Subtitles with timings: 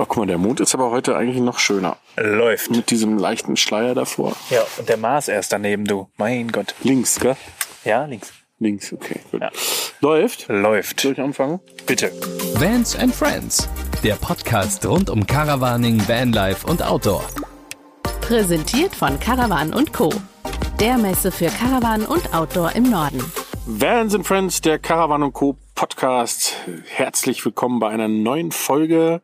[0.00, 1.96] Oh, guck mal, der Mond ist aber heute eigentlich noch schöner.
[2.16, 2.70] Läuft.
[2.70, 4.36] Mit diesem leichten Schleier davor.
[4.48, 6.08] Ja, und der Mars erst daneben, du.
[6.16, 6.76] Mein Gott.
[6.84, 7.36] Links, gell?
[7.84, 8.32] Ja, links.
[8.60, 9.18] Links, okay.
[9.32, 9.40] Gut.
[9.40, 9.50] Ja.
[10.00, 10.46] Läuft.
[10.46, 11.00] Läuft.
[11.00, 11.58] Soll ich anfangen?
[11.84, 12.12] Bitte.
[12.54, 13.68] Vans and Friends,
[14.04, 17.24] der Podcast rund um Caravaning, Vanlife und Outdoor.
[18.20, 20.12] Präsentiert von Caravan und Co.
[20.78, 23.20] Der Messe für Caravan und Outdoor im Norden.
[23.66, 25.56] Vans and Friends, der Caravan Co.
[25.78, 26.56] Podcast.
[26.88, 29.20] Herzlich willkommen bei einer neuen Folge.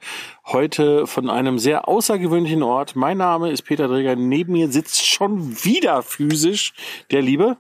[0.46, 2.94] Heute von einem sehr außergewöhnlichen Ort.
[2.94, 4.14] Mein Name ist Peter Dreger.
[4.14, 6.72] Neben mir sitzt schon wieder physisch
[7.10, 7.56] der Liebe.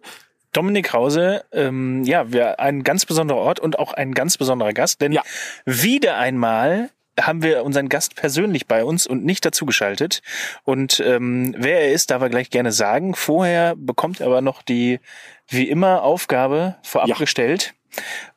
[0.52, 5.00] Dominik Krause, ähm, ja, wir, ein ganz besonderer Ort und auch ein ganz besonderer Gast,
[5.00, 5.22] denn Ja.
[5.64, 6.90] wieder einmal
[7.20, 10.22] haben wir unseren Gast persönlich bei uns und nicht dazugeschaltet.
[10.62, 13.16] Und ähm, wer er ist, darf er gleich gerne sagen.
[13.16, 15.00] Vorher bekommt er aber noch die,
[15.48, 17.16] wie immer, Aufgabe vorab Ja.
[17.16, 17.74] gestellt.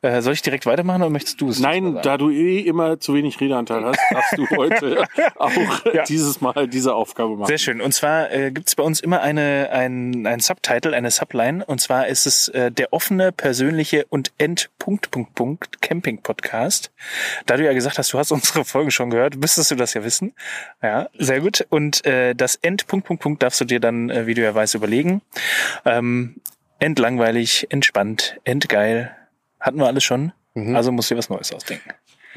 [0.02, 1.58] Äh, soll ich direkt weitermachen oder möchtest du es?
[1.60, 5.04] Nein, da du eh immer zu wenig Redeanteil hast, darfst du heute
[5.36, 5.50] auch
[5.92, 6.04] Ja.
[6.04, 7.48] dieses Mal diese Aufgabe machen.
[7.48, 7.80] Sehr schön.
[7.80, 11.64] Und zwar äh, gibt es bei uns immer eine, ein, ein Subtitle, eine Subline.
[11.64, 16.90] Und zwar ist es äh, der offene, persönliche und End Punkt, Punkt, Punkt Camping Podcast.
[17.46, 20.04] Da du ja gesagt hast, du hast unsere Folgen schon gehört, müsstest du das ja
[20.04, 20.34] wissen.
[20.82, 21.66] Ja, sehr gut.
[21.70, 24.54] Und äh, das End Punkt, Punkt, Punkt darfst du dir dann, äh, wie du ja
[24.54, 25.22] weißt, überlegen.
[25.84, 26.36] Ähm,
[26.78, 29.14] endlangweilig, entspannt, endgeil.
[29.60, 30.32] Hatten wir alles schon.
[30.74, 31.90] Also musst du dir was Neues ausdenken.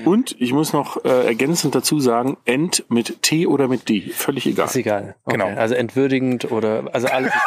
[0.06, 4.10] Und ich muss noch äh, ergänzend dazu sagen, End mit T oder mit D.
[4.10, 4.68] Völlig egal.
[4.68, 5.16] Ist egal.
[5.26, 5.38] Okay.
[5.38, 5.60] Genau.
[5.60, 7.32] Also entwürdigend oder also alles.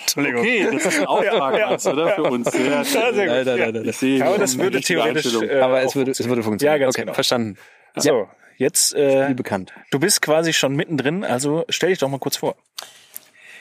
[0.00, 0.40] Entschuldigung.
[0.40, 2.08] Okay, das ist ein Auftrag, meinst du, oder?
[2.10, 2.52] Für uns.
[2.52, 2.84] Schön.
[2.84, 3.16] sehr gut.
[3.16, 3.88] Nein, nein, nein, nein.
[3.88, 6.80] Ich sehe, Aber das würde theoretisch, äh, Aber es würde, es würde funktionieren.
[6.80, 7.14] Ja, ganz okay, genau.
[7.14, 7.56] Verstanden.
[7.96, 9.72] So, jetzt äh, Wie bekannt.
[9.90, 12.56] Du bist quasi schon mittendrin, also stell dich doch mal kurz vor.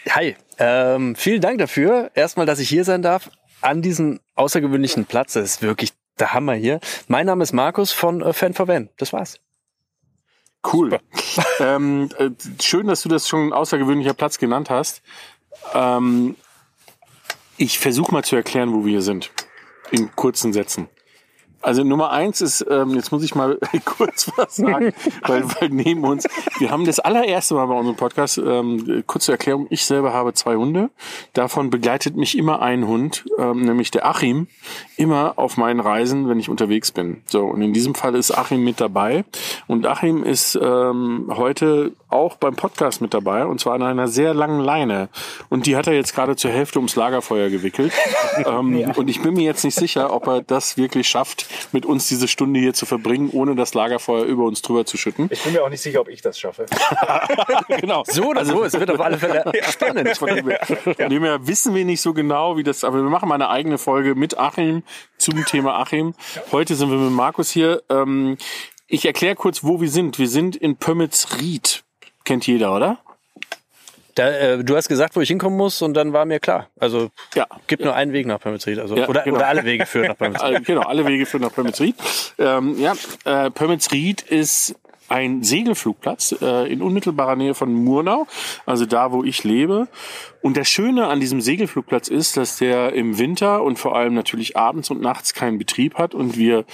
[0.09, 0.35] Hi.
[0.59, 2.11] Ähm, vielen Dank dafür.
[2.13, 3.29] Erstmal, dass ich hier sein darf.
[3.63, 5.33] An diesem außergewöhnlichen Platz.
[5.33, 6.79] Das ist wirklich der Hammer hier.
[7.07, 8.89] Mein Name ist Markus von äh, Fan for Van.
[8.97, 9.39] Das war's.
[10.71, 10.99] Cool.
[11.59, 12.29] ähm, äh,
[12.61, 15.01] schön, dass du das schon ein außergewöhnlicher Platz genannt hast.
[15.73, 16.35] Ähm,
[17.57, 19.31] ich versuche mal zu erklären, wo wir hier sind.
[19.91, 20.89] In kurzen Sätzen.
[21.63, 24.93] Also Nummer eins ist, ähm, jetzt muss ich mal kurz was sagen,
[25.25, 26.27] weil, weil neben uns,
[26.59, 30.55] wir haben das allererste Mal bei unserem Podcast, ähm, kurze Erklärung, ich selber habe zwei
[30.55, 30.89] Hunde.
[31.31, 34.47] Davon begleitet mich immer ein Hund, ähm, nämlich der Achim,
[34.97, 37.21] immer auf meinen Reisen, wenn ich unterwegs bin.
[37.27, 39.23] So, und in diesem Fall ist Achim mit dabei.
[39.67, 44.33] Und Achim ist ähm, heute auch beim Podcast mit dabei, und zwar an einer sehr
[44.33, 45.09] langen Leine.
[45.49, 47.91] Und die hat er jetzt gerade zur Hälfte ums Lagerfeuer gewickelt.
[48.45, 52.07] ähm, Und ich bin mir jetzt nicht sicher, ob er das wirklich schafft, mit uns
[52.07, 55.27] diese Stunde hier zu verbringen, ohne das Lagerfeuer über uns drüber zu schütten.
[55.31, 56.65] Ich bin mir auch nicht sicher, ob ich das schaffe.
[57.67, 58.03] genau.
[58.05, 58.63] So oder so.
[58.63, 60.17] Es wird auf alle Fälle spannend.
[60.17, 63.09] Von dem, her, von dem her wissen wir nicht so genau, wie das, aber wir
[63.09, 64.83] machen mal eine eigene Folge mit Achim
[65.17, 66.13] zum Thema Achim.
[66.51, 67.81] Heute sind wir mit Markus hier.
[67.89, 68.37] Ähm,
[68.87, 70.19] ich erkläre kurz, wo wir sind.
[70.19, 71.82] Wir sind in Pömmelsried.
[72.23, 72.97] Kennt jeder, oder?
[74.15, 76.67] Da, äh, du hast gesagt, wo ich hinkommen muss und dann war mir klar.
[76.79, 77.47] Also Ja.
[77.65, 78.77] gibt nur einen Weg nach Pömmelsried.
[78.77, 79.37] Also, Ja, oder, genau.
[79.37, 80.35] oder alle Wege führen nach.
[80.41, 81.95] Alle, genau, alle Wege führen nach Pömmelsried.
[82.37, 82.93] Ähm, ja,
[83.25, 84.75] äh, Pömmelsried ist
[85.13, 88.25] ein Segelflugplatz äh, in unmittelbarer Nähe von Murnau,
[88.65, 89.87] also da, wo ich lebe.
[90.41, 94.57] Und das Schöne an diesem Segelflugplatz ist, dass der im Winter und vor allem natürlich
[94.57, 96.65] abends und nachts keinen Betrieb hat und wir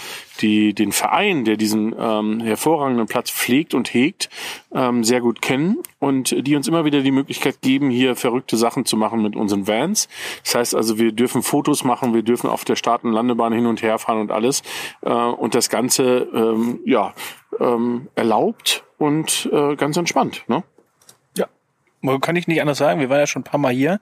[0.41, 4.29] die, den Verein, der diesen ähm, hervorragenden Platz pflegt und hegt,
[4.73, 8.85] ähm, sehr gut kennen und die uns immer wieder die Möglichkeit geben, hier verrückte Sachen
[8.85, 10.07] zu machen mit unseren Vans.
[10.43, 13.65] Das heißt also, wir dürfen Fotos machen, wir dürfen auf der Start- und Landebahn hin
[13.65, 14.63] und her fahren und alles.
[15.01, 17.13] Äh, und das Ganze, ähm, ja,
[17.59, 20.43] ähm, erlaubt und äh, ganz entspannt.
[20.47, 20.63] Ne?
[22.21, 22.99] Kann ich nicht anders sagen.
[22.99, 23.99] Wir waren ja schon ein paar Mal hier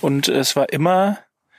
[0.00, 1.18] und es war immer,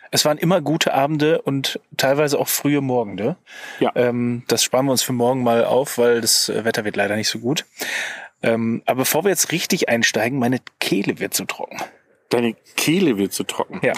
[0.09, 3.35] es waren immer gute Abende und teilweise auch frühe Morgende.
[3.79, 3.91] Ja.
[3.96, 7.28] Ähm, das sparen wir uns für morgen mal auf, weil das Wetter wird leider nicht
[7.28, 7.66] so gut.
[8.44, 11.78] Ähm, aber bevor wir jetzt richtig einsteigen, meine Kehle wird zu trocken.
[12.29, 13.81] Deine Kehle wird zu trocken.
[13.84, 13.94] Ja.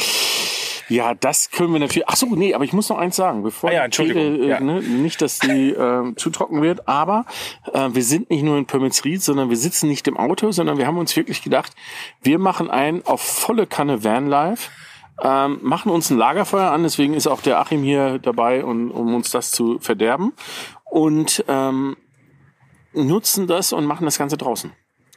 [0.89, 2.07] Ja, das können wir natürlich.
[2.07, 4.45] Ach so, nee, aber ich muss noch eins sagen, bevor Ah ja, die Entschuldigung, Kehle,
[4.45, 4.59] äh, ja.
[4.59, 7.25] ne, nicht, dass die äh, zu trocken wird, aber
[7.73, 10.85] äh, wir sind nicht nur in Pömmelsried, sondern wir sitzen nicht im Auto, sondern wir
[10.85, 11.73] haben uns wirklich gedacht,
[12.21, 14.69] wir machen ein auf volle Kanne Vanlife,
[15.21, 19.15] ähm, machen uns ein Lagerfeuer an, deswegen ist auch der Achim hier dabei, und, um
[19.15, 20.33] uns das zu verderben
[20.85, 21.95] und ähm,
[22.93, 24.71] nutzen das und machen das Ganze draußen.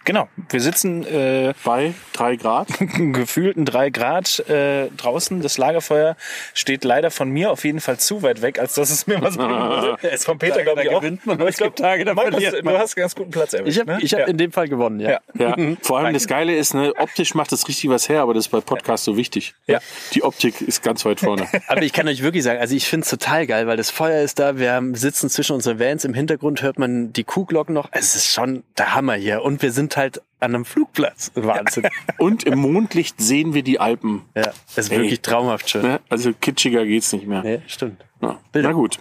[0.07, 2.69] Genau, wir sitzen äh, Bei drei Grad.
[2.79, 5.43] gefühlten drei Grad äh, draußen.
[5.43, 6.17] Das Lagerfeuer
[6.55, 9.37] steht leider von mir auf jeden Fall zu weit weg, als dass es mir was
[9.37, 9.99] bringen würde.
[10.03, 11.01] Es vom Peter, glaube ich, auch.
[11.01, 12.75] gewinnt man, es gibt Tage, da Markus, verliert man.
[12.75, 13.75] Du hast ganz guten Platz erwischt.
[13.75, 13.99] Ich habe ne?
[14.01, 14.27] ich hab ja.
[14.27, 15.21] in dem Fall gewonnen, ja.
[15.35, 15.57] Ja.
[15.57, 15.77] Ja.
[15.83, 18.51] Vor allem das Geile ist, ne, optisch macht das richtig was her, aber das ist
[18.51, 19.55] bei Podcasts so wichtig.
[19.67, 19.81] Ja.
[20.15, 21.49] Die Optik ist ganz weit vorne.
[21.67, 24.23] Aber ich kann euch wirklich sagen, also ich finde es total geil, weil das Feuer
[24.23, 27.89] ist da, wir haben, sitzen zwischen unseren Vans, im Hintergrund hört man die Kuhglocken noch.
[27.91, 29.43] Es ist schon der Hammer hier.
[29.43, 31.33] Und wir sind halt an einem Flugplatz.
[31.35, 31.89] Wahnsinn.
[32.19, 34.23] Und im Mondlicht sehen wir die Alpen.
[34.35, 34.99] ja, es ist Ey.
[34.99, 35.83] wirklich traumhaft schön.
[35.83, 36.01] Ne?
[36.09, 37.43] Also kitschiger geht's nicht mehr.
[37.43, 38.05] Nee, stimmt.
[38.21, 38.39] Ja.
[38.55, 38.99] Na gut.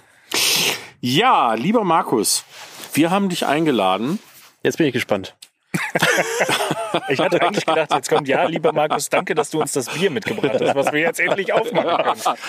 [1.01, 2.43] Ja, lieber Markus,
[2.93, 4.19] wir haben dich eingeladen.
[4.63, 5.35] Jetzt bin ich gespannt.
[7.09, 10.09] Ich hatte eigentlich gedacht, jetzt kommt, ja, lieber Markus, danke, dass du uns das Bier
[10.09, 12.15] mitgebracht hast, was wir jetzt endlich aufmachen können.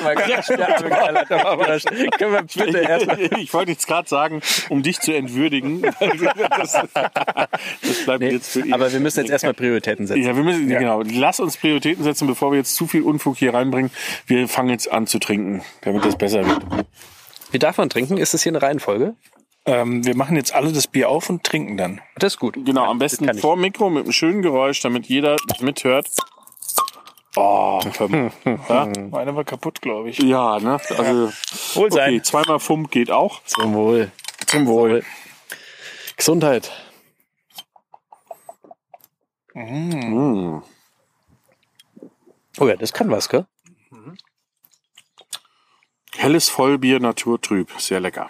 [2.18, 3.16] Können wir bitte erstmal.
[3.38, 5.82] Ich wollte jetzt gerade sagen, um dich zu entwürdigen.
[6.56, 8.72] Das, das bleibt Nee, jetzt für ihn.
[8.72, 10.22] aber wir müssen jetzt erstmal Prioritäten setzen.
[10.22, 11.02] Ja, wir müssen, genau.
[11.02, 13.90] Lass uns Prioritäten setzen, bevor wir jetzt zu viel Unfug hier reinbringen.
[14.26, 16.60] Wir fangen jetzt an zu trinken, damit das besser wird.
[17.50, 18.16] Wie darf man trinken?
[18.16, 19.14] Ist das hier eine Reihenfolge?
[19.66, 22.00] Ähm, wir machen jetzt alle das Bier auf und trinken dann.
[22.16, 22.54] Das ist gut.
[22.64, 23.42] Genau, am besten kann ich.
[23.42, 26.08] vor Mikro mit einem schönen Geräusch, damit jeder mithört.
[27.34, 28.30] Oh, komm.
[28.68, 28.88] ja?
[29.10, 30.18] Meine war kaputt, glaube ich.
[30.20, 30.80] ja, ne?
[30.96, 31.32] Also,
[31.74, 32.14] Wohl sein.
[32.14, 33.42] okay, zweimal Fump geht auch.
[33.44, 34.10] Zum Wohl.
[34.46, 35.04] Zum Wohl.
[36.16, 36.70] Gesundheit.
[39.52, 40.58] Mm.
[42.58, 43.46] Oh ja, das kann was, gell?
[46.16, 47.70] Helles Vollbier, naturtrüb.
[47.78, 48.28] Sehr lecker.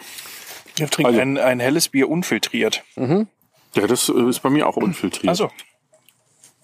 [0.76, 2.84] Wir trinken Also- ein, ein helles Bier unfiltriert.
[2.96, 5.28] Ja, das äh, ist bei mir auch unfiltriert.
[5.28, 5.50] Also,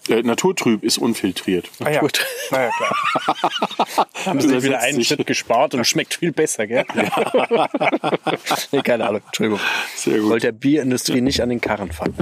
[0.09, 1.69] Äh, naturtrüb ist unfiltriert.
[1.83, 1.99] ah ja.
[2.01, 2.25] Gut.
[2.51, 4.07] Na ja, klar.
[4.25, 5.07] Haben sie wieder einen sich.
[5.07, 6.85] Schritt gespart und schmeckt viel besser, gell?
[8.71, 9.21] nee, keine Ahnung.
[9.27, 9.59] Entschuldigung.
[9.95, 10.29] Sehr gut.
[10.31, 12.13] Wollte der Bierindustrie nicht an den Karren fahren.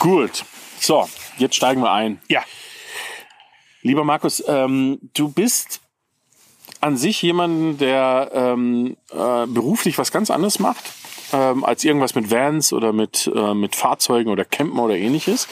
[0.00, 0.44] Gut.
[0.80, 1.08] So,
[1.38, 2.20] jetzt steigen wir ein.
[2.28, 2.42] Ja,
[3.84, 5.80] Lieber Markus, ähm, du bist
[6.82, 10.92] an sich jemand, der ähm, äh, beruflich was ganz anderes macht
[11.32, 15.48] ähm, als irgendwas mit Vans oder mit, äh, mit Fahrzeugen oder Campen oder ähnliches.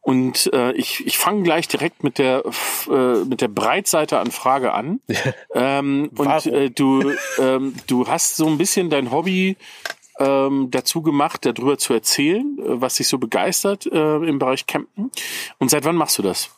[0.00, 2.42] Und äh, ich, ich fange gleich direkt mit der
[2.90, 5.00] äh, mit der Breitseite an Frage an.
[5.54, 9.56] ähm, und äh, du ähm, du hast so ein bisschen dein Hobby
[10.18, 15.12] ähm, dazu gemacht, darüber zu erzählen, äh, was dich so begeistert äh, im Bereich Campen.
[15.58, 16.50] Und seit wann machst du das?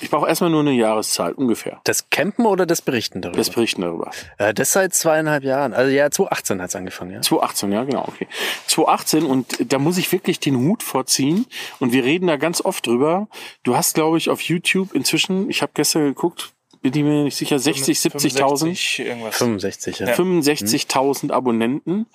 [0.00, 1.80] Ich brauche erstmal nur eine Jahreszahl, ungefähr.
[1.84, 3.38] Das Campen oder das Berichten darüber?
[3.38, 4.10] Das Berichten darüber.
[4.38, 5.72] äh, das seit zweieinhalb Jahren.
[5.72, 7.20] Also ja, 2018 hat's angefangen, ja.
[7.20, 8.26] 2018, ja, genau, okay.
[8.66, 11.46] 2018 und da muss ich wirklich den Hut vorziehen
[11.80, 13.28] und wir reden da ganz oft drüber.
[13.62, 16.52] Du hast, glaube ich, auf YouTube inzwischen, ich habe gestern geguckt,
[16.82, 19.36] bin ich mir nicht sicher, 60, 70.000, 65 irgendwas.
[19.36, 20.06] 65, ja.
[20.08, 22.06] 65.000 Abonnenten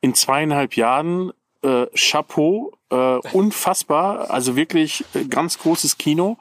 [0.00, 1.32] in zweieinhalb Jahren.
[1.64, 6.36] Äh, Chapeau, äh, unfassbar, also wirklich äh, ganz großes Kino.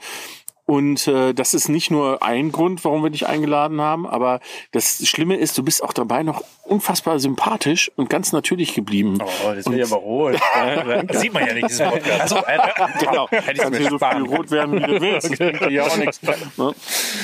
[0.72, 4.40] Und äh, das ist nicht nur ein Grund, warum wir dich eingeladen haben, aber
[4.72, 9.18] das Schlimme ist, du bist auch dabei noch unfassbar sympathisch und ganz natürlich geblieben.
[9.22, 10.40] Oh, das will ich aber rot.
[11.08, 12.22] Das sieht man ja nicht, diesen Podcast.
[12.22, 12.38] Also,
[13.02, 13.28] genau.
[13.30, 15.38] Hätte ich mir so viel rot werden, wie du willst.
[15.70, 16.22] ja auch nichts.
[16.56, 16.74] Ne?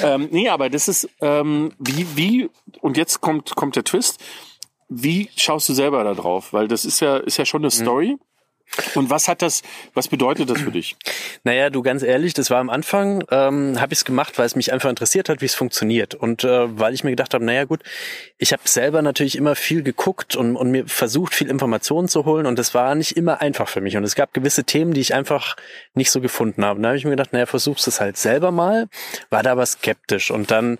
[0.04, 2.50] Ähm, nee, aber das ist, ähm, wie, wie,
[2.82, 4.20] und jetzt kommt, kommt der Twist.
[4.90, 6.52] Wie schaust du selber da drauf?
[6.52, 8.18] Weil das ist ja, ist ja schon eine Story.
[8.96, 10.96] Und was hat das, was bedeutet das für dich?
[11.44, 14.56] Naja, du ganz ehrlich, das war am Anfang, ähm, habe ich es gemacht, weil es
[14.56, 16.14] mich einfach interessiert hat, wie es funktioniert.
[16.16, 17.82] Und äh, weil ich mir gedacht habe, naja gut,
[18.38, 22.46] ich habe selber natürlich immer viel geguckt und, und mir versucht, viel Informationen zu holen.
[22.46, 23.98] Und das war nicht immer einfach für mich.
[23.98, 25.56] Und es gab gewisse Themen, die ich einfach
[25.94, 26.78] nicht so gefunden habe.
[26.78, 28.88] Und da habe ich mir gedacht, naja, versuchst es halt selber mal.
[29.30, 30.30] War da aber skeptisch.
[30.32, 30.78] Und dann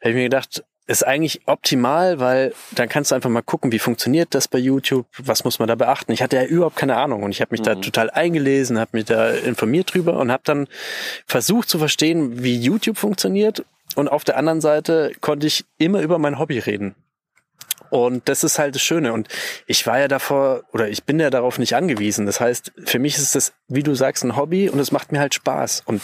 [0.00, 3.78] habe ich mir gedacht, ist eigentlich optimal, weil dann kannst du einfach mal gucken, wie
[3.78, 6.10] funktioniert das bei YouTube, was muss man da beachten.
[6.10, 9.04] Ich hatte ja überhaupt keine Ahnung und ich habe mich da total eingelesen, habe mich
[9.04, 10.66] da informiert drüber und habe dann
[11.26, 16.18] versucht zu verstehen, wie YouTube funktioniert und auf der anderen Seite konnte ich immer über
[16.18, 16.96] mein Hobby reden.
[17.90, 19.12] Und das ist halt das Schöne.
[19.12, 19.28] Und
[19.66, 22.24] ich war ja davor, oder ich bin ja darauf nicht angewiesen.
[22.24, 25.18] Das heißt, für mich ist das, wie du sagst, ein Hobby und es macht mir
[25.18, 25.82] halt Spaß.
[25.86, 26.00] Und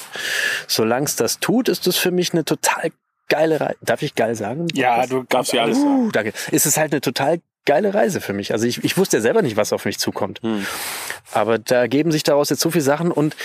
[0.67, 2.91] solange es das tut, ist das für mich eine total
[3.29, 3.77] geile Reise.
[3.81, 4.67] Darf ich geil sagen?
[4.75, 6.07] Ja, du Darfst ja alles sagen.
[6.07, 6.33] Uh, danke.
[6.53, 8.53] Es ist halt eine total geile Reise für mich.
[8.53, 10.41] Also ich, ich wusste ja selber nicht, was auf mich zukommt.
[10.43, 10.65] Hm.
[11.33, 13.37] Aber da ergeben sich daraus jetzt so viele Sachen und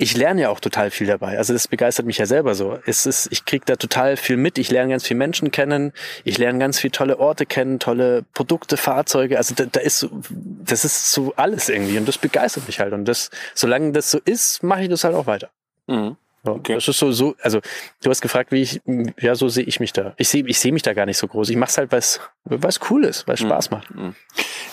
[0.00, 1.36] ich lerne ja auch total viel dabei.
[1.36, 2.78] Also das begeistert mich ja selber so.
[2.86, 4.56] Es ist, ich krieg da total viel mit.
[4.56, 5.92] Ich lerne ganz viele Menschen kennen.
[6.24, 9.36] Ich lerne ganz viele tolle Orte kennen, tolle Produkte, Fahrzeuge.
[9.36, 12.94] Also da, da ist so, das ist so alles irgendwie und das begeistert mich halt.
[12.94, 15.50] Und das, solange das so ist, mache ich das halt auch weiter.
[15.86, 16.16] Mhm.
[16.44, 16.74] Ja, Okay.
[16.74, 17.60] Das ist so, so, also
[18.02, 18.80] du hast gefragt, wie ich,
[19.20, 20.14] ja, so sehe ich mich da.
[20.16, 21.50] Ich sehe ich sehe mich da gar nicht so groß.
[21.50, 23.88] Ich mach's halt, weil's weil's cool ist, weil es Spaß macht.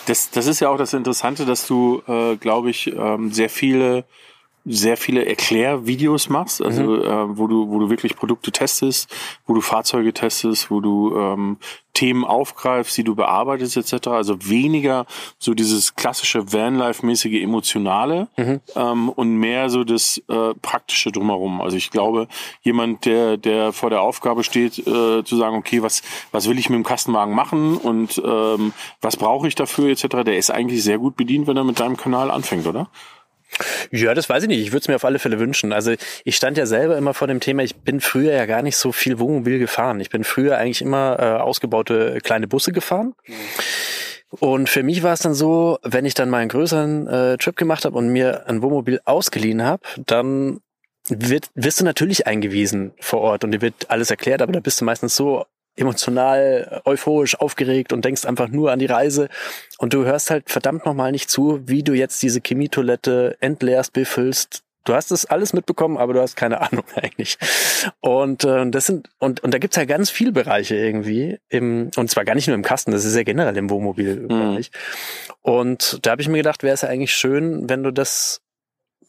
[0.06, 4.04] Das, das ist ja auch das Interessante, dass du, äh, glaube ich, ähm, sehr viele
[4.68, 9.14] sehr viele Erklärvideos machst, also äh, wo du wo du wirklich Produkte testest,
[9.46, 11.56] wo du Fahrzeuge testest, wo du ähm,
[11.94, 14.08] Themen aufgreifst, die du bearbeitest etc.
[14.08, 15.04] Also weniger
[15.38, 18.28] so dieses klassische Vanlife-mäßige emotionale
[18.76, 21.60] ähm, und mehr so das äh, praktische drumherum.
[21.60, 22.28] Also ich glaube,
[22.62, 26.70] jemand, der der vor der Aufgabe steht, äh, zu sagen, okay, was was will ich
[26.70, 30.22] mit dem Kastenwagen machen und ähm, was brauche ich dafür etc.
[30.24, 32.88] Der ist eigentlich sehr gut bedient, wenn er mit deinem Kanal anfängt, oder?
[33.90, 34.60] Ja, das weiß ich nicht.
[34.60, 35.72] Ich würde es mir auf alle Fälle wünschen.
[35.72, 38.76] Also ich stand ja selber immer vor dem Thema, ich bin früher ja gar nicht
[38.76, 40.00] so viel Wohnmobil gefahren.
[40.00, 43.14] Ich bin früher eigentlich immer äh, ausgebaute kleine Busse gefahren.
[44.30, 47.56] Und für mich war es dann so, wenn ich dann mal einen größeren äh, Trip
[47.56, 50.60] gemacht habe und mir ein Wohnmobil ausgeliehen habe, dann
[51.08, 54.80] wird, wirst du natürlich eingewiesen vor Ort und dir wird alles erklärt, aber da bist
[54.80, 55.46] du meistens so
[55.78, 59.28] emotional, euphorisch, aufgeregt und denkst einfach nur an die Reise
[59.78, 64.62] und du hörst halt verdammt nochmal nicht zu, wie du jetzt diese Chemietoilette entleerst, befüllst.
[64.84, 67.38] Du hast es alles mitbekommen, aber du hast keine Ahnung eigentlich.
[68.00, 72.10] Und äh, das sind und und da gibt's ja ganz viele Bereiche irgendwie im und
[72.10, 74.70] zwar gar nicht nur im Kasten, das ist ja generell im Wohnmobilbereich.
[75.42, 78.40] Und da habe ich mir gedacht, wäre es ja eigentlich schön, wenn du das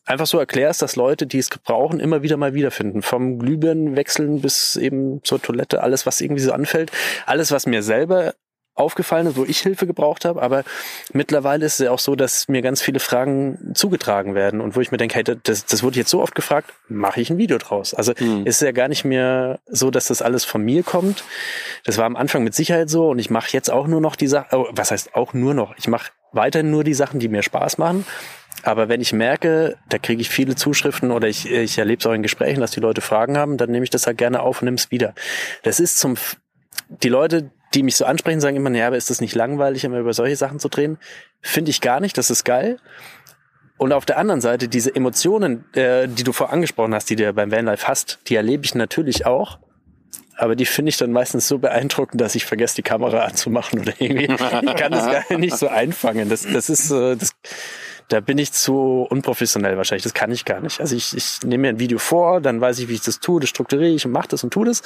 [0.09, 3.01] einfach so erklärst, dass Leute, die es brauchen, immer wieder mal wiederfinden.
[3.01, 6.91] Vom Glühbirnen wechseln bis eben zur Toilette, alles, was irgendwie so anfällt.
[7.25, 8.33] Alles, was mir selber
[8.79, 10.41] aufgefallen ist, wo ich Hilfe gebraucht habe.
[10.41, 10.63] Aber
[11.11, 14.79] mittlerweile ist es ja auch so, dass mir ganz viele Fragen zugetragen werden und wo
[14.79, 17.57] ich mir denke, hey, das, das wurde jetzt so oft gefragt, mache ich ein Video
[17.57, 17.93] draus.
[17.93, 18.13] Also
[18.45, 21.23] ist ja gar nicht mehr so, dass das alles von mir kommt.
[21.83, 24.27] Das war am Anfang mit Sicherheit so und ich mache jetzt auch nur noch die
[24.27, 25.75] Sachen, oh, was heißt auch nur noch?
[25.77, 28.05] Ich mache weiterhin nur die Sachen, die mir Spaß machen.
[28.63, 32.13] Aber wenn ich merke, da kriege ich viele Zuschriften oder ich, ich erlebe es auch
[32.13, 34.65] in Gesprächen, dass die Leute Fragen haben, dann nehme ich das halt gerne auf und
[34.65, 35.13] nehme es wieder.
[35.63, 36.15] Das ist zum,
[36.89, 39.99] die Leute, die mich so ansprechen, sagen immer, ja, aber ist das nicht langweilig, immer
[39.99, 40.97] über solche Sachen zu drehen?
[41.41, 42.79] Finde ich gar nicht, das ist geil.
[43.77, 47.23] Und auf der anderen Seite, diese Emotionen, äh, die du vorher angesprochen hast, die du
[47.23, 49.59] ja beim Vanlife hast, die erlebe ich natürlich auch.
[50.35, 53.93] Aber die finde ich dann meistens so beeindruckend, dass ich vergesse, die Kamera anzumachen oder
[53.99, 54.25] irgendwie.
[54.25, 56.29] Ich kann das gar nicht so einfangen.
[56.29, 57.31] Das, das ist, äh, das,
[58.09, 60.03] da bin ich zu unprofessionell wahrscheinlich.
[60.03, 60.81] Das kann ich gar nicht.
[60.81, 63.39] Also ich, ich nehme mir ein Video vor, dann weiß ich, wie ich das tue,
[63.39, 64.81] das strukturiere ich und mache das und tue das.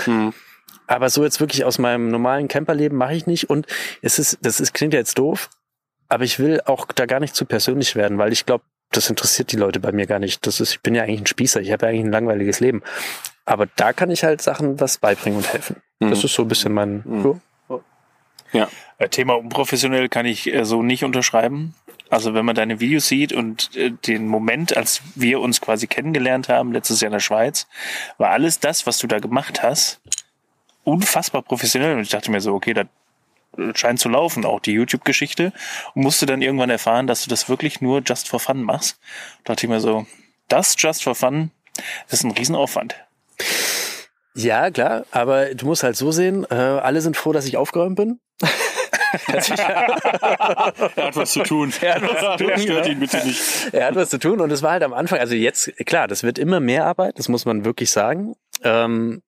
[0.88, 3.50] Aber so jetzt wirklich aus meinem normalen Camperleben mache ich nicht.
[3.50, 3.65] Und
[4.01, 5.50] es ist, das ist, klingt ja jetzt doof,
[6.10, 9.51] aber ich will auch da gar nicht zu persönlich werden, weil ich glaube, das interessiert
[9.51, 10.46] die Leute bei mir gar nicht.
[10.46, 12.84] Das ist, ich bin ja eigentlich ein Spießer, ich habe ja eigentlich ein langweiliges Leben.
[13.46, 15.77] Aber da kann ich halt Sachen was beibringen und helfen.
[16.10, 17.03] Das ist so ein bisschen mein.
[17.24, 17.39] So.
[18.51, 18.70] Ja.
[19.00, 21.74] Äh, Thema unprofessionell kann ich äh, so nicht unterschreiben.
[22.13, 26.48] Also wenn man deine Videos sieht und äh, den Moment, als wir uns quasi kennengelernt
[26.48, 27.67] haben, letztes Jahr in der Schweiz,
[28.20, 30.00] war alles das, was du da gemacht hast,
[30.84, 31.96] unfassbar professionell.
[31.96, 32.86] Und ich dachte mir so, okay, das
[33.74, 35.53] scheint zu laufen, auch die YouTube-Geschichte.
[35.96, 39.00] Und musste dann irgendwann erfahren, dass du das wirklich nur just for fun machst.
[39.43, 40.05] Da dachte ich mir so,
[40.50, 41.50] das just for fun,
[42.10, 42.96] ist ein Riesenaufwand.
[44.36, 47.96] Ja, klar, aber du musst halt so sehen, äh, alle sind froh, dass ich aufgeräumt
[47.96, 48.20] bin.
[50.96, 51.74] Er hat was zu tun.
[51.82, 53.41] Er hat was zu tun, Stört ihn bitte nicht.
[53.72, 56.24] er hat was zu tun und es war halt am Anfang, also jetzt, klar, das
[56.24, 58.36] wird immer mehr Arbeit, das muss man wirklich sagen.
[58.63, 59.22] Ähm,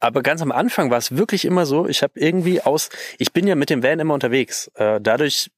[0.00, 3.46] aber ganz am Anfang war es wirklich immer so, ich habe irgendwie aus, ich bin
[3.46, 4.70] ja mit dem Van immer unterwegs.
[4.74, 5.50] Äh, dadurch,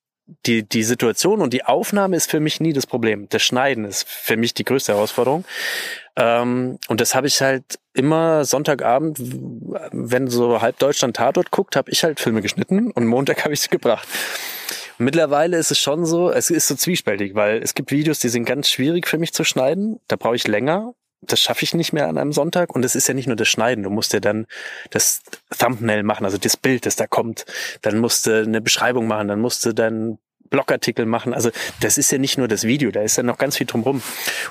[0.46, 3.28] die, die Situation und die Aufnahme ist für mich nie das Problem.
[3.30, 5.44] Das Schneiden ist für mich die größte Herausforderung.
[6.16, 9.18] Ähm, und das habe ich halt immer Sonntagabend,
[9.92, 13.60] wenn so halb Deutschland Tatort guckt, habe ich halt Filme geschnitten und Montag habe ich
[13.60, 14.06] sie gebracht.
[14.98, 18.44] Mittlerweile ist es schon so, es ist so zwiespältig, weil es gibt Videos, die sind
[18.44, 19.98] ganz schwierig für mich zu schneiden.
[20.08, 20.92] Da brauche ich länger.
[21.22, 22.74] Das schaffe ich nicht mehr an einem Sonntag.
[22.74, 23.84] Und es ist ja nicht nur das Schneiden.
[23.84, 24.46] Du musst ja dann
[24.90, 25.22] das
[25.58, 27.46] Thumbnail machen, also das Bild, das da kommt.
[27.80, 29.28] Dann musst du eine Beschreibung machen.
[29.28, 30.18] Dann musst du dann
[30.50, 31.32] Blogartikel machen.
[31.32, 34.02] Also das ist ja nicht nur das Video, da ist ja noch ganz viel drumrum.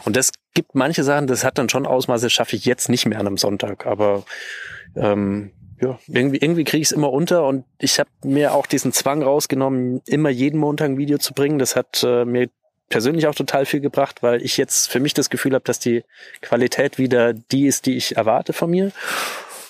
[0.05, 3.05] Und das gibt manche Sachen, das hat dann schon Ausmaße, das schaffe ich jetzt nicht
[3.05, 3.85] mehr an einem Sonntag.
[3.85, 4.23] Aber
[4.95, 5.51] ähm,
[5.81, 9.21] ja, irgendwie, irgendwie kriege ich es immer unter und ich habe mir auch diesen Zwang
[9.23, 11.59] rausgenommen, immer jeden Montag ein Video zu bringen.
[11.59, 12.49] Das hat äh, mir
[12.89, 16.03] persönlich auch total viel gebracht, weil ich jetzt für mich das Gefühl habe, dass die
[16.41, 18.91] Qualität wieder die ist, die ich erwarte von mir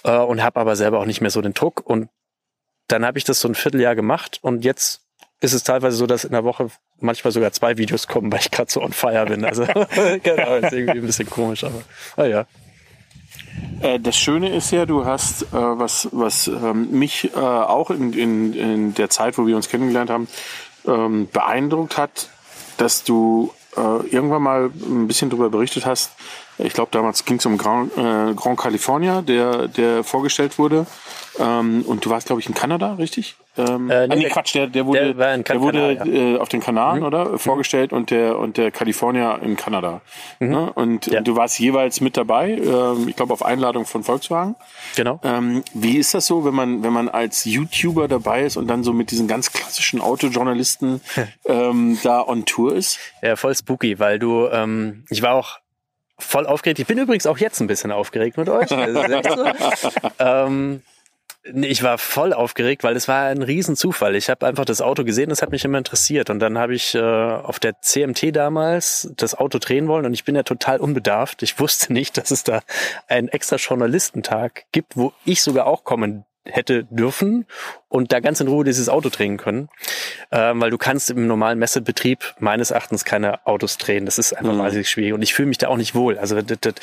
[0.04, 1.82] äh, und habe aber selber auch nicht mehr so den Druck.
[1.86, 2.10] Und
[2.88, 5.02] dann habe ich das so ein Vierteljahr gemacht und jetzt
[5.42, 6.70] ist es teilweise so, dass in der Woche
[7.00, 9.46] manchmal sogar zwei Videos kommen, weil ich gerade so on fire bin.
[9.46, 9.66] Also
[10.24, 11.82] genau, ist irgendwie ein bisschen komisch, aber
[12.18, 12.46] naja.
[13.82, 18.14] Äh, Das Schöne ist ja, du hast, äh, was, was ähm, mich äh, auch in,
[18.14, 20.28] in, in der Zeit, wo wir uns kennengelernt haben,
[20.86, 22.30] ähm, beeindruckt hat,
[22.78, 26.12] dass du äh, irgendwann mal ein bisschen darüber berichtet hast,
[26.60, 30.86] Ich glaube, damals ging es um Grand, äh, Grand California, der, der vorgestellt wurde.
[31.40, 33.36] Ähm, und du warst, glaube ich, in Kanada, richtig?
[33.58, 36.36] Ähm, Äh, nee, ah, nee, Quatsch, der, der wurde, der der wurde Kanada, Mhm.
[36.36, 37.38] äh, auf den Kanaren, oder?
[37.40, 40.02] Vorgestellt und der, und der California in Kanada.
[40.40, 40.72] Ne?
[40.76, 41.14] Und Mhm.
[41.14, 41.22] Ja.
[41.22, 44.56] du warst jeweils mit dabei, ähm, ich glaube, auf Einladung von Volkswagen.
[44.98, 45.20] Genau.
[45.24, 48.84] Ähm, wie ist das so, wenn man, wenn man als YouTuber dabei ist und dann
[48.84, 51.00] so mit diesen ganz klassischen Autojournalisten
[51.46, 53.00] ähm, da on Tour ist?
[53.22, 55.60] Ja, voll spooky, weil du, ähm, ich war auch
[56.20, 56.80] voll aufgeregt.
[56.80, 58.70] Ich bin übrigens auch jetzt ein bisschen aufgeregt mit euch.
[58.70, 58.78] So.
[60.20, 60.82] ähm,
[61.44, 64.16] ich war voll aufgeregt, weil es war ein Riesenzufall.
[64.16, 66.30] Ich habe einfach das Auto gesehen, das hat mich immer interessiert.
[66.30, 70.26] Und dann habe ich äh, auf der CMT damals das Auto drehen wollen und ich
[70.26, 71.42] bin ja total unbedarft.
[71.44, 72.62] Ich wusste nicht, dass es da
[73.08, 77.46] einen extra Journalistentag gibt, wo ich sogar auch kommen hätte dürfen
[77.88, 79.70] und da ganz in Ruhe dieses Auto drehen können.
[80.32, 84.06] Ähm, weil du kannst im normalen Messebetrieb meines Erachtens keine Autos drehen.
[84.06, 86.18] Das ist einfach wahnsinnig schwierig und ich fühle mich da auch nicht wohl.
[86.18, 86.74] Also das, das.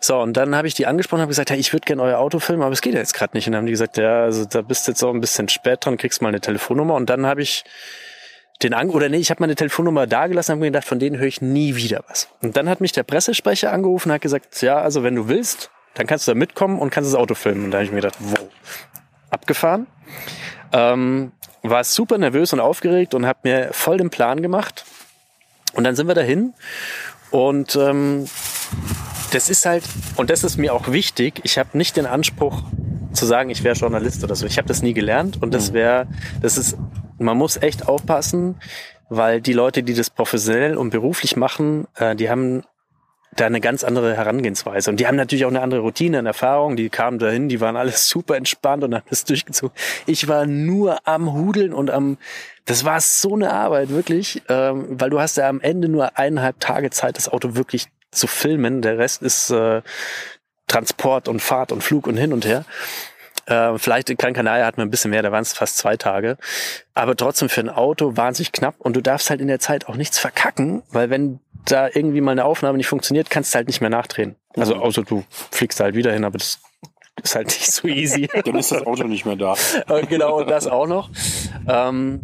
[0.00, 2.38] so und dann habe ich die angesprochen, habe gesagt, ja, ich würde gerne euer Auto
[2.38, 3.46] filmen, aber es geht ja jetzt gerade nicht.
[3.46, 5.84] Und dann haben die gesagt, ja, also da bist du jetzt auch ein bisschen spät
[5.84, 7.64] dran, kriegst mal eine Telefonnummer und dann habe ich
[8.62, 11.18] den An oder nee, ich habe meine Telefonnummer da gelassen, habe mir gedacht, von denen
[11.18, 12.28] höre ich nie wieder was.
[12.42, 15.70] Und dann hat mich der Pressesprecher angerufen und hat gesagt, ja, also wenn du willst,
[15.94, 17.66] dann kannst du da mitkommen und kannst das Auto filmen.
[17.66, 18.48] Und da habe ich mir gedacht, wow,
[19.42, 19.86] abgefahren.
[20.72, 21.32] Ähm,
[21.62, 24.84] war super nervös und aufgeregt und habe mir voll den Plan gemacht.
[25.74, 26.54] Und dann sind wir dahin
[27.30, 28.26] und ähm,
[29.32, 29.84] das ist halt,
[30.16, 32.62] und das ist mir auch wichtig, ich habe nicht den Anspruch
[33.12, 34.46] zu sagen, ich wäre Journalist oder so.
[34.46, 36.06] Ich habe das nie gelernt und das wäre,
[36.40, 36.76] das ist,
[37.18, 38.56] man muss echt aufpassen,
[39.08, 42.64] weil die Leute, die das professionell und beruflich machen, äh, die haben
[43.34, 44.90] da eine ganz andere Herangehensweise.
[44.90, 46.76] Und die haben natürlich auch eine andere Routine und Erfahrung.
[46.76, 49.74] Die kamen dahin, die waren alles super entspannt und haben das durchgezogen.
[50.06, 52.18] Ich war nur am Hudeln und am,
[52.66, 56.60] das war so eine Arbeit, wirklich, ähm, weil du hast ja am Ende nur eineinhalb
[56.60, 58.82] Tage Zeit, das Auto wirklich zu filmen.
[58.82, 59.80] Der Rest ist äh,
[60.66, 62.64] Transport und Fahrt und Flug und hin und her.
[63.46, 65.96] Äh, vielleicht in Gran Canaria hatten wir ein bisschen mehr, da waren es fast zwei
[65.96, 66.36] Tage.
[66.94, 69.96] Aber trotzdem für ein Auto wahnsinnig knapp und du darfst halt in der Zeit auch
[69.96, 73.80] nichts verkacken, weil wenn da irgendwie mal eine Aufnahme nicht funktioniert, kannst du halt nicht
[73.80, 74.36] mehr nachdrehen.
[74.56, 76.60] Also außer du fliegst halt wieder hin, aber das
[77.22, 78.28] ist halt nicht so easy.
[78.44, 79.54] Dann ist das Auto nicht mehr da.
[79.88, 81.10] Äh, genau, und das auch noch.
[81.68, 82.20] Ähm,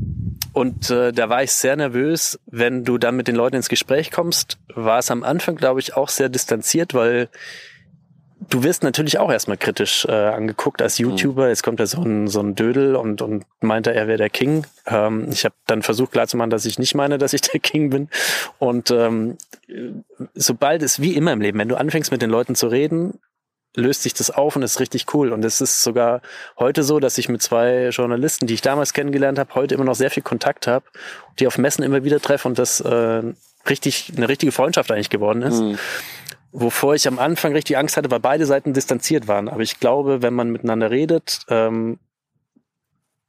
[0.53, 4.11] und äh, da war ich sehr nervös, wenn du dann mit den Leuten ins Gespräch
[4.11, 7.29] kommst, war es am Anfang, glaube ich, auch sehr distanziert, weil
[8.49, 11.49] du wirst natürlich auch erstmal kritisch äh, angeguckt als YouTuber.
[11.49, 14.67] Jetzt kommt da so ein, so ein Dödel und, und meinte, er wäre der King.
[14.87, 18.09] Ähm, ich habe dann versucht klarzumachen, dass ich nicht meine, dass ich der King bin.
[18.59, 19.37] Und ähm,
[20.35, 23.19] sobald es, wie immer im Leben, wenn du anfängst mit den Leuten zu reden,
[23.77, 25.33] löst sich das auf und ist richtig cool.
[25.33, 26.23] Und es ist sogar
[26.59, 29.95] heute so, dass ich mit zwei Journalisten, die ich damals kennengelernt habe, heute immer noch
[29.95, 30.87] sehr viel Kontakt habe,
[31.39, 33.23] die auf Messen immer wieder treffe und das äh,
[33.69, 35.61] richtig eine richtige Freundschaft eigentlich geworden ist.
[36.53, 39.49] Wovor ich am Anfang richtig Angst hatte, weil beide Seiten distanziert waren.
[39.49, 41.99] Aber ich glaube, wenn man miteinander redet, ähm,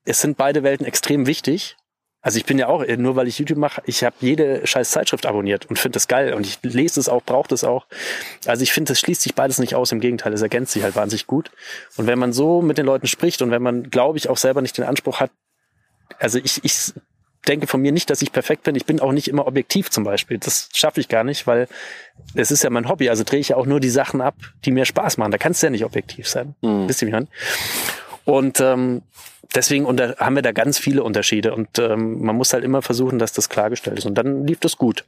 [0.05, 1.75] es sind beide Welten extrem wichtig.
[2.21, 5.25] Also ich bin ja auch, nur weil ich YouTube mache, ich habe jede scheiß Zeitschrift
[5.25, 7.88] abonniert und finde das geil und ich lese es auch, brauche das auch.
[8.45, 10.97] Also ich finde, das schließt sich beides nicht aus, im Gegenteil, es ergänzt sich halt
[10.97, 11.49] wahnsinnig gut.
[11.95, 14.62] Und wenn man so mit den Leuten spricht und wenn man, glaube ich, auch selber
[14.62, 15.32] nicht den Anspruch hat,
[16.17, 16.93] also ich, ich
[17.47, 18.75] denke von mir nicht, dass ich perfekt bin.
[18.75, 20.38] Ich bin auch nicht immer objektiv zum Beispiel.
[20.38, 21.67] Das schaffe ich gar nicht, weil
[22.36, 23.10] es ist ja mein Hobby.
[23.10, 25.32] Also drehe ich ja auch nur die Sachen ab, die mir Spaß machen.
[25.32, 26.56] Da kannst du ja nicht objektiv sein.
[26.88, 27.28] Wisst ihr, wie ich meine?
[28.25, 29.02] Und ähm,
[29.56, 31.54] deswegen unter, haben wir da ganz viele Unterschiede.
[31.54, 34.06] Und ähm, man muss halt immer versuchen, dass das klargestellt ist.
[34.06, 35.06] Und dann lief das gut.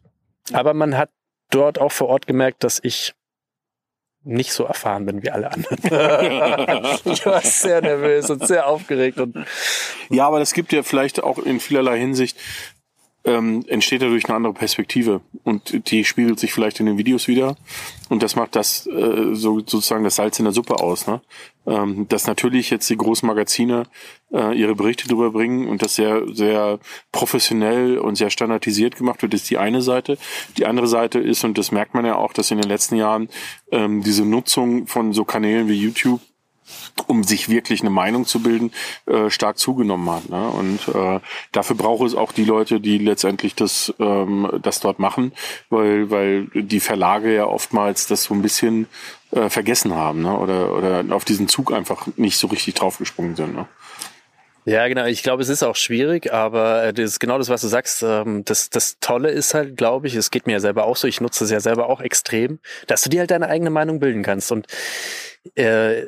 [0.54, 1.10] Aber man hat
[1.50, 3.14] dort auch vor Ort gemerkt, dass ich
[4.24, 5.78] nicht so erfahren bin wie alle anderen.
[7.06, 9.36] ich war sehr nervös und sehr aufgeregt und
[10.10, 12.38] Ja, aber das gibt ja vielleicht auch in vielerlei Hinsicht,
[13.24, 15.22] ähm, entsteht dadurch eine andere Perspektive.
[15.44, 17.56] Und die spiegelt sich vielleicht in den Videos wieder.
[18.10, 21.08] Und das macht das äh, so sozusagen das Salz in der Suppe aus.
[21.08, 21.22] Ne?
[21.68, 23.84] Ähm, dass natürlich jetzt die großen Magazine
[24.34, 26.80] äh, ihre Berichte drüber bringen und das sehr, sehr
[27.12, 30.18] professionell und sehr standardisiert gemacht wird, ist die eine Seite.
[30.58, 33.30] Die andere Seite ist, und das merkt man ja auch, dass in den letzten Jahren
[33.72, 36.22] ähm, diese Nutzung von so Kanälen wie YouTube
[37.08, 38.72] um sich wirklich eine Meinung zu bilden,
[39.06, 40.30] äh, stark zugenommen hat.
[40.30, 40.50] Ne?
[40.50, 41.20] Und äh,
[41.52, 45.34] dafür braucht es auch die Leute, die letztendlich das, ähm, das dort machen,
[45.70, 48.88] weil, weil die Verlage ja oftmals das so ein bisschen
[49.32, 50.38] äh, vergessen haben ne?
[50.38, 53.56] oder, oder auf diesen Zug einfach nicht so richtig draufgesprungen sind.
[53.56, 53.68] Ne?
[54.66, 55.06] Ja, genau.
[55.06, 58.04] Ich glaube, es ist auch schwierig, aber äh, das ist genau das, was du sagst.
[58.04, 61.08] ähm, Das, das Tolle ist halt, glaube ich, es geht mir ja selber auch so,
[61.08, 64.22] ich nutze es ja selber auch extrem, dass du dir halt deine eigene Meinung bilden
[64.22, 64.52] kannst.
[64.52, 64.68] Und
[65.56, 66.08] äh,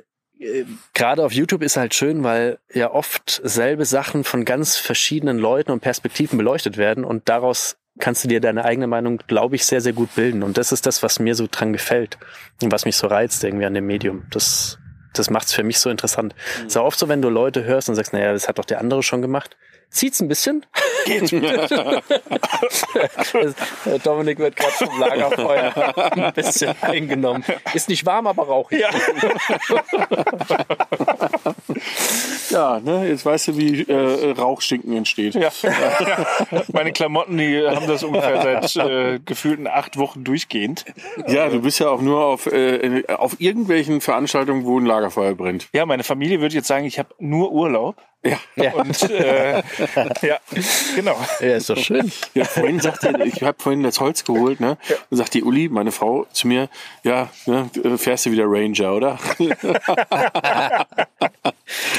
[0.94, 5.72] gerade auf YouTube ist halt schön, weil ja oft selbe Sachen von ganz verschiedenen Leuten
[5.72, 9.82] und Perspektiven beleuchtet werden und daraus kannst du dir deine eigene Meinung, glaube ich, sehr,
[9.82, 10.44] sehr gut bilden.
[10.44, 12.18] Und das ist das, was mir so dran gefällt
[12.62, 14.26] und was mich so reizt irgendwie an dem Medium.
[14.32, 14.80] Das,
[15.14, 16.34] das macht es für mich so interessant.
[16.60, 16.68] Mhm.
[16.68, 18.80] ist auch oft so, wenn du Leute hörst und sagst, naja, das hat doch der
[18.80, 19.58] andere schon gemacht.
[19.94, 20.66] Zieht's ein bisschen?
[21.06, 21.32] Geht.
[24.04, 27.46] Dominik wird gerade vom Lagerfeuer ein bisschen eingenommen.
[27.76, 28.80] Ist nicht warm, aber rauchig.
[28.80, 28.90] Ja,
[32.50, 35.36] ja ne, jetzt weißt du, wie äh, Rauchstinken entsteht.
[35.36, 35.52] Ja.
[36.74, 40.86] Meine Klamotten, die haben das ungefähr seit äh, gefühlten acht Wochen durchgehend.
[41.28, 45.68] Ja, du bist ja auch nur auf, äh, auf irgendwelchen Veranstaltungen, wo ein Lagerfeuer brennt.
[45.72, 47.98] Ja, meine Familie würde jetzt sagen, ich habe nur Urlaub.
[48.24, 48.38] Ja.
[48.56, 48.74] ja.
[48.74, 49.58] Und äh,
[50.22, 50.40] ja,
[50.96, 51.18] genau.
[51.42, 52.12] Ja, ist doch schön.
[52.34, 54.78] Ja, vorhin sagte, ich habe vorhin das Holz geholt, ne?
[54.88, 54.96] Ja.
[55.10, 56.70] Und sagt die Uli, meine Frau, zu mir,
[57.04, 59.20] ja, ne, fährst du wieder Ranger, oder?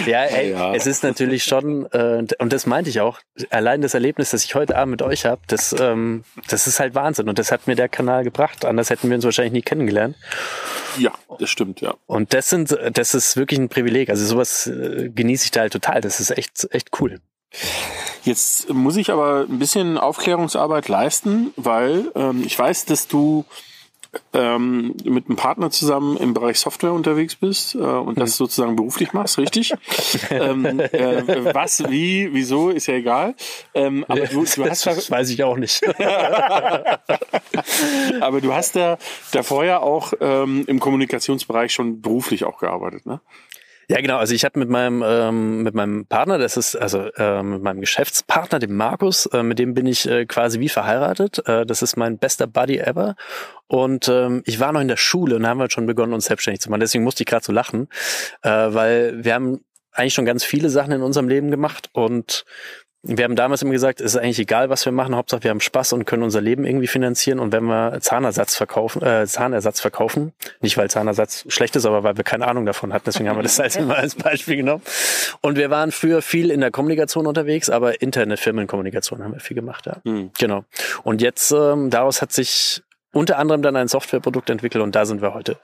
[0.06, 0.74] ja, ey, ja.
[0.74, 4.54] es ist natürlich schon, äh, und das meinte ich auch, allein das Erlebnis, das ich
[4.54, 7.28] heute Abend mit euch habe, das, ähm, das ist halt Wahnsinn.
[7.28, 8.64] Und das hat mir der Kanal gebracht.
[8.64, 10.16] Anders hätten wir uns wahrscheinlich nie kennengelernt.
[10.98, 11.94] Ja, das stimmt, ja.
[12.06, 14.10] Und das sind, das ist wirklich ein Privileg.
[14.10, 16.00] Also sowas äh, genieße ich da halt total.
[16.00, 17.20] Das ist echt, echt cool.
[18.24, 23.44] Jetzt muss ich aber ein bisschen Aufklärungsarbeit leisten, weil ähm, ich weiß, dass du
[24.32, 28.44] ähm, mit einem Partner zusammen im Bereich Software unterwegs bist äh, und das mhm.
[28.44, 29.74] sozusagen beruflich machst, richtig?
[30.30, 33.34] ähm, äh, was, wie, wieso, ist ja egal.
[33.74, 35.82] Ähm, aber du, du hast das weiß ich auch nicht.
[38.20, 38.98] aber du hast da
[39.32, 43.20] davor ja auch ähm, im Kommunikationsbereich schon beruflich auch gearbeitet, ne?
[43.88, 44.18] Ja, genau.
[44.18, 47.80] Also ich habe mit meinem ähm, mit meinem Partner, das ist also äh, mit meinem
[47.80, 51.46] Geschäftspartner, dem Markus, äh, mit dem bin ich äh, quasi wie verheiratet.
[51.46, 53.16] Äh, das ist mein bester Buddy ever.
[53.66, 56.60] Und ähm, ich war noch in der Schule und haben wir schon begonnen, uns selbstständig
[56.60, 56.80] zu machen.
[56.80, 57.88] Deswegen musste ich gerade so lachen,
[58.42, 62.44] äh, weil wir haben eigentlich schon ganz viele Sachen in unserem Leben gemacht und
[63.06, 65.60] wir haben damals immer gesagt, es ist eigentlich egal, was wir machen, Hauptsache wir haben
[65.60, 67.38] Spaß und können unser Leben irgendwie finanzieren.
[67.38, 72.16] Und wenn wir Zahnersatz verkaufen, äh, Zahnersatz verkaufen, nicht weil Zahnersatz schlecht ist, aber weil
[72.16, 74.82] wir keine Ahnung davon hatten, deswegen haben wir das als immer als Beispiel genommen.
[75.42, 79.54] Und wir waren früher viel in der Kommunikation unterwegs, aber interne Firmenkommunikation haben wir viel
[79.54, 79.98] gemacht, ja.
[80.04, 80.30] Mhm.
[80.38, 80.64] Genau.
[81.02, 85.20] Und jetzt ähm, daraus hat sich unter anderem dann ein Softwareprodukt entwickelt und da sind
[85.20, 85.58] wir heute.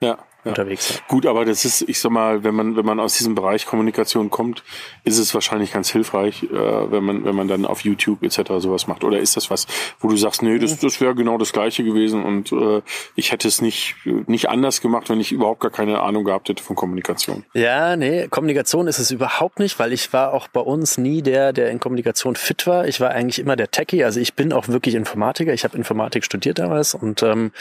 [0.00, 0.50] Ja ja.
[0.50, 1.02] unterwegs.
[1.08, 4.30] Gut, aber das ist, ich sag mal, wenn man, wenn man aus diesem Bereich Kommunikation
[4.30, 4.62] kommt,
[5.04, 8.52] ist es wahrscheinlich ganz hilfreich, äh, wenn man, wenn man dann auf YouTube etc.
[8.58, 9.04] sowas macht.
[9.04, 9.66] Oder ist das was,
[10.00, 12.82] wo du sagst, nee, das, das wäre genau das Gleiche gewesen und äh,
[13.14, 16.62] ich hätte es nicht, nicht anders gemacht, wenn ich überhaupt gar keine Ahnung gehabt hätte
[16.62, 17.44] von Kommunikation.
[17.54, 21.52] Ja, nee, Kommunikation ist es überhaupt nicht, weil ich war auch bei uns nie der,
[21.52, 22.86] der in Kommunikation fit war.
[22.86, 25.52] Ich war eigentlich immer der Techie, also ich bin auch wirklich Informatiker.
[25.52, 27.52] Ich habe Informatik studiert damals und ähm,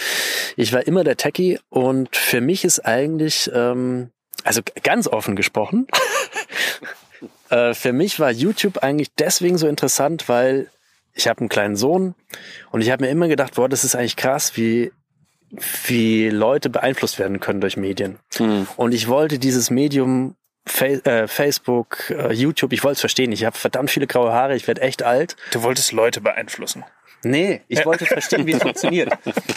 [0.55, 4.11] ich war immer der Techie und für mich ist ist eigentlich, ähm,
[4.43, 5.87] also ganz offen gesprochen,
[7.49, 10.69] äh, für mich war YouTube eigentlich deswegen so interessant, weil
[11.13, 12.15] ich habe einen kleinen Sohn
[12.71, 14.91] und ich habe mir immer gedacht, boah, das ist eigentlich krass, wie
[15.85, 18.19] wie Leute beeinflusst werden können durch Medien.
[18.39, 18.67] Mhm.
[18.77, 20.35] Und ich wollte dieses Medium
[20.79, 23.33] äh, Facebook, äh, YouTube, ich wollte es verstehen.
[23.33, 25.35] Ich habe verdammt viele graue Haare, ich werde echt alt.
[25.51, 26.85] Du wolltest Leute beeinflussen.
[27.23, 29.13] Nee, ich wollte verstehen, wie es funktioniert.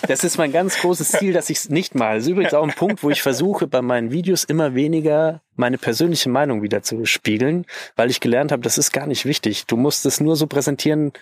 [0.07, 2.16] Das ist mein ganz großes Ziel, dass ich es nicht mal.
[2.16, 5.79] Das ist übrigens auch ein Punkt, wo ich versuche, bei meinen Videos immer weniger meine
[5.79, 7.64] persönliche Meinung wieder zu spiegeln,
[7.96, 9.66] weil ich gelernt habe, das ist gar nicht wichtig.
[9.66, 11.12] Du musst es nur so präsentieren,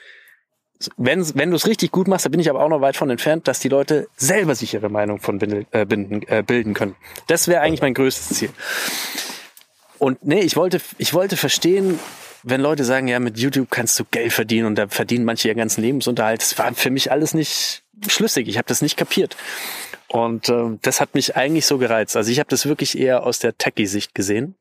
[0.97, 3.09] wenn, wenn du es richtig gut machst, da bin ich aber auch noch weit von
[3.09, 6.97] entfernt, dass die Leute selber sich ihre Meinung von äh, bilden, äh, bilden können.
[7.29, 8.51] Das wäre eigentlich mein größtes Ziel.
[9.99, 12.01] Und nee, ich wollte, ich wollte verstehen,
[12.43, 15.59] wenn Leute sagen, ja, mit YouTube kannst du Geld verdienen und da verdienen manche ihren
[15.59, 18.49] ganzen Lebensunterhalt, das war für mich alles nicht schlüssig.
[18.49, 19.37] Ich habe das nicht kapiert.
[20.09, 22.17] Und äh, das hat mich eigentlich so gereizt.
[22.17, 24.57] Also ich habe das wirklich eher aus der Techie-Sicht gesehen.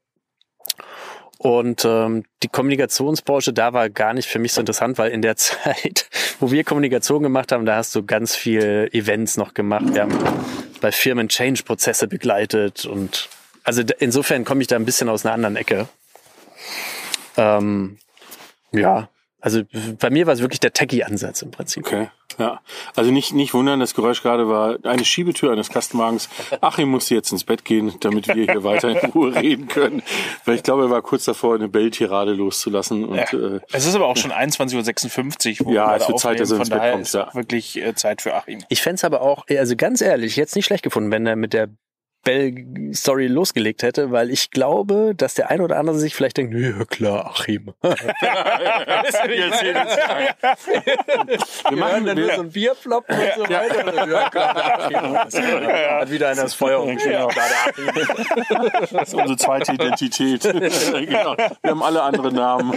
[1.38, 5.36] Und ähm, die Kommunikationsbranche da war gar nicht für mich so interessant, weil in der
[5.38, 6.08] Zeit,
[6.39, 9.86] wo wir Kommunikation gemacht haben, da hast du ganz viel Events noch gemacht.
[9.94, 10.17] Wir haben
[10.82, 13.28] bei Firmen Change-Prozesse begleitet und
[13.63, 15.88] also insofern komme ich da ein bisschen aus einer anderen Ecke.
[17.38, 17.98] Ähm,
[18.72, 19.10] ja,
[19.41, 19.63] also
[20.00, 21.86] bei mir war es wirklich der Techie-Ansatz im Prinzip.
[21.86, 22.62] Okay, ja.
[22.96, 26.30] Also nicht, nicht wundern, das Geräusch gerade war eine Schiebetür eines Kastenwagens.
[26.62, 30.04] Achim musste jetzt ins Bett gehen, damit wir hier weiter in Ruhe reden können.
[30.46, 33.04] Weil ich glaube, er war kurz davor, eine Belltirade loszulassen.
[33.04, 33.24] Und, ja.
[33.34, 35.74] äh, es ist aber auch schon 21.56 Uhr.
[35.74, 37.02] Ja, es wird Zeit, dass er ins Bett kommt.
[37.02, 37.34] Ist ja.
[37.34, 38.63] wirklich äh, Zeit für Achim.
[38.70, 41.70] Ich fände aber auch, also ganz ehrlich, jetzt nicht schlecht gefunden, wenn er mit der
[42.24, 46.86] Bell-Story losgelegt hätte, weil ich glaube, dass der eine oder andere sich vielleicht denkt, ja
[46.86, 47.74] klar, Achim.
[51.70, 54.08] Wir machen, dann nur so ein Bierflop und so weiter.
[54.10, 55.16] Ja, klar, Achim.
[56.02, 57.36] Hat wieder einer das Feuer umgeschlagen.
[58.92, 60.44] das ist unsere zweite Identität.
[60.44, 61.36] genau.
[61.62, 62.74] Wir haben alle andere Namen.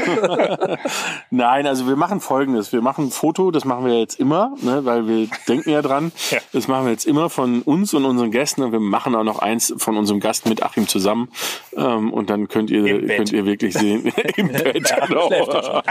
[1.30, 2.72] Nein, also wir machen folgendes.
[2.72, 6.12] Wir machen ein Foto, das machen wir jetzt immer, ne, weil wir denken ja dran.
[6.52, 9.33] Das machen wir jetzt immer von uns und unseren Gästen und wir machen auch noch
[9.38, 11.30] eins von unserem Gast mit Achim zusammen.
[11.76, 13.16] Ähm, und dann könnt ihr, Im Bett.
[13.16, 14.12] könnt ihr wirklich sehen.
[14.36, 15.30] Im Bett, genau.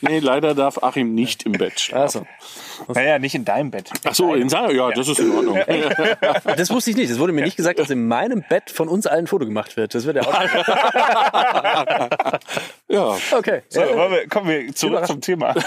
[0.00, 2.26] nee, leider darf Achim nicht im Bett schlafen.
[2.80, 3.90] Also, Naja, nicht in deinem Bett.
[4.04, 5.58] Ach so, in seiner, ja, das ist in Ordnung.
[6.56, 7.10] das wusste ich nicht.
[7.10, 9.76] Es wurde mir nicht gesagt, dass in meinem Bett von uns allen ein Foto gemacht
[9.76, 9.94] wird.
[9.94, 10.34] Das wird ja auch.
[12.90, 13.16] Ja.
[13.32, 13.62] Okay.
[13.68, 15.54] So, wir, kommen wir zurück zum Thema.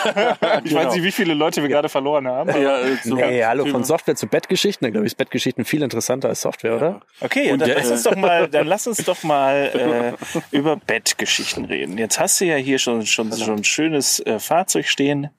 [0.65, 2.49] Ich weiß nicht, wie viele Leute wir gerade verloren haben.
[2.49, 3.75] ja äh, so Nee, hallo, Thema.
[3.75, 4.86] von Software zu Bettgeschichten.
[4.86, 7.01] Da glaube ich, ist Bettgeschichten viel interessanter als Software, oder?
[7.21, 11.97] Okay, dann lass uns doch mal, dann lass uns doch mal äh, über Bettgeschichten reden.
[11.97, 15.29] Jetzt hast du ja hier schon schon schon ein schönes äh, Fahrzeug stehen.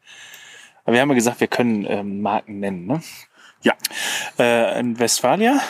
[0.85, 3.03] Aber wir haben ja gesagt, wir können ähm, Marken nennen, ne?
[3.63, 3.75] Ja.
[4.39, 5.61] Äh, ein Westfalia,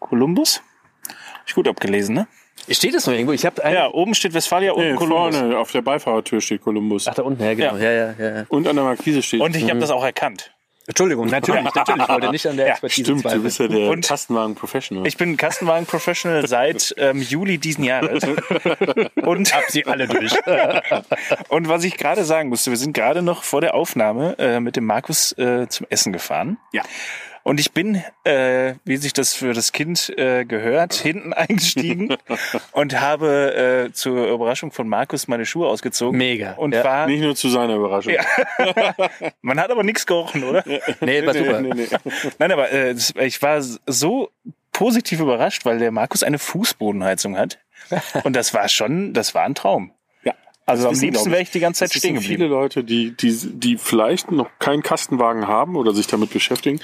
[0.00, 0.62] Columbus.
[1.08, 2.26] Hab ich gut abgelesen, ne?
[2.70, 3.32] Steht das noch irgendwo?
[3.32, 3.74] Ich habe einen.
[3.74, 5.36] Ja, oben steht Westfalia und Nee, Columbus.
[5.36, 7.06] vorne auf der Beifahrertür steht Columbus.
[7.08, 7.76] Ach, da unten, ja, genau.
[7.76, 8.36] Ja, ja, ja.
[8.36, 8.44] ja.
[8.48, 9.40] Und an der Markise steht.
[9.40, 10.50] Und ich habe das auch erkannt.
[10.86, 12.02] Entschuldigung, natürlich, natürlich.
[12.02, 13.42] Ich wollte nicht an der Ja, Expertise Stimmt, du zweifeln.
[13.42, 15.06] bist ja der Und- Kastenwagen Professional.
[15.06, 18.22] Ich bin Kastenwagen-Professional seit ähm, Juli diesen Jahres.
[19.22, 20.32] Und Hab sie alle durch.
[21.48, 24.76] Und was ich gerade sagen musste, wir sind gerade noch vor der Aufnahme äh, mit
[24.76, 26.58] dem Markus äh, zum Essen gefahren.
[26.72, 26.82] Ja.
[27.44, 32.16] Und ich bin, äh, wie sich das für das Kind äh, gehört, hinten eingestiegen
[32.72, 36.16] und habe äh, zur Überraschung von Markus meine Schuhe ausgezogen.
[36.18, 36.54] Mega.
[36.54, 36.82] Und Ja.
[36.82, 38.14] war, Nicht nur zu seiner Überraschung.
[39.42, 40.64] man hat aber nichts gerochen, oder?
[41.00, 41.60] Nee, war super.
[41.60, 41.86] Nee, nee.
[42.38, 44.30] Nein, aber äh, ich war so
[44.72, 47.58] positiv überrascht, weil der Markus eine Fußbodenheizung hat.
[48.24, 49.92] Und das war schon, das war ein Traum.
[50.24, 50.32] Ja.
[50.66, 52.36] Also am liebsten wäre ich die ganze Zeit stehen geblieben.
[52.36, 56.80] viele Leute, die, die, die vielleicht noch keinen Kastenwagen haben oder sich damit beschäftigen,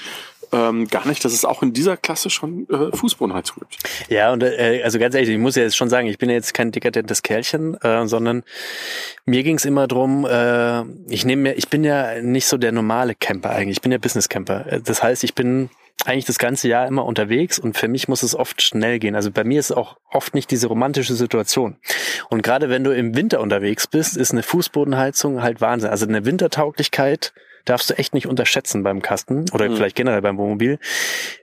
[0.53, 3.79] ähm, gar nicht, dass es auch in dieser Klasse schon äh, Fußbodenheizung gibt.
[4.09, 6.37] Ja, und äh, also ganz ehrlich, ich muss ja jetzt schon sagen, ich bin ja
[6.37, 8.43] jetzt kein dekadentes Kerlchen, äh, sondern
[9.25, 10.27] mir ging es immer drum.
[10.27, 13.93] Äh, ich nehme mir, ich bin ja nicht so der normale Camper eigentlich, ich bin
[13.93, 14.81] ja Business Camper.
[14.85, 15.71] Das heißt, ich bin
[16.07, 19.15] eigentlich das ganze Jahr immer unterwegs und für mich muss es oft schnell gehen.
[19.15, 21.77] Also bei mir ist auch oft nicht diese romantische Situation.
[22.31, 25.91] Und gerade wenn du im Winter unterwegs bist, ist eine Fußbodenheizung halt Wahnsinn.
[25.91, 27.33] Also eine Wintertauglichkeit
[27.65, 30.79] darfst du echt nicht unterschätzen beim Kasten oder vielleicht generell beim Wohnmobil.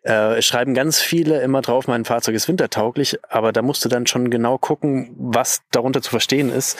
[0.03, 3.89] Äh, es schreiben ganz viele immer drauf, mein Fahrzeug ist wintertauglich, aber da musst du
[3.89, 6.77] dann schon genau gucken, was darunter zu verstehen ist.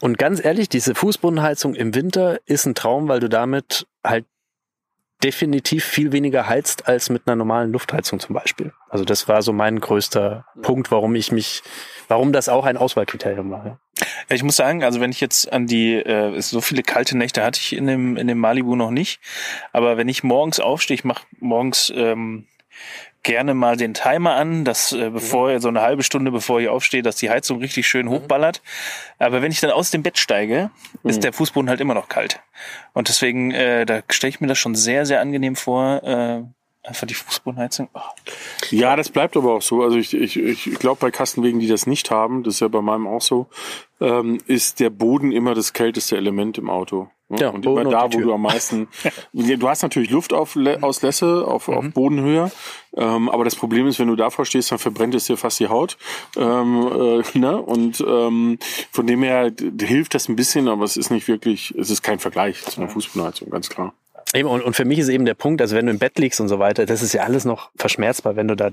[0.00, 4.24] Und ganz ehrlich, diese Fußbodenheizung im Winter ist ein Traum, weil du damit halt
[5.22, 8.72] definitiv viel weniger heizt als mit einer normalen Luftheizung zum Beispiel.
[8.88, 11.62] Also das war so mein größter Punkt, warum ich mich,
[12.06, 13.66] warum das auch ein Auswahlkriterium war.
[13.66, 13.78] Ja.
[14.28, 17.60] Ich muss sagen, also wenn ich jetzt an die, äh, so viele kalte Nächte hatte
[17.60, 19.20] ich in dem, in dem Malibu noch nicht.
[19.72, 22.46] Aber wenn ich morgens aufstehe, ich mache morgens ähm,
[23.28, 27.02] gerne mal den Timer an, dass äh, bevor so eine halbe Stunde bevor ich aufstehe,
[27.02, 28.62] dass die Heizung richtig schön hochballert.
[29.18, 30.70] Aber wenn ich dann aus dem Bett steige,
[31.04, 32.40] ist der Fußboden halt immer noch kalt.
[32.94, 36.02] Und deswegen, äh, da stelle ich mir das schon sehr, sehr angenehm vor.
[36.02, 37.90] Äh, einfach die Fußbodenheizung.
[37.92, 38.00] Oh.
[38.70, 39.82] Ja, das bleibt aber auch so.
[39.82, 42.80] Also ich, ich, ich glaube, bei Kastenwegen, die das nicht haben, das ist ja bei
[42.80, 43.48] meinem auch so,
[44.00, 47.10] ähm, ist der Boden immer das kälteste Element im Auto.
[47.28, 47.38] Ne?
[47.40, 48.88] Ja, und Boden immer und da, die wo du am meisten.
[49.32, 52.50] du hast natürlich Luftauslässe auf, auf Bodenhöhe,
[52.96, 55.68] ähm, aber das Problem ist, wenn du davor stehst, dann verbrennt es dir fast die
[55.68, 55.96] Haut.
[56.36, 57.60] Ähm, äh, ne?
[57.60, 58.58] Und ähm,
[58.90, 62.18] von dem her hilft das ein bisschen, aber es ist nicht wirklich, es ist kein
[62.18, 63.94] Vergleich zu einer Fußbodenheizung, ganz klar.
[64.34, 66.40] Eben, und, und für mich ist eben der Punkt, also wenn du im Bett liegst
[66.40, 68.70] und so weiter, das ist ja alles noch verschmerzbar, wenn du da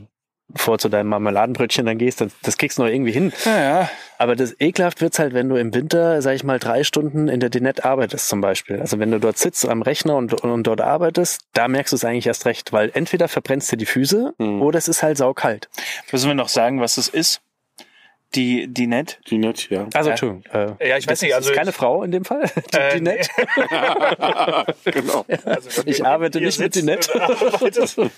[0.54, 3.34] vor zu deinem Marmeladenbrötchen dann gehst, das, das kriegst du noch irgendwie hin.
[3.46, 3.90] Ja, ja.
[4.18, 7.40] Aber das ekelhaft wird's halt, wenn du im Winter, sag ich mal, drei Stunden in
[7.40, 8.80] der Dinette arbeitest zum Beispiel.
[8.80, 12.06] Also wenn du dort sitzt am Rechner und, und, dort arbeitest, da merkst du es
[12.06, 15.70] eigentlich erst recht, weil entweder verbrennst du die Füße oder es ist halt saukalt.
[16.12, 17.42] Müssen wir noch sagen, was das ist?
[18.36, 19.20] Die, die Net?
[19.30, 19.88] Die nett, ja.
[19.94, 20.14] Also, Ja.
[20.14, 20.44] Entschuldigung.
[20.80, 22.44] Äh, Ja, ich weiß nicht, also ist keine ich- Frau in dem Fall,
[22.74, 23.30] die Äh, Dinette.
[24.86, 25.26] genau.
[25.86, 27.12] Ich arbeite nicht mit Dinette.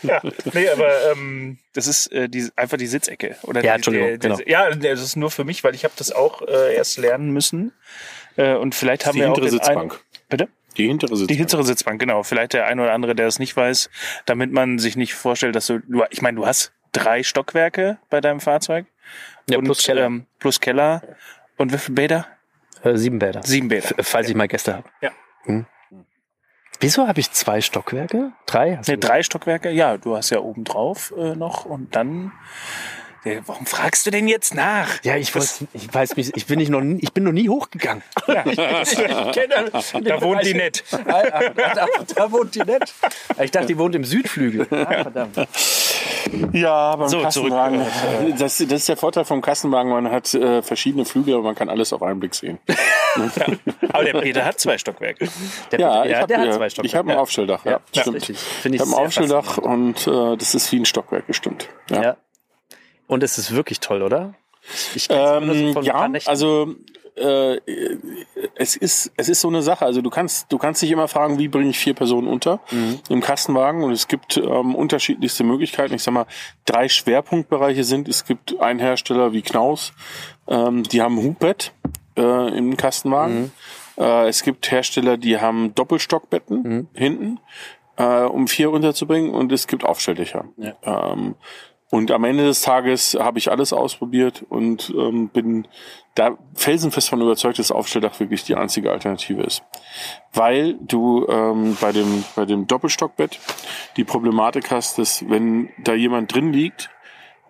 [0.03, 0.21] ja.
[0.53, 3.35] Nee, aber ähm, das ist äh, die, einfach die Sitzecke.
[3.43, 4.39] Oder Ja, die, Entschuldigung, die, die, genau.
[4.45, 7.73] Ja, das ist nur für mich, weil ich habe das auch äh, erst lernen müssen.
[8.35, 9.93] Äh, und vielleicht haben Die wir auch hintere den Sitzbank.
[9.93, 9.99] Ein,
[10.29, 10.47] bitte?
[10.77, 11.27] Die hintere Sitzbank.
[11.29, 12.23] Die hintere Sitzbank, genau.
[12.23, 13.89] Vielleicht der eine oder andere, der es nicht weiß,
[14.25, 18.21] damit man sich nicht vorstellt, dass du, du ich meine, du hast drei Stockwerke bei
[18.21, 18.85] deinem Fahrzeug.
[19.49, 20.05] Ja, plus Keller.
[20.05, 21.01] Ähm, plus Keller.
[21.57, 22.27] Und wie viele Bäder?
[22.83, 23.41] Äh, sieben Bäder.
[23.43, 23.97] Sieben Bäder.
[23.97, 24.89] F- Falls ich mal Gäste habe.
[25.01, 25.11] Ja.
[25.43, 25.65] Hm.
[26.79, 28.33] Wieso habe ich zwei Stockwerke?
[28.45, 28.77] Drei?
[28.77, 32.31] Hast Ne, du- drei Stockwerke, ja, du hast ja oben drauf äh, noch und dann.
[33.25, 35.03] Ja, warum fragst du denn jetzt nach?
[35.03, 37.49] Ja, ich weiß, ich weiß mich, ich bin nicht noch, nie- ich bin noch nie
[37.49, 38.03] hochgegangen.
[38.27, 38.55] ich
[39.33, 39.71] kenne
[40.03, 40.83] Da wohnt die nett.
[40.91, 41.23] Da,
[41.73, 42.93] da, da wohnt die nett.
[43.41, 44.67] Ich dachte, die wohnt im Südflügel.
[44.71, 45.35] Ah, verdammt.
[46.53, 47.85] Ja, beim So, Kassenwagen.
[48.37, 49.91] Das, das ist der Vorteil vom Kassenwagen.
[49.91, 52.59] Man hat äh, verschiedene Flügel, aber man kann alles auf einen Blick sehen.
[53.93, 55.27] Aber der Peter hat zwei Stockwerke.
[55.71, 56.87] Der, Ja, ich ja, habe der hat äh, zwei Stockwerke.
[56.87, 57.65] ich hab ein Aufstelldach.
[57.65, 58.29] Ja, Ja, stimmt.
[58.29, 61.69] Ich ich habe ein Aufstelldach und äh, das ist wie ein Stockwerk bestimmt.
[61.89, 62.01] Ja.
[62.03, 62.17] Ja.
[63.07, 64.33] Und es ist wirklich toll, oder?
[64.95, 66.75] Ich so Ähm, von ein ja, also
[67.17, 67.59] äh,
[68.55, 69.85] es ist es ist so eine Sache.
[69.85, 72.99] Also du kannst du kannst dich immer fragen, wie bringe ich vier Personen unter Mhm.
[73.09, 75.93] im Kastenwagen und es gibt ähm, unterschiedlichste Möglichkeiten.
[75.95, 76.25] Ich sag mal,
[76.65, 78.07] drei Schwerpunktbereiche sind.
[78.07, 79.93] Es gibt einen Hersteller wie Knaus,
[80.47, 81.73] ähm, die haben ein Hubbett
[82.17, 83.51] äh, im Kastenwagen.
[83.97, 84.03] Mhm.
[84.03, 86.87] Äh, es gibt Hersteller, die haben Doppelstockbetten Mhm.
[86.93, 87.39] hinten,
[87.97, 90.45] äh, um vier unterzubringen und es gibt Aufstelldächer.
[90.83, 91.35] Ähm,
[91.89, 95.67] und am Ende des Tages habe ich alles ausprobiert und ähm, bin
[96.15, 99.63] da felsenfest von überzeugt, dass Aufstelldach wirklich die einzige Alternative ist.
[100.33, 103.39] Weil du ähm, bei, dem, bei dem Doppelstockbett
[103.95, 106.89] die Problematik hast, dass wenn da jemand drin liegt,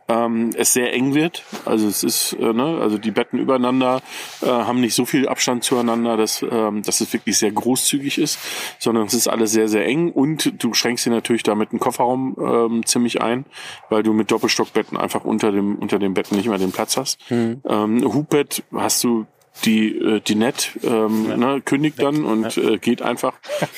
[0.08, 1.43] ähm, es sehr eng wird.
[1.65, 4.02] Also es ist, äh, ne, also die Betten übereinander
[4.41, 8.39] äh, haben nicht so viel Abstand zueinander, dass, ähm, dass es wirklich sehr großzügig ist,
[8.80, 12.36] sondern es ist alles sehr, sehr eng und du schränkst dir natürlich damit den Kofferraum
[12.39, 13.46] ähm, ziemlich ein,
[13.89, 17.20] weil du mit Doppelstockbetten einfach unter dem, unter dem Betten nicht mehr den Platz hast.
[17.67, 19.26] Ähm, Hubbett hast du
[19.65, 23.34] die äh, die Net ähm, ne, kündigt dann und äh, geht einfach,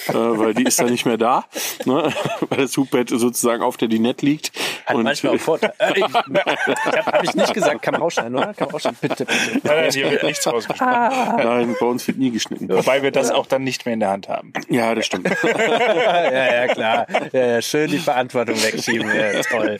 [0.08, 1.46] äh, weil die ist dann nicht mehr da,
[1.86, 2.13] ne,
[2.50, 4.52] weil das Hubbett sozusagen auf der Dinette liegt.
[4.89, 5.73] Hat und manchmal auch Vorteile.
[5.78, 8.56] Äh, ich habe hab ich nicht gesagt, kann rausschneiden, oder?
[8.56, 9.62] Kann rausschneiden, bitte, bitte.
[9.63, 11.38] Nein, hier wird nichts rausgesprochen.
[11.38, 12.67] Nein, bei uns wird nie geschnitten.
[12.69, 14.52] Wobei wir das auch dann nicht mehr in der Hand haben.
[14.67, 15.30] Ja, das stimmt.
[15.49, 17.08] Ja, ja, klar.
[17.32, 19.08] Ja, ja, schön die Verantwortung wegschieben.
[19.08, 19.78] Ja, toll.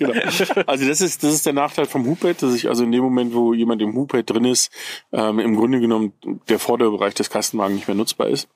[0.65, 3.34] Also das ist, das ist der Nachteil vom Hubbett, dass ich also in dem Moment,
[3.34, 4.72] wo jemand im Hubbett drin ist,
[5.12, 6.13] ähm, im Grunde genommen
[6.50, 8.48] der Vorderbereich des Kastenwagens nicht mehr nutzbar ist.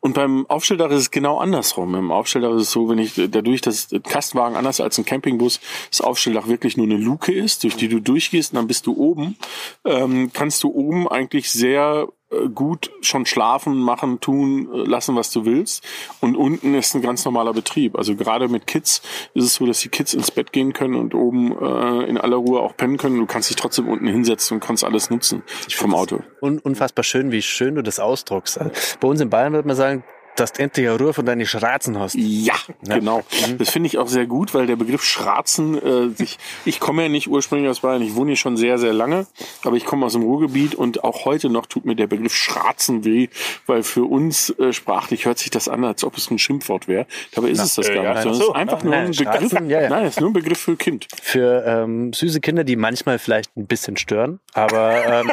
[0.00, 1.94] Und beim Aufstelldach ist es genau andersrum.
[1.94, 6.00] Im Aufstelldach ist es so, wenn ich dadurch, dass Kastenwagen anders als ein Campingbus das
[6.00, 9.36] Aufstelldach wirklich nur eine Luke ist, durch die du durchgehst und dann bist du oben,
[9.84, 15.30] ähm, kannst du oben eigentlich sehr äh, gut schon schlafen, machen, tun, äh, lassen, was
[15.30, 15.84] du willst.
[16.20, 17.96] Und unten ist ein ganz normaler Betrieb.
[17.96, 19.02] Also gerade mit Kids
[19.34, 22.36] ist es so, dass die Kids ins Bett gehen können und oben äh, in aller
[22.36, 23.18] Ruhe auch pennen können.
[23.18, 26.22] Du kannst dich trotzdem unten hinsetzen und kannst alles nutzen vom Auto.
[26.40, 28.58] Un unfassbar schön, wie schön du das ausdruckst.
[28.58, 30.04] Also, Bei uns in Bayern würde man sagen,
[30.36, 32.14] dass du endlich eine Ruhe von deinen Schratzen hast.
[32.14, 33.22] Ja, genau.
[33.58, 37.08] Das finde ich auch sehr gut, weil der Begriff Schratzen, äh, sich, ich komme ja
[37.08, 39.26] nicht ursprünglich aus Bayern, ich wohne hier schon sehr, sehr lange,
[39.64, 43.04] aber ich komme aus dem Ruhrgebiet und auch heute noch tut mir der Begriff Schratzen
[43.04, 43.28] weh,
[43.66, 47.06] weil für uns äh, sprachlich hört sich das an, als ob es ein Schimpfwort wäre.
[47.34, 48.52] Dabei ist es das äh, gar ja, nicht, sondern es so.
[48.52, 49.50] ist einfach nur Nein, ein Begriff.
[49.50, 49.88] Schratzen, ja, ja.
[49.90, 51.08] Nein, es ist nur ein Begriff für Kind.
[51.22, 55.32] Für ähm, süße Kinder, die manchmal vielleicht ein bisschen stören, aber, ähm,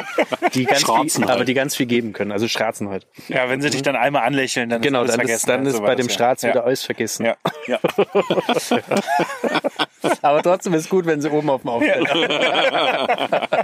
[0.54, 1.36] die, ganz Schratzen viel, halt.
[1.36, 2.32] aber die ganz viel geben können.
[2.32, 3.06] Also Schratzen halt.
[3.28, 5.94] Ja, wenn sie dich dann einmal anlächeln, dann Genau, dann ist, dann und ist bei
[5.94, 6.50] dem das, Straß ja.
[6.50, 7.26] wieder alles vergessen.
[7.26, 7.78] Ja, ja.
[10.22, 12.06] Aber trotzdem ist gut, wenn sie oben auf dem Aufsteller.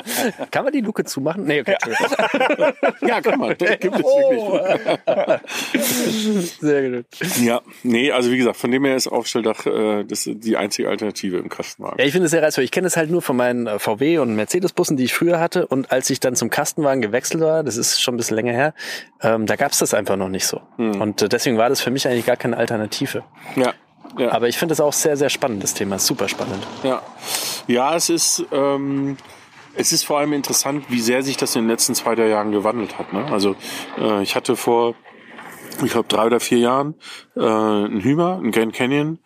[0.50, 1.44] Kann man die Luke zumachen?
[1.44, 1.76] Nee, okay.
[1.82, 2.72] Entschuldigung.
[3.08, 3.54] Ja, kann man.
[3.58, 4.52] Das gibt es Oh.
[4.52, 6.50] wirklich.
[6.60, 7.06] Sehr gut.
[7.42, 10.88] Ja, nee, also wie gesagt, von dem her ist Aufstelldach äh, das ist die einzige
[10.88, 11.98] Alternative im Kastenwagen.
[11.98, 12.64] Ja, ich finde es sehr reizvoll.
[12.64, 15.66] Ich kenne es halt nur von meinen äh, VW und Mercedes-Bussen, die ich früher hatte.
[15.66, 18.74] Und als ich dann zum Kastenwagen gewechselt war, das ist schon ein bisschen länger her,
[19.22, 20.60] ähm, da gab es das einfach noch nicht so.
[20.78, 23.24] Und äh, deswegen war das für mich eigentlich gar keine Alternative.
[23.56, 23.74] Ja.
[24.18, 24.32] Ja.
[24.32, 25.98] Aber ich finde das auch sehr, sehr spannend, das Thema.
[25.98, 26.66] Super spannend.
[26.82, 27.02] Ja,
[27.66, 29.16] ja es ist ähm,
[29.76, 32.52] es ist vor allem interessant, wie sehr sich das in den letzten zwei, drei Jahren
[32.52, 33.12] gewandelt hat.
[33.12, 33.24] Ne?
[33.30, 33.56] Also
[33.98, 34.94] äh, ich hatte vor,
[35.84, 36.94] ich glaube, drei oder vier Jahren
[37.36, 39.18] äh, einen Hümer, einen Grand Canyon,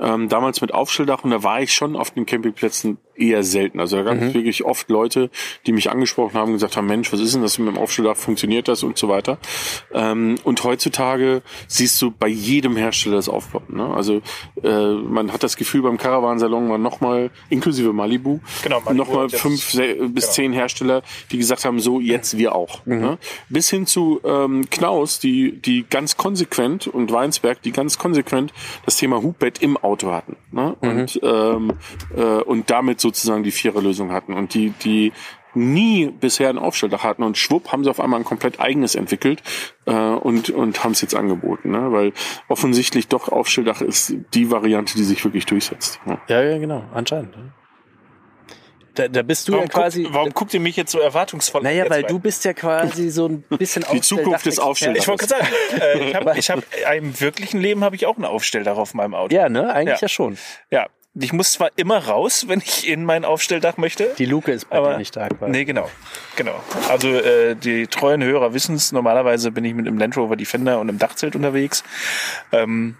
[0.00, 3.80] ähm, damals mit Aufstelldach und da war ich schon auf den Campingplätzen eher selten.
[3.80, 5.30] Also da gab es wirklich oft Leute,
[5.66, 8.68] die mich angesprochen haben, gesagt haben, Mensch, was ist denn das mit dem Aufstelldach, funktioniert
[8.68, 9.38] das und so weiter.
[9.92, 13.76] Ähm, und heutzutage siehst du bei jedem Hersteller das aufploppen.
[13.76, 13.94] Ne?
[13.94, 14.20] Also
[14.62, 19.72] äh, man hat das Gefühl, beim Caravan-Salon war nochmal, inklusive Malibu, Genau, Malibu nochmal fünf
[19.72, 20.14] bis genau.
[20.16, 22.84] zehn Hersteller, die gesagt haben, so jetzt wir auch.
[22.86, 23.18] Ne?
[23.48, 28.52] Bis hin zu ähm, Knaus, die, die ganz konsequent und Weinsberg, die ganz konsequent
[28.84, 30.36] das Thema Hubbett im Auto hatten.
[30.52, 30.76] Ne?
[30.80, 31.72] Und, ähm,
[32.16, 34.32] äh, und damit sozusagen die Viererlösung hatten.
[34.34, 35.12] Und die, die
[35.56, 39.40] nie bisher ein Aufstelldach hatten und schwupp haben sie auf einmal ein komplett eigenes entwickelt
[39.86, 41.70] äh, und, und haben es jetzt angeboten.
[41.70, 41.92] Ne?
[41.92, 42.12] Weil
[42.48, 46.00] offensichtlich doch Aufstelldach ist die Variante, die sich wirklich durchsetzt.
[46.06, 46.18] Ne?
[46.26, 46.82] Ja, ja, genau.
[46.92, 47.36] Anscheinend.
[48.96, 50.02] da, da bist du Warum, ja quasi.
[50.02, 51.64] guckt, warum guckt ihr mich jetzt so erwartungsvoll an?
[51.64, 52.08] naja, weil zwei?
[52.08, 55.54] du bist ja quasi so ein bisschen Die Zukunft des Aufstelldach- Ich wollte gerade sagen,
[55.80, 56.64] äh, ich habe ich hab,
[56.96, 59.32] im wirklichen Leben habe ich auch einen Aufstelldach auf meinem Auto.
[59.32, 59.72] Ja, ne?
[59.72, 60.06] Eigentlich Ja.
[60.06, 60.36] ja, schon.
[60.72, 60.86] Ja.
[61.16, 64.14] Ich muss zwar immer raus, wenn ich in mein Aufstelldach möchte.
[64.18, 65.28] Die Luke ist bei aber dir nicht da.
[65.28, 65.50] Quasi.
[65.50, 65.88] Nee, genau.
[66.34, 66.58] Genau.
[66.88, 70.80] Also äh, die treuen Hörer wissen es, normalerweise bin ich mit einem Land Rover Defender
[70.80, 71.84] und einem Dachzelt unterwegs.
[72.50, 72.96] Ähm,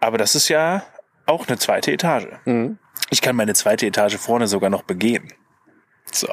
[0.00, 0.82] aber das ist ja
[1.26, 2.26] auch eine zweite Etage.
[2.44, 2.78] Mhm.
[3.10, 5.32] Ich kann meine zweite Etage vorne sogar noch begehen.
[6.10, 6.28] So,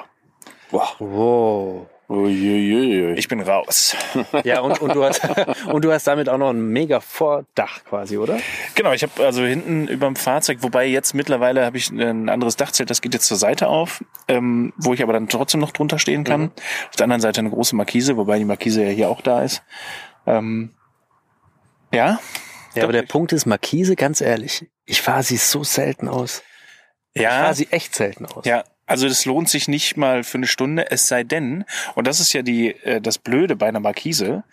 [0.72, 1.88] Wow.
[2.10, 3.14] Uiuiui.
[3.14, 3.96] ich bin raus.
[4.44, 5.22] Ja, und, und, du hast,
[5.68, 8.40] und du hast damit auch noch ein mega Vordach quasi, oder?
[8.74, 12.56] Genau, ich habe also hinten über dem Fahrzeug, wobei jetzt mittlerweile habe ich ein anderes
[12.56, 16.00] Dachzelt, das geht jetzt zur Seite auf, ähm, wo ich aber dann trotzdem noch drunter
[16.00, 16.42] stehen kann.
[16.42, 16.52] Mhm.
[16.90, 19.62] Auf der anderen Seite eine große Markise, wobei die Markise ja hier auch da ist.
[20.26, 20.74] Ähm,
[21.94, 22.20] ja,
[22.74, 26.42] Ja, aber der Punkt ist, Markise, ganz ehrlich, ich fahre sie so selten aus.
[27.14, 28.46] Ich ja, fahre sie echt selten aus.
[28.46, 28.64] ja.
[28.90, 31.64] Also das lohnt sich nicht mal für eine Stunde, es sei denn,
[31.96, 34.44] und das ist ja die äh, das Blöde bei einer Markise,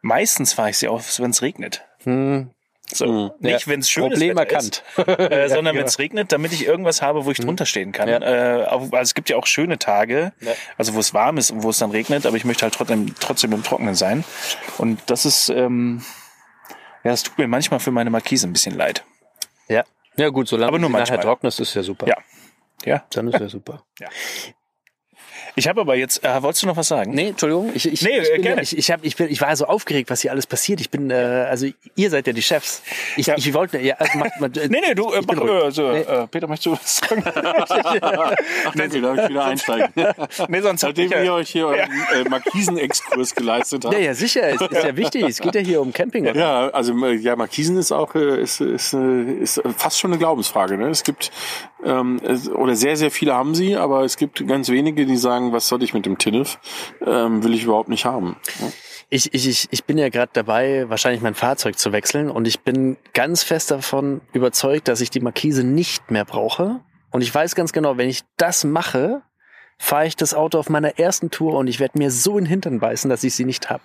[0.00, 1.82] meistens fahre ich sie auf, wenn es regnet.
[2.04, 2.50] Hm,
[2.92, 4.82] So, nicht wenn es schön Problem Wetter erkannt.
[4.96, 5.80] ist, äh, sondern genau.
[5.80, 8.08] wenn es regnet, damit ich irgendwas habe, wo ich drunter stehen kann.
[8.08, 8.18] Ja.
[8.62, 10.52] Äh, auch, also es gibt ja auch schöne Tage, Ja.
[10.78, 13.14] also wo es warm ist und wo es dann regnet, aber ich möchte halt trotzdem,
[13.20, 14.24] trotzdem im Trockenen sein.
[14.78, 16.02] Und das ist, ähm,
[17.04, 19.04] ja, das tut mir manchmal für meine Markise ein bisschen leid.
[19.68, 19.84] Ja.
[20.16, 21.24] Ja gut, solange Aber nur sie nachher manchmal.
[21.24, 22.06] trocken ist, ist ja super.
[22.08, 22.16] Ja.
[22.84, 23.04] Ja.
[23.10, 23.84] Dann ist ja super.
[25.56, 27.12] Ich habe aber jetzt, äh, wolltest du noch was sagen?
[27.12, 27.70] Nee, Entschuldigung.
[27.74, 28.62] Ich, ich, Nee, ich, äh, bin, ja- gerne.
[28.62, 30.80] ich, ich, hab, ich, bin, ich war so aufgeregt, was hier alles passiert.
[30.80, 32.82] Ich bin, äh, also ihr seid ja die Chefs.
[33.16, 33.34] Ich, Ja.
[33.36, 35.50] ich wollte, ja, also macht mal, Nee, nee, du, äh, mach, ruhig.
[35.64, 36.00] äh, so, Nee.
[36.00, 37.24] äh, Peter, möchtest du was sagen?
[38.02, 39.88] Ach, danke, darf ich wieder einsteigen.
[40.48, 43.94] nee, sonst Nachdem ich ja- ihr euch hier euren äh, Markisen-Exkurs geleistet habt.
[43.94, 45.22] Ja, ja, sicher, es ist ja wichtig.
[45.24, 46.28] Es geht ja hier um Camping.
[46.28, 46.38] oder?
[46.38, 50.18] Ja, also äh, ja, Markisen ist auch äh, ist, ist, äh, ist fast schon eine
[50.18, 50.76] Glaubensfrage.
[50.76, 50.88] Ne?
[50.88, 51.30] Es gibt
[51.84, 52.20] ähm,
[52.54, 55.82] oder sehr sehr viele haben sie, aber es gibt ganz wenige, die sagen, was soll
[55.82, 56.58] ich mit dem Tinnef?
[57.04, 58.36] Ähm, will ich überhaupt nicht haben.
[59.08, 62.60] Ich, ich, ich, ich bin ja gerade dabei, wahrscheinlich mein Fahrzeug zu wechseln und ich
[62.60, 66.80] bin ganz fest davon überzeugt, dass ich die Markise nicht mehr brauche.
[67.10, 69.22] Und ich weiß ganz genau, wenn ich das mache,
[69.78, 72.50] fahre ich das Auto auf meiner ersten Tour und ich werde mir so in den
[72.50, 73.82] Hintern beißen, dass ich sie nicht habe.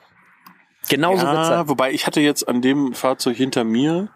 [0.90, 1.70] Genauso Ja, sein.
[1.70, 4.10] wobei ich hatte jetzt an dem Fahrzeug hinter mir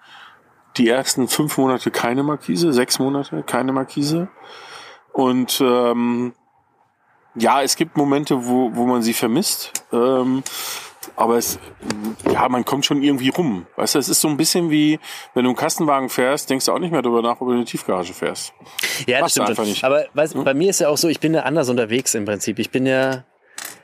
[0.77, 4.27] die ersten fünf Monate keine Markise, sechs Monate keine Markise.
[5.11, 6.33] Und ähm,
[7.35, 9.71] ja, es gibt Momente, wo, wo man sie vermisst.
[9.91, 10.43] Ähm,
[11.15, 11.59] aber es,
[12.31, 13.65] ja, man kommt schon irgendwie rum.
[13.75, 14.99] Weißt du, es ist so ein bisschen wie,
[15.33, 17.57] wenn du einen Kastenwagen fährst, denkst du auch nicht mehr darüber nach, ob du in
[17.57, 18.53] eine Tiefgarage fährst.
[19.05, 19.83] Ja, das Machst du stimmt einfach nicht.
[19.83, 22.59] Aber weißt, bei mir ist ja auch so, ich bin ja anders unterwegs im Prinzip.
[22.59, 23.23] Ich bin ja,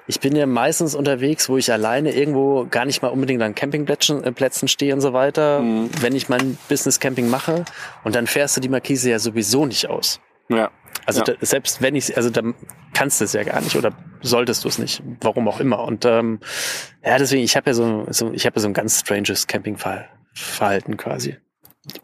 [0.08, 4.24] ich bin ja meistens unterwegs, wo ich alleine irgendwo gar nicht mal unbedingt an Campingplätzen
[4.24, 5.90] äh, Plätzen stehe und so weiter, Mhm.
[6.02, 7.66] wenn ich mein Business Camping mache.
[8.04, 10.20] Und dann fährst du die Markise ja sowieso nicht aus.
[10.48, 10.70] Ja.
[11.06, 11.26] Also ja.
[11.26, 12.42] da, selbst wenn ich, also da
[12.94, 13.92] kannst du es ja gar nicht oder
[14.22, 15.84] solltest du es nicht, warum auch immer.
[15.84, 16.40] Und ähm,
[17.04, 20.98] ja, deswegen, ich habe ja so, so, ich habe ja so ein ganz stranges Campingverhalten
[20.98, 21.38] quasi.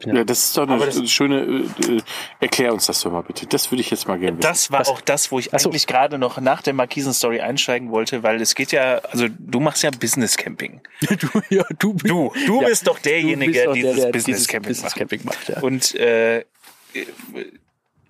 [0.05, 2.01] Bin ja, das ist doch eine das- schöne, äh, äh,
[2.39, 3.47] erklär uns das doch mal bitte.
[3.47, 4.47] Das würde ich jetzt mal gerne wissen.
[4.47, 4.89] Das war Was?
[4.89, 5.69] auch das, wo ich Ach so.
[5.69, 9.81] eigentlich gerade noch nach der Markisen-Story einsteigen wollte, weil es geht ja, also du machst
[9.81, 10.81] ja Business Camping.
[11.01, 14.23] du, ja, du, Du, du Ja, bist doch du derjenige, bist der dieses der Business
[14.25, 14.97] dieses Camping Business macht.
[14.99, 15.49] Camping macht.
[15.49, 15.59] Ja.
[15.61, 16.45] Und äh,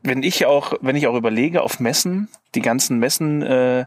[0.04, 3.86] wenn ich auch, wenn ich auch überlege auf Messen, die ganzen Messen, äh,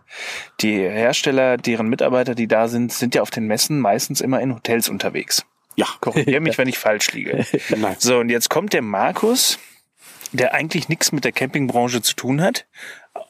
[0.61, 4.55] die Hersteller, deren Mitarbeiter, die da sind, sind ja auf den Messen meistens immer in
[4.55, 5.45] Hotels unterwegs.
[5.77, 7.45] Ja, Korrigiere mich, wenn ich falsch liege.
[7.77, 7.97] Nein.
[7.99, 9.59] So, und jetzt kommt der Markus,
[10.33, 12.67] der eigentlich nichts mit der Campingbranche zu tun hat,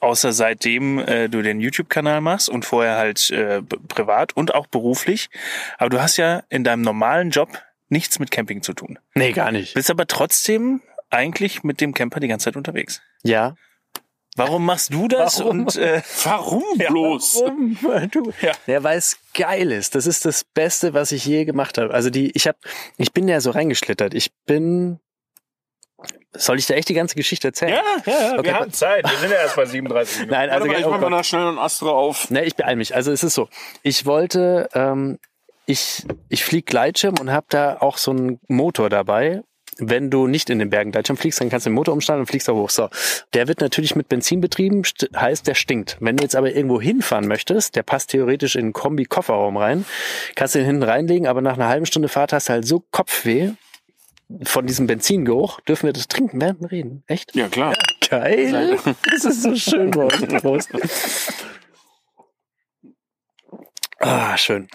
[0.01, 5.30] außer seitdem äh, du den YouTube-Kanal machst und vorher halt äh, privat und auch beruflich.
[5.78, 7.49] Aber du hast ja in deinem normalen Job
[7.89, 8.99] nichts mit Camping zu tun.
[9.14, 9.74] Nee, gar nicht.
[9.74, 10.82] Bist aber trotzdem
[11.14, 13.00] eigentlich mit dem Camper die ganze Zeit unterwegs.
[13.22, 13.54] Ja.
[14.36, 15.38] Warum machst du das?
[15.38, 15.60] Warum?
[15.60, 17.42] Und äh, Warum bloß?
[17.44, 18.10] Warum?
[18.10, 18.52] Du, Ja.
[18.66, 19.94] ja, weil es geil ist.
[19.94, 21.94] Das ist das Beste, was ich je gemacht habe.
[21.94, 22.58] Also die, ich habe,
[22.96, 24.12] ich bin ja so reingeschlittert.
[24.12, 24.98] Ich bin.
[26.36, 27.74] Soll ich da echt die ganze Geschichte erzählen?
[27.74, 28.44] ja, ja, Okay.
[28.44, 29.08] wir haben Zeit.
[29.08, 30.32] Wir sind ja erst bei 37 Minuten.
[30.32, 32.28] Nein, also Warte mal, ich oh mach mal schnell einen Astra auf.
[32.30, 32.92] Ne, ich beeil mich.
[32.96, 33.48] Also es ist so.
[33.84, 35.20] Ich wollte, ähm,
[35.66, 39.44] ich, ich flieg Gleitschirm und habe da auch so einen Motor dabei.
[39.79, 42.27] Wenn du nicht in den Bergen Gleitschirm fliegst, dann kannst du den Motor umstellen und
[42.27, 42.70] fliegst da hoch.
[42.70, 42.89] So.
[43.33, 44.83] Der wird natürlich mit Benzin betrieben,
[45.16, 45.97] heißt, der stinkt.
[46.01, 49.85] Wenn du jetzt aber irgendwo hinfahren möchtest, der passt theoretisch in den Kombi-Kofferraum rein,
[50.35, 52.85] kannst du den hinten reinlegen, aber nach einer halben Stunde Fahrt hast du halt so
[52.91, 53.51] Kopfweh
[54.43, 55.61] von diesem Benzingeruch.
[55.61, 57.03] Dürfen wir das trinken während wir reden?
[57.07, 57.35] Echt?
[57.35, 57.75] Ja, klar.
[58.09, 58.79] Geil.
[59.11, 60.43] Das ist so schön bei uns.
[60.43, 60.70] Prost.
[63.99, 64.68] Ah, schön.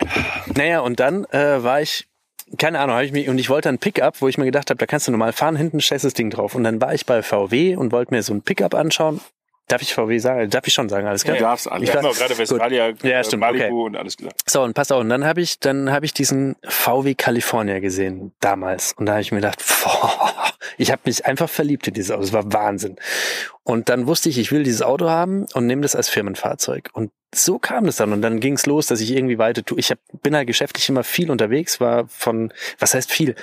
[0.56, 2.09] Naja, und dann äh, war ich,
[2.58, 4.78] keine Ahnung, habe ich mich, und ich wollte ein Pickup, wo ich mir gedacht habe,
[4.78, 6.56] da kannst du normal fahren, hinten stellst das Ding drauf.
[6.56, 9.22] Und dann war ich bei VW und wollte mir so ein Pickup anschauen.
[9.70, 10.49] Darf ich VW sagen?
[10.49, 11.38] Darf ich schon sagen, alles klar?
[11.38, 11.88] Du darfst alles.
[11.88, 13.72] Ich dachte- habe gerade Westfalia, Ja, äh, stimmt, Malibu okay.
[13.86, 14.49] und alles gesagt.
[14.49, 18.34] So, und pass auf, und dann habe ich, dann habe ich diesen VW California gesehen,
[18.41, 18.93] damals.
[18.93, 20.34] Und da habe ich mir gedacht, boah,
[20.78, 22.24] ich habe mich einfach verliebt in dieses Auto.
[22.24, 22.97] Es war Wahnsinn.
[23.63, 26.89] Und dann wusste ich, ich will dieses Auto haben und nehme das als Firmenfahrzeug.
[26.93, 28.11] Und so kam es dann.
[28.11, 29.78] Und dann ging es los, dass ich irgendwie weiter tue.
[29.78, 33.36] Ich hab, bin halt geschäftlich immer viel unterwegs, war von, was heißt viel?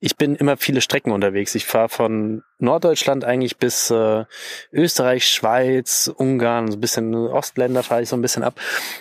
[0.00, 1.56] Ich bin immer viele Strecken unterwegs.
[1.56, 4.24] Ich fahre von Norddeutschland eigentlich bis äh,
[4.72, 8.54] Österreich, Schweiz, Ungarn, so ein bisschen Ostländer fahre ich so ein bisschen ab.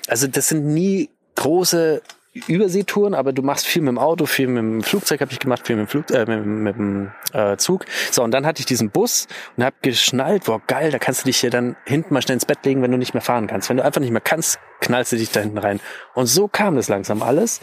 [0.08, 2.02] Also das sind nie große
[2.48, 5.68] Überseetouren, aber du machst viel mit dem Auto, viel mit dem Flugzeug habe ich gemacht,
[5.68, 7.86] viel mit dem, Flug, äh, mit, mit dem äh, Zug.
[8.10, 9.28] So, und dann hatte ich diesen Bus
[9.58, 12.46] und habe geschnallt, wow, geil, da kannst du dich hier dann hinten mal schnell ins
[12.46, 13.70] Bett legen, wenn du nicht mehr fahren kannst.
[13.70, 15.82] Wenn du einfach nicht mehr kannst, knallst du dich da hinten rein.
[16.14, 17.60] Und so kam das langsam alles.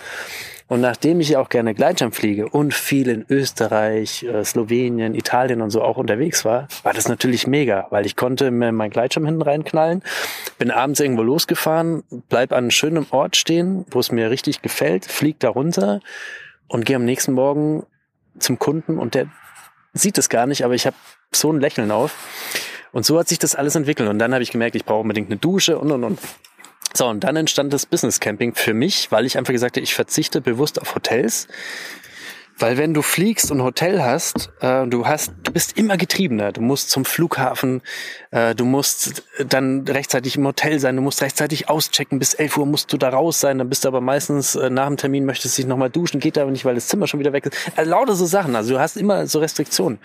[0.69, 5.63] Und nachdem ich ja auch gerne Gleitschirm fliege und viel in Österreich, äh, Slowenien, Italien
[5.63, 9.25] und so auch unterwegs war, war das natürlich mega, weil ich konnte mir meinen Gleitschirm
[9.25, 10.03] hinten reinknallen,
[10.59, 15.07] bin abends irgendwo losgefahren, bleib an einem schönen Ort stehen, wo es mir richtig gefällt,
[15.07, 16.01] flieg da runter
[16.69, 17.85] und gehe am nächsten Morgen
[18.39, 19.27] zum Kunden und der
[19.95, 20.97] sieht es gar nicht, aber ich habe
[21.33, 22.15] so ein Lächeln auf.
[22.93, 24.09] Und so hat sich das alles entwickelt.
[24.09, 26.19] Und dann habe ich gemerkt, ich brauche unbedingt eine Dusche und und und.
[26.95, 29.95] So, und dann entstand das Business Camping für mich, weil ich einfach gesagt habe, ich
[29.95, 31.49] verzichte bewusst auf Hotels.
[32.61, 36.51] Weil wenn du fliegst und Hotel hast, äh, du hast, du bist immer getriebener.
[36.51, 37.83] Du musst zum Flughafen,
[38.33, 42.67] äh, du musst dann rechtzeitig im Hotel sein, du musst rechtzeitig auschecken, bis 11 Uhr
[42.67, 45.57] musst du da raus sein, dann bist du aber meistens äh, nach dem Termin, möchtest
[45.57, 47.57] dich nochmal duschen, geht aber nicht, weil das Zimmer schon wieder weg ist.
[47.77, 50.01] Also lauter so Sachen, also du hast immer so Restriktionen.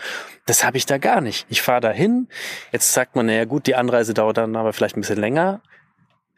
[0.45, 1.47] Das habe ich da gar nicht.
[1.49, 2.27] Ich fahre da hin,
[2.71, 5.61] jetzt sagt man, naja gut, die Anreise dauert dann aber vielleicht ein bisschen länger.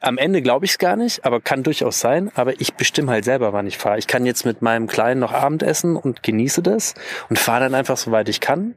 [0.01, 2.31] Am Ende glaube ich es gar nicht, aber kann durchaus sein.
[2.35, 3.97] Aber ich bestimme halt selber, wann ich fahre.
[3.97, 6.93] Ich kann jetzt mit meinem Kleinen noch Abendessen und genieße das
[7.29, 8.75] und fahre dann einfach so weit ich kann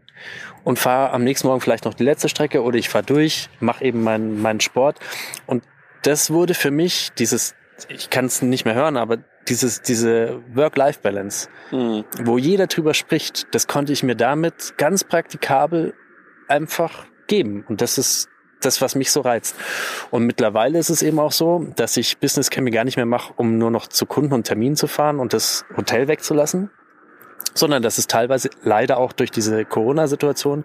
[0.64, 3.84] und fahre am nächsten Morgen vielleicht noch die letzte Strecke oder ich fahre durch, mache
[3.84, 4.98] eben meinen meinen Sport.
[5.46, 5.64] Und
[6.02, 7.54] das wurde für mich dieses,
[7.88, 13.66] ich kann es nicht mehr hören, aber dieses, diese Work-Life-Balance, wo jeder drüber spricht, das
[13.66, 15.94] konnte ich mir damit ganz praktikabel
[16.48, 17.64] einfach geben.
[17.68, 18.28] Und das ist
[18.60, 19.56] das, was mich so reizt.
[20.10, 23.32] Und mittlerweile ist es eben auch so, dass ich Business Camping gar nicht mehr mache,
[23.36, 26.70] um nur noch zu Kunden und Terminen zu fahren und das Hotel wegzulassen,
[27.54, 30.64] sondern das ist teilweise leider auch durch diese Corona-Situation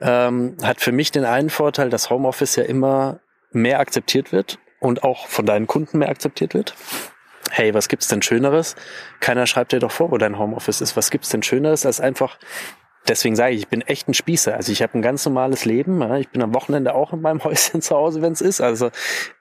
[0.00, 5.02] ähm, hat für mich den einen Vorteil, dass Homeoffice ja immer mehr akzeptiert wird und
[5.02, 6.74] auch von deinen Kunden mehr akzeptiert wird.
[7.50, 8.76] Hey, was gibt's denn Schöneres?
[9.20, 10.96] Keiner schreibt dir doch vor, wo dein Homeoffice ist.
[10.96, 12.38] Was gibt's denn Schöneres, als einfach
[13.08, 14.54] deswegen sage ich, ich bin echt ein Spießer.
[14.54, 16.00] Also ich habe ein ganz normales Leben.
[16.16, 18.60] Ich bin am Wochenende auch in meinem Häuschen zu Hause, wenn es ist.
[18.60, 18.90] Also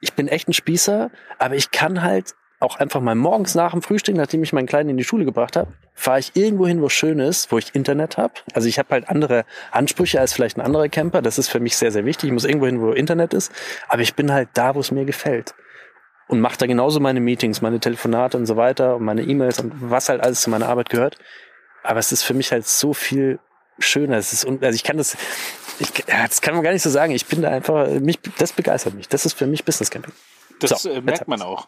[0.02, 3.84] ich bin echt ein Spießer, aber ich kann halt auch einfach mal morgens nach dem
[3.84, 6.90] Frühstück, nachdem ich meinen Kleinen in die Schule gebracht habe, fahre ich irgendwo hin, wo
[6.90, 8.34] schön ist, wo ich Internet habe.
[8.54, 11.22] Also ich habe halt andere Ansprüche als vielleicht ein anderer Camper.
[11.22, 12.30] Das ist für mich sehr, sehr wichtig.
[12.30, 13.52] Ich muss irgendwo hin, wo Internet ist.
[13.88, 15.54] Aber ich bin halt da, wo es mir gefällt.
[16.28, 19.74] Und mache da genauso meine Meetings, meine Telefonate und so weiter und meine E-Mails und
[19.92, 21.18] was halt alles zu meiner Arbeit gehört.
[21.84, 23.40] Aber es ist für mich halt so viel
[23.80, 24.18] schöner.
[24.18, 25.16] Es ist, un- also ich kann das,
[25.80, 27.14] ich, ja, das kann man gar nicht so sagen.
[27.14, 29.08] Ich bin da einfach, mich, das begeistert mich.
[29.08, 30.14] Das ist für mich Business Camping.
[30.60, 31.68] Das So, äh, merkt man auch.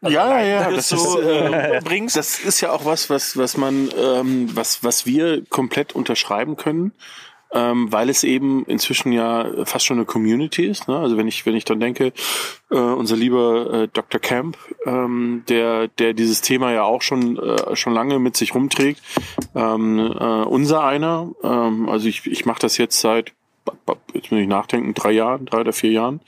[0.00, 2.14] Ja, ja, das das ist, so äh, äh, bringst.
[2.16, 6.92] das ist ja auch was, was, was man, ähm, was, was wir komplett unterschreiben können,
[7.52, 10.88] ähm, weil es eben inzwischen ja fast schon eine Community ist.
[10.88, 10.98] Ne?
[10.98, 12.12] Also wenn ich, wenn ich dann denke,
[12.70, 14.20] äh, unser lieber äh, Dr.
[14.20, 19.02] Camp, ähm, der, der dieses Thema ja auch schon, äh, schon lange mit sich rumträgt,
[19.54, 23.32] ähm, äh, unser einer, ähm, also ich, ich mache das jetzt seit
[24.14, 26.20] jetzt muss ich nachdenken, drei Jahren, drei oder vier Jahren.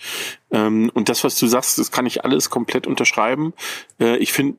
[0.51, 3.53] Ähm, und das, was du sagst, das kann ich alles komplett unterschreiben.
[4.01, 4.57] Äh, ich finde,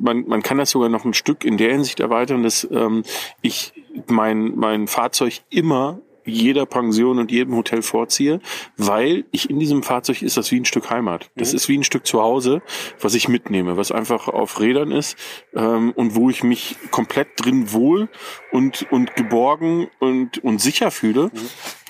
[0.00, 3.02] man, man kann das sogar noch ein Stück in der Hinsicht erweitern, dass ähm,
[3.42, 3.72] ich
[4.06, 8.40] mein, mein Fahrzeug immer jeder Pension und jedem Hotel vorziehe,
[8.76, 11.30] weil ich in diesem Fahrzeug ist das wie ein Stück Heimat.
[11.36, 12.62] Das ist wie ein Stück Zuhause,
[13.00, 15.16] was ich mitnehme, was einfach auf Rädern ist
[15.54, 18.08] ähm, und wo ich mich komplett drin wohl
[18.52, 21.30] und, und geborgen und, und sicher fühle.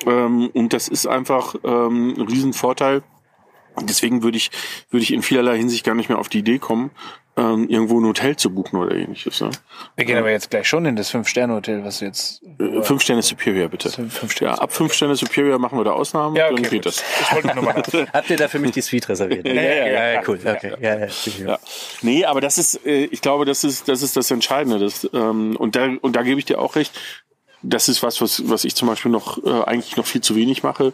[0.06, 3.02] Ähm, und das ist einfach ähm, ein Riesenvorteil.
[3.82, 4.50] Deswegen würde ich,
[4.90, 6.90] würde ich in vielerlei Hinsicht gar nicht mehr auf die Idee kommen,
[7.36, 9.40] ähm, irgendwo ein Hotel zu buchen oder ähnliches.
[9.40, 9.50] Ne?
[9.94, 12.42] Wir gehen aber jetzt gleich schon in das Fünf-Sterne-Hotel, was du jetzt.
[12.58, 13.90] Äh, Fünf Sterne Superior, bitte.
[13.90, 16.62] Fünf Sterne Ja, ab fünf Sterne Superior machen wir da Ausnahmen, Ja, dann okay.
[16.62, 16.86] geht gut.
[16.86, 17.04] das.
[17.20, 17.74] Ich wollte nur mal.
[18.12, 19.46] Habt ihr da für mich die Suite reserviert?
[19.46, 20.22] ja, ja, ja.
[20.26, 20.40] cool.
[20.44, 20.74] Okay.
[20.80, 21.06] Ja, ja,
[21.46, 21.58] Ja.
[22.02, 24.80] Nee, aber das ist, äh, ich glaube, das ist, das ist das Entscheidende.
[24.80, 26.92] Das, ähm, und da, und da gebe ich dir auch recht.
[27.62, 30.62] Das ist was, was, was ich zum Beispiel noch äh, eigentlich noch viel zu wenig
[30.62, 30.92] mache.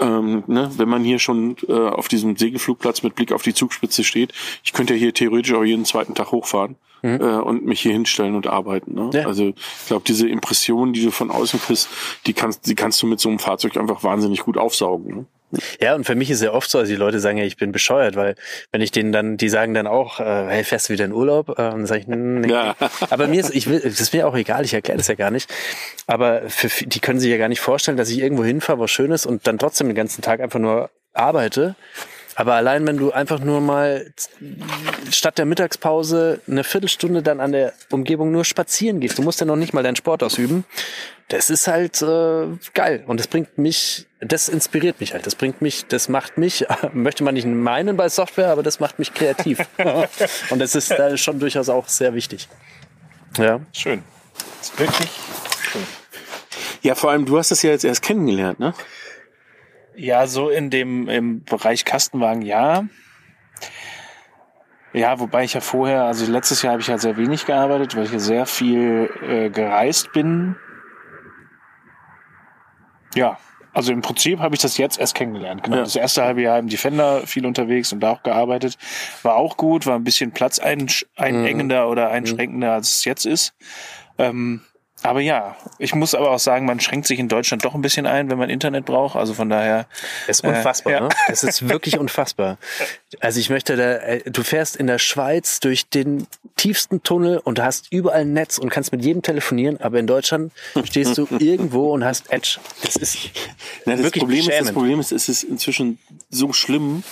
[0.00, 0.70] Ähm, ne?
[0.76, 4.32] Wenn man hier schon äh, auf diesem Segelflugplatz mit Blick auf die Zugspitze steht,
[4.64, 8.34] ich könnte ja hier theoretisch auch jeden zweiten Tag hochfahren äh, und mich hier hinstellen
[8.34, 8.94] und arbeiten.
[8.94, 9.10] Ne?
[9.14, 9.26] Ja.
[9.26, 11.88] Also ich glaube, diese Impressionen, die du von außen kriegst,
[12.26, 15.16] die kannst, die kannst du mit so einem Fahrzeug einfach wahnsinnig gut aufsaugen.
[15.16, 15.26] Ne?
[15.80, 17.72] Ja, und für mich ist ja oft so, also die Leute sagen ja, ich bin
[17.72, 18.34] bescheuert, weil
[18.72, 21.50] wenn ich denen dann, die sagen dann auch, äh, hey, fährst du wieder in Urlaub?
[21.50, 22.48] Äh, dann sage ich, nee.
[22.48, 22.76] Ja.
[23.10, 25.30] Aber mir ist, ich will, das ist mir auch egal, ich erkläre das ja gar
[25.30, 25.52] nicht.
[26.06, 29.10] Aber für, die können sich ja gar nicht vorstellen, dass ich irgendwo hinfahre, was schön
[29.10, 31.74] ist und dann trotzdem den ganzen Tag einfach nur arbeite.
[32.36, 34.12] Aber allein wenn du einfach nur mal
[35.10, 39.46] statt der Mittagspause eine Viertelstunde dann an der Umgebung nur spazieren gehst, du musst ja
[39.46, 40.64] noch nicht mal deinen Sport ausüben,
[41.28, 43.04] das ist halt äh, geil.
[43.06, 45.26] Und das bringt mich, das inspiriert mich halt.
[45.26, 48.98] Das bringt mich, das macht mich, möchte man nicht meinen bei Software, aber das macht
[48.98, 49.60] mich kreativ.
[50.50, 52.48] Und das ist da schon durchaus auch sehr wichtig.
[53.38, 53.60] Ja.
[53.72, 54.02] Schön.
[54.58, 55.10] Das ist wirklich
[55.62, 55.82] schön.
[56.82, 58.74] Ja, vor allem, du hast das ja jetzt erst kennengelernt, ne?
[59.96, 62.84] Ja, so in dem im Bereich Kastenwagen, ja.
[64.92, 68.04] Ja, wobei ich ja vorher, also letztes Jahr habe ich ja sehr wenig gearbeitet, weil
[68.04, 70.56] ich ja sehr viel äh, gereist bin.
[73.14, 73.38] Ja,
[73.72, 75.62] also im Prinzip habe ich das jetzt erst kennengelernt.
[75.62, 75.76] Genau.
[75.76, 75.82] Ja.
[75.82, 78.76] Das erste halbe Jahr im Defender viel unterwegs und da auch gearbeitet.
[79.22, 83.54] War auch gut, war ein bisschen platzeinengender oder einschränkender, als es jetzt ist.
[84.18, 84.62] Ähm,
[85.02, 88.06] aber ja, ich muss aber auch sagen, man schränkt sich in Deutschland doch ein bisschen
[88.06, 89.16] ein, wenn man Internet braucht.
[89.16, 89.86] Also von daher.
[90.26, 91.00] Es ist unfassbar, Äh, ja.
[91.02, 91.08] ne?
[91.28, 92.58] Es ist wirklich unfassbar.
[93.20, 96.26] Also ich möchte da, äh, du fährst in der Schweiz durch den
[96.56, 100.52] tiefsten Tunnel und hast überall ein Netz und kannst mit jedem telefonieren, aber in Deutschland
[100.84, 102.58] stehst du irgendwo und hast Edge.
[102.82, 103.16] Das ist
[103.86, 104.72] Na, das wirklich Problem ist, das.
[104.72, 105.98] Problem ist, es ist inzwischen
[106.28, 107.02] so schlimm,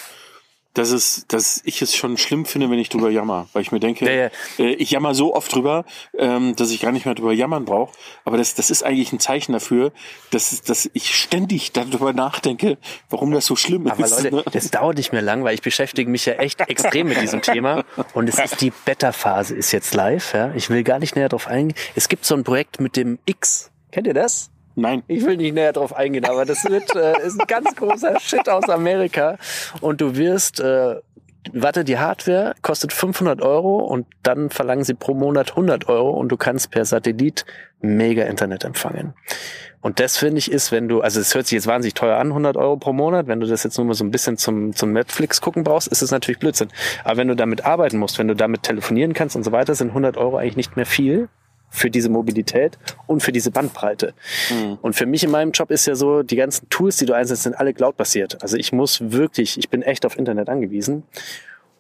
[0.78, 3.80] dass es, dass ich es schon schlimm finde, wenn ich drüber jammer, weil ich mir
[3.80, 5.84] denke, Ja, Äh, ich jammer so oft drüber,
[6.16, 7.92] ähm, dass ich gar nicht mehr drüber jammern brauche.
[8.24, 9.92] Aber das, das ist eigentlich ein Zeichen dafür,
[10.30, 12.78] dass, dass ich ständig darüber nachdenke,
[13.10, 14.22] warum das so schlimm Aber ist.
[14.22, 14.44] Leute, ne?
[14.52, 17.84] das dauert nicht mehr lang, weil ich beschäftige mich ja echt extrem mit diesem Thema.
[18.14, 20.32] Und es ist die Beta-Phase ist jetzt live.
[20.32, 20.52] Ja?
[20.54, 21.76] Ich will gar nicht näher drauf eingehen.
[21.96, 23.70] Es gibt so ein Projekt mit dem X.
[23.90, 24.50] Kennt ihr das?
[24.78, 25.02] Nein.
[25.08, 28.48] Ich will nicht näher drauf eingehen, aber das wird, äh, ist ein ganz großer Shit
[28.48, 29.36] aus Amerika.
[29.80, 30.94] Und du wirst, äh,
[31.52, 36.28] warte, die Hardware kostet 500 Euro und dann verlangen sie pro Monat 100 Euro und
[36.28, 37.44] du kannst per Satellit
[37.80, 39.14] mega Internet empfangen.
[39.80, 42.28] Und das finde ich ist, wenn du, also es hört sich jetzt wahnsinnig teuer an,
[42.28, 43.26] 100 Euro pro Monat.
[43.26, 46.02] Wenn du das jetzt nur mal so ein bisschen zum, zum Netflix gucken brauchst, ist
[46.02, 46.68] es natürlich Blödsinn.
[47.02, 49.88] Aber wenn du damit arbeiten musst, wenn du damit telefonieren kannst und so weiter, sind
[49.88, 51.28] 100 Euro eigentlich nicht mehr viel
[51.70, 54.14] für diese Mobilität und für diese Bandbreite.
[54.82, 57.42] Und für mich in meinem Job ist ja so, die ganzen Tools, die du einsetzt,
[57.42, 58.42] sind alle cloud-basiert.
[58.42, 61.02] Also ich muss wirklich, ich bin echt auf Internet angewiesen.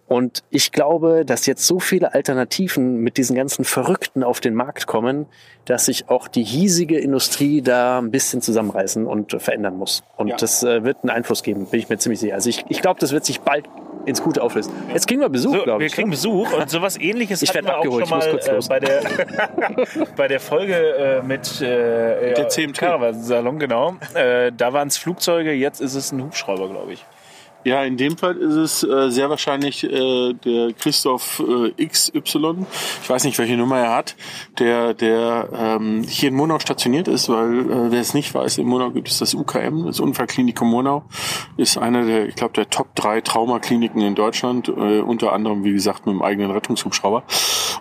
[0.06, 4.86] Und ich glaube, dass jetzt so viele Alternativen mit diesen ganzen Verrückten auf den Markt
[4.86, 5.26] kommen,
[5.66, 10.02] dass sich auch die hiesige Industrie da ein bisschen zusammenreißen und verändern muss.
[10.16, 10.36] Und Ja.
[10.36, 12.34] das äh, wird einen Einfluss geben, bin ich mir ziemlich sicher.
[12.34, 13.66] Also ich, ich glaube, das wird sich bald
[14.08, 14.72] ins Gute auflösen.
[14.92, 15.92] Jetzt kriegen wir Besuch, So, glaube wir ich.
[15.92, 16.14] kriegen ne?
[16.16, 18.48] Besuch und sowas ähnliches Ich hatten werd wir auch abgeholt, schon ich muss mal kurz
[18.48, 18.68] äh, los.
[18.68, 19.02] bei der
[20.16, 22.72] bei der Folge äh, mit äh, der ja.
[22.72, 23.96] Caravan-Salon, genau.
[24.14, 27.04] Äh, da waren es Flugzeuge, jetzt ist es ein Hubschrauber, glaube ich.
[27.64, 32.66] Ja, in dem Fall ist es äh, sehr wahrscheinlich äh, der Christoph äh, XY.
[33.02, 34.16] Ich weiß nicht, welche Nummer er hat,
[34.58, 38.66] der, der ähm, hier in Monau stationiert ist, weil äh, wer es nicht weiß, in
[38.66, 41.04] Monau gibt es das UKM, das Unfallklinikum Monau,
[41.56, 45.72] ist eine der, ich glaube, der Top drei Traumakliniken in Deutschland, äh, unter anderem, wie
[45.72, 47.24] gesagt, mit dem eigenen Rettungshubschrauber.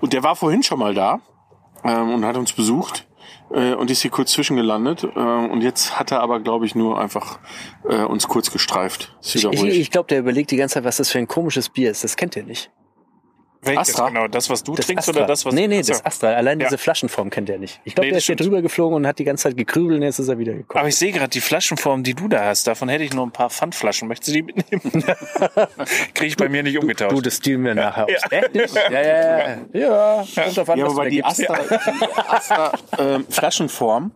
[0.01, 1.19] Und der war vorhin schon mal da
[1.83, 3.07] ähm, und hat uns besucht
[3.51, 5.03] äh, und ist hier kurz zwischengelandet.
[5.03, 7.39] Äh, und jetzt hat er aber, glaube ich, nur einfach
[7.87, 9.15] äh, uns kurz gestreift.
[9.21, 11.91] Ich, ich, ich glaube, der überlegt die ganze Zeit, was das für ein komisches Bier
[11.91, 12.03] ist.
[12.03, 12.71] Das kennt ihr nicht.
[13.67, 14.07] Welches Astra?
[14.09, 14.27] genau?
[14.27, 15.19] Das, was du Das trinkst Astra.
[15.21, 15.93] oder das, was Nee, nee, Achso.
[15.93, 16.29] das Astra.
[16.33, 16.67] Allein Ja.
[16.67, 17.79] diese Flaschenform kennt er nicht.
[17.83, 18.47] Ich glaube, Nee, der ist hier stimmt.
[18.49, 20.79] drüber geflogen und hat die ganze Zeit gekrübelt und jetzt ist er wieder gekommen.
[20.79, 22.67] Aber ich sehe gerade die Flaschenform, die du da hast.
[22.67, 24.07] Davon hätte ich nur ein paar Pfandflaschen.
[24.07, 25.03] Möchtest du die mitnehmen?
[26.13, 27.11] Kriege ich bei mir nicht umgetauscht.
[27.15, 28.11] Du, das dealen wir nachher aus.
[28.29, 28.75] Echt nicht?
[28.75, 29.57] Ja, ja, ja.
[29.73, 31.49] Ja, kommt drauf an, Ja, du da die gibst.
[31.49, 34.11] Astra, die Astra ähm, Flaschenform,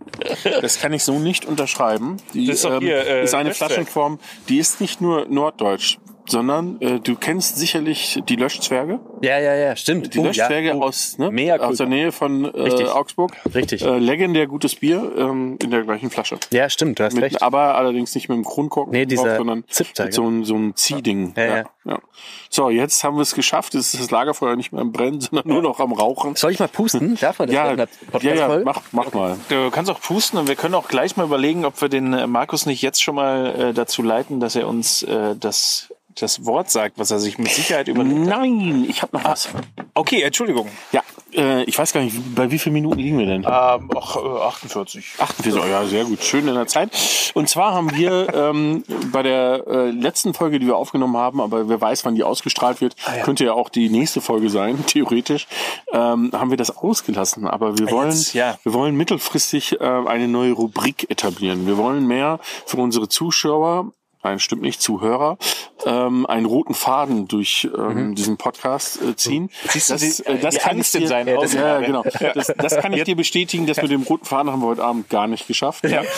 [0.61, 2.17] das kann ich so nicht unterschreiben.
[2.33, 3.67] Die Das ist doch hier, äh, ist eine Löschzweck.
[3.67, 5.97] Flaschenform, die ist nicht nur norddeutsch,
[6.27, 8.99] sondern äh, du kennst sicherlich die Löschzwerge.
[9.21, 10.13] Ja, ja, ja, stimmt.
[10.13, 10.75] Die Oh, Löschzwerge ja.
[10.75, 10.83] Oh.
[10.83, 11.87] aus, ne, Mea aus der.
[11.87, 12.87] Nähe von äh, Richtig.
[12.89, 13.31] Augsburg.
[13.53, 13.81] Richtig.
[13.83, 16.37] Äh, legendär gutes Bier ähm, in der gleichen Flasche.
[16.51, 17.41] Ja, stimmt, du hast Mit, recht.
[17.41, 20.75] aber allerdings nicht mit dem Kronkorken Nee, dieser drauf, sondern mit so, einem- so einem
[20.75, 21.33] Ziehding.
[21.35, 21.63] Ja, ja.
[21.85, 21.99] ja.
[22.49, 23.73] So, jetzt haben wir es geschafft.
[23.73, 26.35] Jetzt ist das Lagerfeuer nicht mehr am Brennen, sondern nur noch am Rauchen.
[26.35, 27.15] Soll ich mal pusten?
[27.19, 27.87] Darf man das Ja, in der
[28.21, 29.37] ja, ja, mach, mach mal.
[29.49, 32.27] Du kannst auch pusten und wir können auch gleich mal überlegen, ob wir den äh,
[32.27, 36.69] Markus nicht jetzt schon mal äh, dazu leiten, dass er uns äh, das, das Wort
[36.69, 38.39] sagt, was er sich mit Sicherheit überlegt hat.
[38.39, 39.49] Nein, ich habe noch was.
[39.93, 40.67] Okay, Entschuldigung.
[40.91, 41.01] Ja,
[41.33, 43.43] äh, ich weiß gar nicht, bei wie vielen Minuten liegen wir denn?
[43.43, 45.13] Ähm, ach, äh, 48.
[45.19, 46.91] 48, oh ja, sehr gut, schön in der Zeit.
[47.33, 51.69] Und zwar haben wir ähm, bei der äh, letzten Folge, die wir aufgenommen haben, aber
[51.69, 55.47] wer weiß, wann die ausgestrahlt wird, könnte ja auch die nächste Folge sein, theoretisch,
[55.91, 57.47] ähm, haben wir das ausgelassen.
[57.47, 58.57] Aber wir wollen, jetzt, ja.
[58.63, 61.67] wir wollen mittelfristig äh, eine neue Rubrik etablieren.
[61.67, 63.91] Wir wollen mehr für unsere Zuschauer
[64.23, 65.37] nein, stimmt nicht, Zuhörer,
[65.85, 68.15] ähm, einen roten Faden durch ähm, Mhm.
[68.15, 69.49] diesen Podcast äh, ziehen.
[69.69, 71.53] Siehst du, das, die- äh, das kann ich Angst in dir, seinen ja, Augen das,
[71.53, 72.03] ja, genau.
[72.33, 75.09] Das, das kann ich dir bestätigen, dass mit dem roten Faden haben wir heute Abend
[75.09, 75.83] gar nicht geschafft.
[75.85, 76.03] Ja.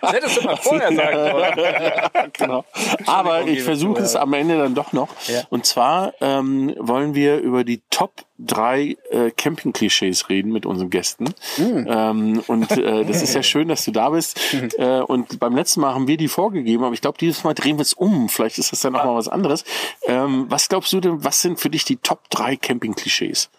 [0.00, 2.30] Das hättest du mal vorher sagen sollen.
[2.32, 2.64] genau.
[3.06, 5.08] Aber ich versuche es am Ende dann doch noch.
[5.26, 5.42] Ja.
[5.50, 11.24] Und zwar ähm, wollen wir über die Top drei äh, Camping-Klischees reden mit unseren Gästen.
[11.56, 11.86] Mm.
[11.86, 14.38] Ähm, und äh, das ist ja schön, dass du da bist.
[14.78, 17.76] äh, und beim letzten Mal haben wir die vorgegeben, aber ich glaube, dieses Mal drehen
[17.78, 18.28] wir es um.
[18.28, 19.64] Vielleicht ist das dann noch mal was anderes.
[20.06, 23.50] Ähm, was glaubst du denn, was sind für dich die Top drei Camping-Klischees?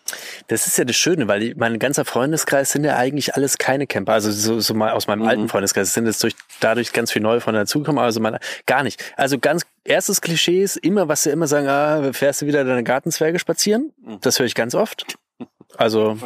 [0.47, 3.88] Das ist ja das Schöne, weil die, mein ganzer Freundeskreis sind ja eigentlich alles keine
[3.88, 4.13] Camper.
[4.13, 5.28] Also so, so mal aus meinem Mhm.
[5.28, 8.03] alten Freundeskreis sind jetzt durch, dadurch ganz viel neue von dazugekommen.
[8.03, 9.01] Also mein, gar nicht.
[9.17, 12.83] Also ganz erstes Klischee ist immer, was sie immer sagen, ah, fährst du wieder deine
[12.83, 13.93] Gartenzwerge spazieren?
[14.03, 14.19] Mhm.
[14.21, 15.17] Das höre ich ganz oft.
[15.77, 16.17] Also,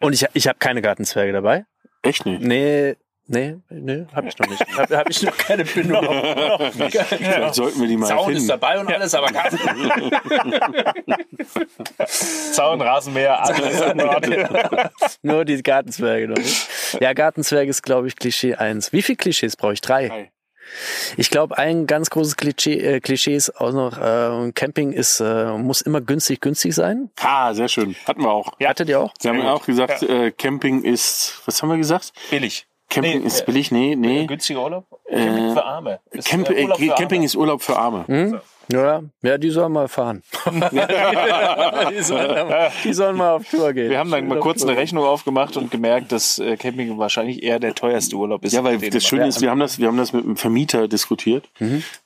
[0.00, 1.66] und ich, ich habe keine Gartenzwerge dabei.
[2.02, 2.42] Echt nicht?
[2.42, 4.64] Nee, nee, nee, habe ich noch nicht.
[4.76, 6.06] Habe hab ich noch keine Bindung.
[6.72, 8.48] Vielleicht sollten wir die mal Zaun ist finden.
[8.48, 9.58] dabei und alles, aber kein
[12.52, 14.48] Zaun, Rasenmäher, alles in Ordnung.
[15.22, 16.68] Nur die Gartenzwerge noch nicht.
[17.00, 18.92] Ja, Gartenzwerge ist, glaube ich, Klischee eins.
[18.92, 19.80] Wie viele Klischees brauche ich?
[19.80, 20.08] Drei.
[20.08, 20.30] Drei.
[21.16, 25.52] Ich glaube, ein ganz großes Klischee, äh, Klischee ist auch noch, äh, Camping ist, äh,
[25.52, 27.10] muss immer günstig, günstig sein.
[27.20, 27.94] Ah, sehr schön.
[28.06, 28.52] Hatten wir auch.
[28.62, 29.12] Hattet ihr auch?
[29.18, 32.12] Sie haben auch gesagt, äh, Camping ist, was haben wir gesagt?
[32.30, 32.66] Billig.
[32.88, 33.70] Camping Nee, ist äh, billig?
[33.72, 34.26] Nee, nee.
[34.26, 34.86] Günstiger Urlaub?
[35.10, 36.00] Camping für Arme.
[36.10, 37.24] Ist, Camp äh, Urlaub äh, für Camping Arme.
[37.26, 38.04] ist Urlaub für Arme.
[38.06, 38.40] Hm?
[38.72, 40.22] Ja, ja, die sollen mal fahren.
[41.90, 43.90] die, sollen, mal- die sollen mal auf Tour gehen.
[43.90, 47.58] Wir haben dann mal kurz eine Rechnung aufgemacht und gemerkt, dass äh, Camping wahrscheinlich eher
[47.58, 48.52] der teuerste Urlaub ist.
[48.52, 51.48] Ja, weil das Schöne ist, wir haben das, wir haben das mit dem Vermieter diskutiert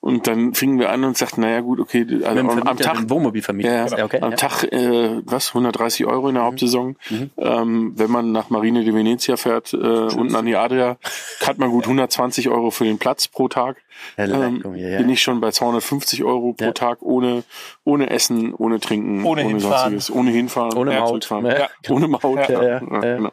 [0.01, 3.73] und dann fingen wir an und sagten, naja gut, okay, also am, am Tag, Wohnmobilvermieter.
[3.89, 4.37] ja, Ja, okay, am ja.
[4.37, 6.97] Tag, äh, was, 130 Euro in der Hauptsaison.
[7.39, 10.99] Ähm, wenn man nach Marine de Venezia fährt, äh, unten an die Adria,
[11.47, 13.77] hat man gut 120 Euro für den Platz pro Tag.
[14.17, 14.99] Ähm, hier, ja.
[14.99, 16.73] Bin ich schon bei 250 Euro pro Ja.
[16.73, 17.43] Tag ohne,
[17.85, 19.93] ohne Essen, ohne Trinken, Ohne hinfahren.
[19.99, 21.09] sonstiges, ohne hinfahren, Ohne ja, Maut.
[21.25, 21.47] zurückfahren.
[21.47, 21.69] Ja.
[21.91, 22.23] ohne Maut.
[22.49, 22.79] Ja, ja, ja.
[22.79, 23.33] genau.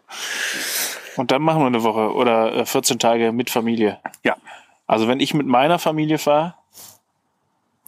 [1.15, 3.99] Und dann machen wir eine Woche oder äh, 14 Tage mit Familie.
[4.23, 4.35] ja.
[4.89, 6.53] Also wenn ich mit meiner Familie fahre,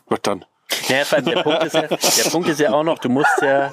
[0.07, 0.43] Was dann?
[0.87, 3.71] Ja, der Punkt, ist ja, der Punkt ist ja auch noch, du musst ja,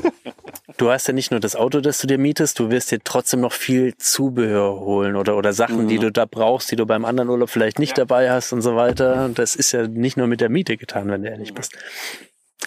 [0.77, 3.41] du hast ja nicht nur das Auto, das du dir mietest, du wirst dir trotzdem
[3.41, 7.29] noch viel Zubehör holen oder, oder Sachen, die du da brauchst, die du beim anderen
[7.29, 9.25] Urlaub vielleicht nicht dabei hast und so weiter.
[9.25, 11.73] Und das ist ja nicht nur mit der Miete getan, wenn du ehrlich bist.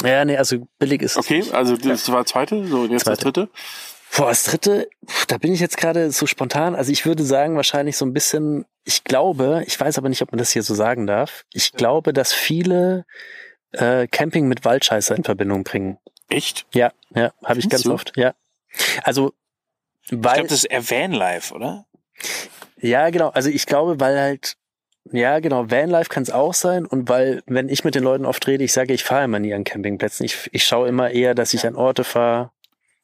[0.04, 3.24] Ja, nee, also billig ist es Okay, also das war zweite, so jetzt das Zweite.
[3.24, 3.50] dritte.
[4.16, 4.90] Boah, das dritte,
[5.28, 6.76] da bin ich jetzt gerade so spontan.
[6.76, 10.32] Also ich würde sagen, wahrscheinlich so ein bisschen, ich glaube, ich weiß aber nicht, ob
[10.32, 11.46] man das hier so sagen darf.
[11.54, 13.06] Ich glaube, dass viele
[13.72, 16.00] äh, Camping mit Waldscheißer in Verbindung bringen.
[16.30, 16.66] Echt?
[16.74, 17.94] Ja, ja, habe ich ganz du?
[17.94, 18.34] oft, ja.
[19.04, 19.34] Also,
[20.04, 21.86] ich weil, glaube, das ist eher Vanlife, oder?
[22.78, 24.56] ja, genau, also ich glaube, weil halt,
[25.12, 28.46] ja, genau, Vanlife kann es auch sein und weil, wenn ich mit den Leuten oft
[28.48, 30.26] rede, ich sage, ich fahre immer nie an Campingplätzen.
[30.26, 32.52] Ich, ich schaue immer eher, dass ich an Orte fahre,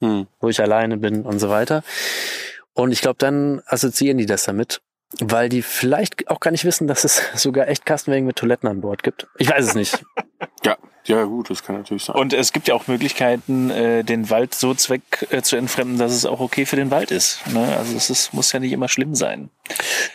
[0.01, 0.28] Hm.
[0.41, 1.82] wo ich alleine bin und so weiter.
[2.73, 4.82] Und ich glaube, dann assoziieren die das damit,
[5.21, 8.82] weil die vielleicht auch gar nicht wissen, dass es sogar echt Kastenwagen mit Toiletten an
[8.82, 9.28] Bord gibt.
[9.38, 10.03] Ich weiß es nicht.
[10.63, 12.16] Ja, ja gut, das kann natürlich sein.
[12.16, 16.12] Und es gibt ja auch Möglichkeiten, äh, den Wald so zweck äh, zu entfremden, dass
[16.12, 17.45] es auch okay für den Wald ist.
[17.47, 17.76] Ne?
[17.78, 19.49] Also es ist, muss ja nicht immer schlimm sein.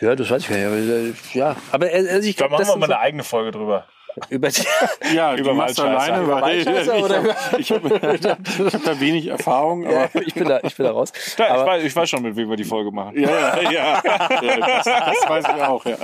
[0.00, 0.66] ja, das weiß ich gar nicht.
[0.66, 3.00] Aber, äh, ja, aber äh, also ich Da glaube, machen das wir mal so, eine
[3.02, 3.86] eigene Folge drüber.
[4.28, 4.62] Über die,
[5.14, 5.88] ja, über Waldscheißer.
[5.88, 7.22] alleine, Über Waldscheißer ich, oder
[7.58, 11.12] ich, ich hab da wenig Erfahrung, aber ja, ich bin da, ich bin da raus.
[11.38, 13.18] Ja, ich, weiß, ich weiß schon, mit wem wir die Folge machen.
[13.20, 15.96] ja, ja, ja, das, das weiß ich auch, ja.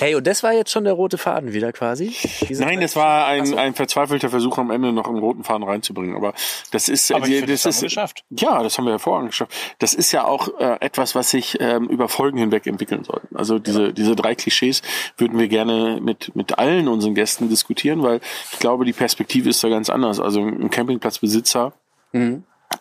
[0.00, 2.14] hey, und das war jetzt schon der rote Faden wieder quasi.
[2.48, 6.16] Diese Nein, das war ein, ein verzweifelter Versuch, am Ende noch einen roten Faden reinzubringen.
[6.16, 6.34] Aber
[6.72, 8.24] das ist, Aber die- das, das haben wir ist, geschafft.
[8.30, 9.52] ja, das haben wir hervorragend geschafft.
[9.78, 13.20] Das ist ja auch äh, etwas, was sich ähm, über Folgen hinweg entwickeln soll.
[13.34, 14.82] Also diese, diese drei Klischees
[15.16, 18.20] würden wir gerne mit, mit allen unseren Gästen diskutieren, weil
[18.52, 20.20] ich glaube, die Perspektive ist da ganz anders.
[20.20, 21.72] Also ein Campingplatzbesitzer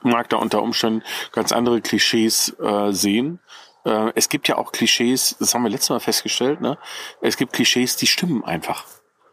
[0.01, 3.39] mag da unter Umständen ganz andere Klischees äh, sehen.
[3.85, 6.77] Äh, es gibt ja auch Klischees, das haben wir letztes Mal festgestellt, ne?
[7.21, 8.85] Es gibt Klischees, die stimmen einfach.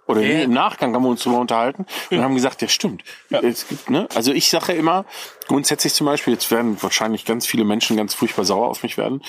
[0.07, 3.05] Oder nee, im Nachgang haben wir uns darüber unterhalten und haben gesagt, ja stimmt.
[3.31, 4.09] Es gibt, ne?
[4.15, 5.07] Also ich sage immer,
[5.47, 9.23] grundsätzlich zum Beispiel, jetzt werden wahrscheinlich ganz viele Menschen ganz furchtbar sauer auf mich werden.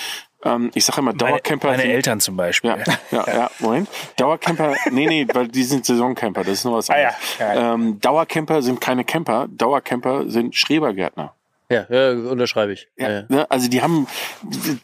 [0.45, 1.67] Ähm, ich sage immer, Meine, Dauercamper.
[1.69, 2.71] meine sind- Eltern zum Beispiel.
[2.71, 2.77] ja,
[3.11, 3.87] ja, ja, Moment.
[4.17, 7.15] Dauercamper, nee, nee, weil die sind Saisoncamper, das ist nur was Ah, anderes.
[7.39, 7.73] ja, ja.
[7.73, 11.33] Ähm, Dauercamper sind keine Camper, Dauercamper sind Schrebergärtner.
[11.69, 12.87] ja, ja, unterschreibe ich.
[12.97, 13.23] Ja, ja.
[13.29, 14.05] Ne, also die haben,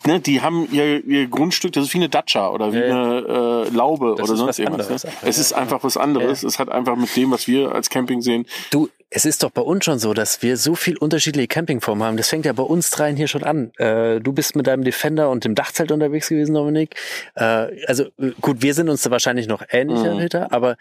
[0.06, 3.66] ne, die haben ihr, ihr Grundstück, das ist wie eine Datscha oder wie Ja, eine
[3.68, 5.04] äh, Laube Das oder sonst was irgendwas.
[5.04, 5.12] Ne?
[5.22, 6.44] Es ist einfach was anderes.
[6.44, 9.62] Es hat einfach mit dem, was wir als Camping sehen, Du, es ist doch bei
[9.62, 12.18] uns schon so, dass wir so viel unterschiedliche Campingformen haben.
[12.18, 13.72] Das fängt ja bei uns dreien hier schon an.
[13.78, 16.96] Äh, du bist mit deinem Defender und dem Dachzelt unterwegs gewesen, Dominik.
[17.36, 20.20] Äh, also äh, gut, wir sind uns da wahrscheinlich noch ähnlicher, Mhm.
[20.20, 20.78] Peter, aber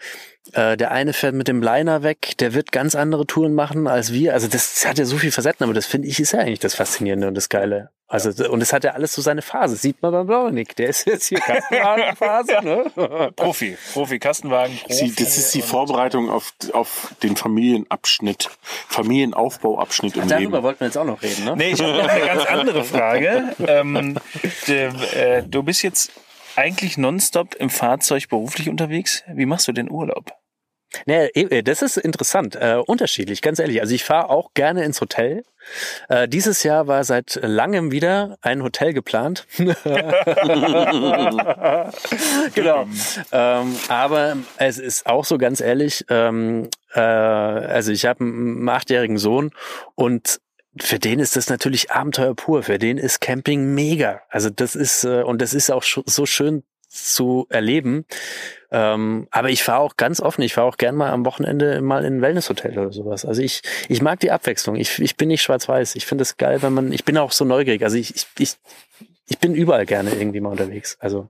[0.53, 4.13] äh, der eine fährt mit dem Liner weg, der wird ganz andere Touren machen als
[4.13, 4.33] wir.
[4.33, 6.59] Also das, das hat ja so viel Facetten, aber das finde ich ist ja eigentlich
[6.59, 7.89] das Faszinierende und das Geile.
[8.11, 9.75] Also und es hat ja alles so seine Phase.
[9.75, 13.31] Sieht man beim Dominik, der ist jetzt hier Kastenwagenphase, ne?
[13.35, 15.09] Profi, Profi, Kastenwagen, Profi.
[15.09, 18.49] Sie, das ist die Vorbereitung auf, auf den Familienabschnitt,
[18.87, 20.63] Familienaufbauabschnitt im Darüber Leben.
[20.63, 21.55] wollten wir jetzt auch noch reden, ne?
[21.55, 23.55] Nee, ich habe noch eine ganz andere Frage.
[23.67, 24.17] Ähm,
[24.67, 26.11] de, äh, du bist jetzt
[26.55, 29.23] eigentlich nonstop im Fahrzeug beruflich unterwegs.
[29.27, 30.33] Wie machst du den Urlaub?
[31.05, 33.81] Nee, eh, das ist interessant, äh, unterschiedlich, ganz ehrlich.
[33.81, 35.43] Also ich fahre auch gerne ins Hotel.
[36.07, 39.45] Äh, dieses Jahr war seit langem wieder ein Hotel geplant.
[42.55, 42.87] genau.
[43.31, 49.17] Ähm, aber es ist auch so ganz ehrlich, ähm, äh, also ich habe einen achtjährigen
[49.17, 49.51] Sohn
[49.95, 50.39] und
[50.79, 52.63] für den ist das natürlich Abenteuer pur.
[52.63, 54.21] Für den ist Camping mega.
[54.29, 58.05] Also das ist, äh, und das ist auch so schön zu erleben.
[58.71, 62.05] Ähm, aber ich fahre auch ganz offen, ich fahre auch gern mal am Wochenende mal
[62.05, 63.25] in ein Wellnesshotel oder sowas.
[63.25, 64.75] Also ich, ich mag die Abwechslung.
[64.75, 65.95] Ich, ich bin nicht schwarz-weiß.
[65.95, 67.83] Ich finde es geil, wenn man, ich bin auch so neugierig.
[67.83, 68.55] Also ich, ich, ich,
[69.27, 70.97] ich bin überall gerne irgendwie mal unterwegs.
[70.99, 71.29] Also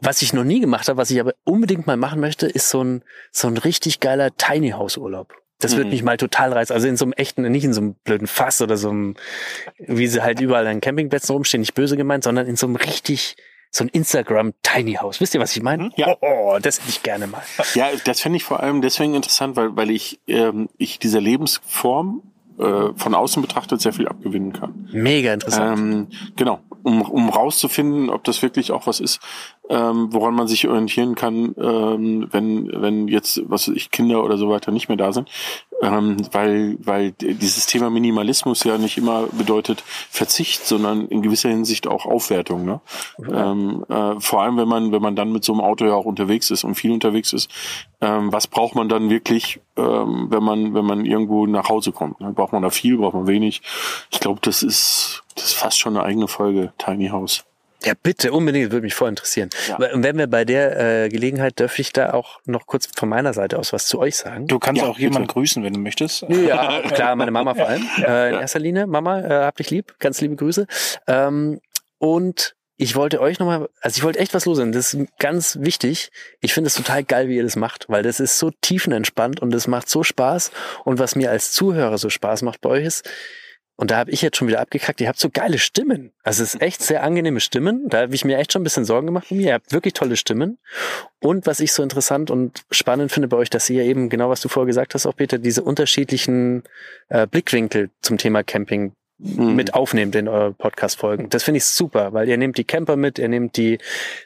[0.00, 2.82] was ich noch nie gemacht habe, was ich aber unbedingt mal machen möchte, ist so
[2.82, 5.34] ein, so ein richtig geiler Tiny House Urlaub.
[5.60, 5.92] Das wird Mhm.
[5.92, 6.72] mich mal total reizen.
[6.72, 9.14] Also in so einem echten, nicht in so einem blöden Fass oder so einem,
[9.78, 13.36] wie sie halt überall an Campingplätzen rumstehen, nicht böse gemeint, sondern in so einem richtig,
[13.72, 15.20] so ein Instagram Tiny House.
[15.20, 15.90] Wisst ihr, was ich meine?
[15.96, 16.16] Ja.
[16.20, 17.42] Oh, das hätte ich gerne mal.
[17.74, 22.22] Ja, das fände ich vor allem deswegen interessant, weil, weil ich, ähm, ich dieser Lebensform
[22.58, 24.90] äh, von außen betrachtet sehr viel abgewinnen kann.
[24.92, 25.78] Mega interessant.
[25.78, 29.20] Ähm, genau, um, um rauszufinden, ob das wirklich auch was ist,
[29.68, 34.36] ähm, woran man sich orientieren kann, ähm, wenn, wenn jetzt, was weiß ich, Kinder oder
[34.36, 35.30] so weiter nicht mehr da sind.
[35.80, 41.86] Ähm, weil, weil dieses Thema Minimalismus ja nicht immer bedeutet Verzicht, sondern in gewisser Hinsicht
[41.86, 42.64] auch Aufwertung.
[42.64, 42.80] Ne?
[43.32, 46.04] Ähm, äh, vor allem, wenn man, wenn man dann mit so einem Auto ja auch
[46.04, 47.50] unterwegs ist und viel unterwegs ist,
[48.00, 52.20] ähm, was braucht man dann wirklich, ähm, wenn man, wenn man irgendwo nach Hause kommt?
[52.20, 52.32] Ne?
[52.32, 53.62] Braucht man da viel, braucht man wenig?
[54.10, 57.44] Ich glaube, das ist, das ist fast schon eine eigene Folge, Tiny House.
[57.84, 59.50] Ja, bitte, unbedingt, würde mich voll interessieren.
[59.68, 59.76] Ja.
[59.92, 63.32] Und wenn wir bei der äh, Gelegenheit, dürfte ich da auch noch kurz von meiner
[63.34, 64.46] Seite aus was zu euch sagen?
[64.46, 65.34] Du kannst Ja, auch jemanden bitte.
[65.34, 66.22] grüßen, wenn du möchtest.
[66.28, 67.86] Ja, klar, meine Mama vor allem.
[67.98, 70.66] Äh, in erster Linie, Mama, äh, hab dich lieb, ganz liebe Grüße.
[71.06, 71.60] Ähm,
[71.98, 74.72] und ich wollte euch nochmal, also ich wollte echt was loswerden.
[74.72, 76.10] Das ist ganz wichtig.
[76.40, 79.54] Ich finde es total geil, wie ihr das macht, weil das ist so tiefenentspannt und
[79.54, 80.50] es macht so Spaß.
[80.84, 83.08] Und was mir als Zuhörer so Spaß macht bei euch ist,
[83.76, 86.12] und da habe ich jetzt schon wieder abgekackt, ihr habt so geile Stimmen.
[86.22, 87.88] Also es ist echt sehr angenehme Stimmen.
[87.88, 89.48] Da habe ich mir echt schon ein bisschen Sorgen gemacht von mir.
[89.48, 90.58] Ihr habt wirklich tolle Stimmen.
[91.20, 94.40] Und was ich so interessant und spannend finde bei euch, dass ihr eben, genau was
[94.40, 96.64] du vorher gesagt hast, auch Peter, diese unterschiedlichen
[97.08, 98.92] äh, Blickwinkel zum Thema Camping
[99.24, 99.54] Mhm.
[99.54, 101.28] mit aufnehmt in euren Podcast-Folgen.
[101.30, 103.78] Das finde ich super, weil ihr nehmt die Camper mit, ihr nehmt die,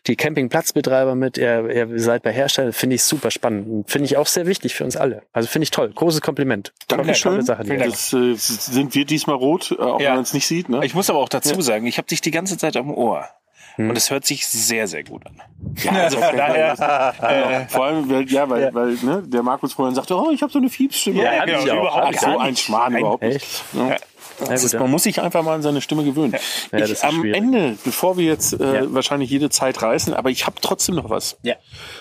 [0.07, 3.69] die Campingplatzbetreiber mit, ihr, ihr seid bei Herstellern, finde ich super spannend.
[3.69, 5.23] Und Finde ich auch sehr wichtig für uns alle.
[5.35, 5.91] Also finde ich toll.
[5.95, 6.73] Großes Kompliment.
[6.89, 7.33] Dankeschön.
[7.33, 7.65] tolle Sache.
[7.65, 10.09] ihr Das äh, sind wir diesmal rot, äh, auch Ja.
[10.09, 10.69] wenn man es nicht sieht.
[10.71, 10.81] Ne?
[10.85, 13.27] Ich muss aber auch dazu sagen, ich habe dich die ganze Zeit am Ohr.
[13.75, 13.91] Hm.
[13.91, 15.43] Und es hört sich sehr, sehr gut an.
[15.83, 16.73] Ja, also, Von daher,
[17.21, 20.51] äh, vor allem, weil, ja, weil, weil ne, der Markus vorhin sagte, oh, ich habe
[20.51, 21.23] so eine Fiepsstimme.
[21.23, 21.67] Ja, ich auch.
[21.67, 22.21] überhaupt Ach, nicht.
[22.21, 23.01] so ein Schmarrn Nein.
[23.03, 23.37] überhaupt nicht.
[23.37, 23.65] Echt?
[23.75, 23.97] Ja.
[24.39, 26.35] Gut, ist, man muss sich einfach mal an seine Stimme gewöhnen.
[26.73, 27.37] Ja, ich, am schwierig.
[27.37, 28.95] Ende, bevor wir jetzt äh, Ja.
[28.95, 31.37] wahrscheinlich jede Zeit reißen, aber ich habe trotzdem noch was.
[31.43, 31.55] Ja.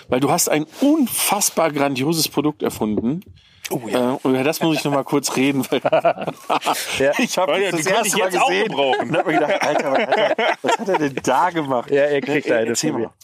[0.08, 3.22] Weil du hast ein unfassbar grandioses Produkt erfunden.
[3.70, 4.14] Oh, ja.
[4.14, 5.80] Äh, über das muss ich noch mal kurz reden, weil
[7.18, 10.56] ich habe ja, das das erste ich Mal gesehen und habe mir gedacht, Alter, Alter,
[10.62, 11.90] was hat er denn da gemacht?
[11.90, 12.98] Ja, er kriegt eine von mir.
[13.06, 13.14] mal.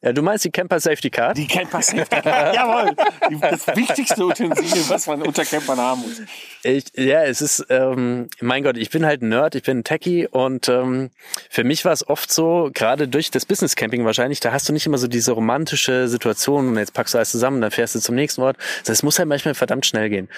[0.00, 1.36] Ja, du meinst die Camper Safety Card?
[1.36, 2.54] Die Camper Safety Card.
[2.54, 2.94] Jawohl.
[3.40, 6.22] Das wichtigste Utensil, was man unter Campern haben muss.
[6.62, 9.84] Ich, ja, es ist, ähm, mein Gott, ich bin halt ein Nerd, ich bin ein
[9.84, 11.10] Techie und ähm,
[11.50, 14.72] für mich war es oft so, gerade durch das Business Camping wahrscheinlich, da hast du
[14.72, 18.00] nicht immer so diese romantische Situation und jetzt packst du alles zusammen, dann fährst du
[18.00, 18.56] zum nächsten Ort.
[18.84, 20.28] Das muss halt manchmal verdammt schnell gehen.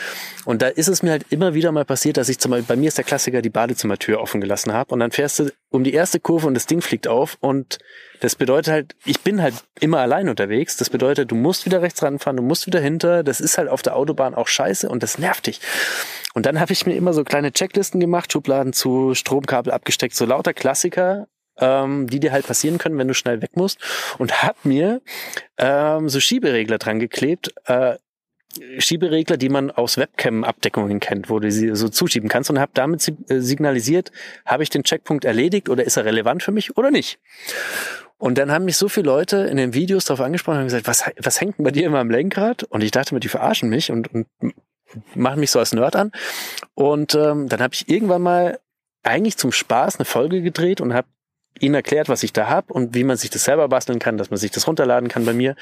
[0.44, 2.76] Und da ist es mir halt immer wieder mal passiert, dass ich zum Beispiel, bei
[2.76, 5.92] mir ist der Klassiker, die Badezimmertür offen gelassen habe und dann fährst du um die
[5.92, 7.78] erste Kurve und das Ding fliegt auf und
[8.20, 10.76] das bedeutet halt, ich bin halt immer allein unterwegs.
[10.76, 13.22] Das bedeutet, du musst wieder rechts ranfahren, du musst wieder hinter.
[13.22, 15.60] Das ist halt auf der Autobahn auch scheiße und das nervt dich.
[16.34, 20.26] Und dann habe ich mir immer so kleine Checklisten gemacht, Schubladen zu, Stromkabel abgesteckt, so
[20.26, 21.28] lauter Klassiker,
[21.58, 23.78] ähm, die dir halt passieren können, wenn du schnell weg musst.
[24.18, 25.00] Und hab mir
[25.56, 27.96] ähm, so Schieberegler dran geklebt, äh,
[28.78, 33.06] Schieberegler, die man aus Webcam-Abdeckungen kennt, wo du sie so zuschieben kannst und habe damit
[33.28, 34.10] äh, signalisiert,
[34.44, 37.20] habe ich den Checkpunkt erledigt oder ist er relevant für mich oder nicht.
[38.18, 41.04] Und dann haben mich so viele Leute in den Videos darauf angesprochen und gesagt, was,
[41.16, 42.64] was hängt denn bei dir immer am Lenkrad?
[42.64, 44.26] Und ich dachte mir, die verarschen mich und, und
[45.14, 46.12] machen mich so als Nerd an.
[46.74, 48.58] Und ähm, dann habe ich irgendwann mal
[49.02, 51.08] eigentlich zum Spaß eine Folge gedreht und habe
[51.60, 54.30] ihnen erklärt, was ich da hab und wie man sich das selber basteln kann, dass
[54.30, 55.56] man sich das runterladen kann bei mir.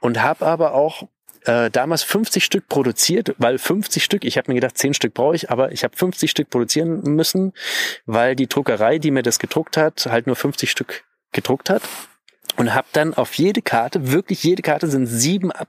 [0.00, 1.08] Und habe aber auch
[1.44, 5.34] äh, damals 50 Stück produziert, weil 50 Stück, ich habe mir gedacht, 10 Stück brauche
[5.34, 7.52] ich, aber ich habe 50 Stück produzieren müssen,
[8.06, 11.82] weil die Druckerei, die mir das gedruckt hat, halt nur 50 Stück gedruckt hat.
[12.56, 15.68] Und habe dann auf jede Karte, wirklich jede Karte sind sieben ab,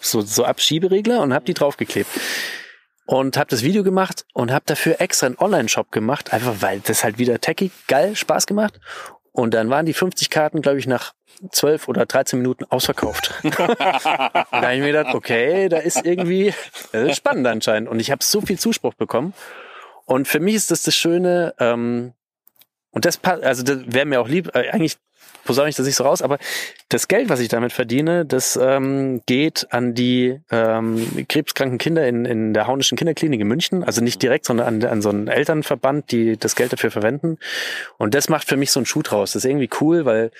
[0.00, 2.10] so, so Abschieberegler und habe die draufgeklebt
[3.06, 7.04] und habe das Video gemacht und habe dafür extra einen Online-Shop gemacht, einfach weil das
[7.04, 8.80] halt wieder techy geil Spaß gemacht.
[9.36, 11.12] Und dann waren die 50 Karten, glaube ich, nach
[11.50, 13.34] 12 oder 13 Minuten ausverkauft.
[13.42, 16.54] da habe ich mir gedacht, okay, da ist irgendwie
[16.92, 17.90] das ist spannend anscheinend.
[17.90, 19.34] Und ich habe so viel Zuspruch bekommen.
[20.06, 22.14] Und für mich ist das das Schöne, ähm,
[22.92, 24.96] und das passt, also das wäre mir auch lieb, äh, eigentlich
[25.46, 26.38] posaune ich das nicht so raus, aber
[26.88, 32.24] das Geld, was ich damit verdiene, das ähm, geht an die ähm, krebskranken Kinder in,
[32.26, 33.82] in der Haunischen Kinderklinik in München.
[33.82, 37.38] Also nicht direkt, sondern an, an so einen Elternverband, die das Geld dafür verwenden.
[37.96, 39.32] Und das macht für mich so einen Schuh draus.
[39.32, 40.30] Das ist irgendwie cool, weil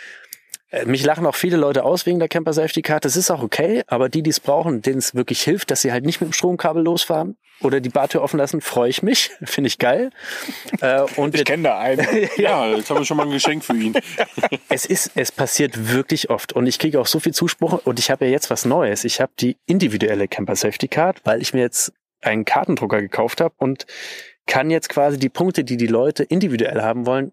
[0.70, 3.04] äh, mich lachen auch viele Leute aus wegen der Camper Safety Card.
[3.04, 5.92] Das ist auch okay, aber die, die es brauchen, denen es wirklich hilft, dass sie
[5.92, 9.30] halt nicht mit dem Stromkabel losfahren oder die Bartür offen lassen, freue ich mich.
[9.44, 10.10] Finde ich geil.
[10.80, 12.06] Äh, und ich kenne da einen.
[12.36, 13.94] ja, jetzt haben wir schon mal ein Geschenk für ihn.
[14.68, 18.10] es ist, es passiert wirklich oft und ich kriege auch so viel Zuspruch und ich
[18.10, 19.04] habe ja jetzt was Neues.
[19.04, 23.54] Ich habe die individuelle Camper Safety Card, weil ich mir jetzt einen Kartendrucker gekauft habe
[23.58, 23.86] und
[24.46, 27.32] kann jetzt quasi die Punkte, die die Leute individuell haben wollen,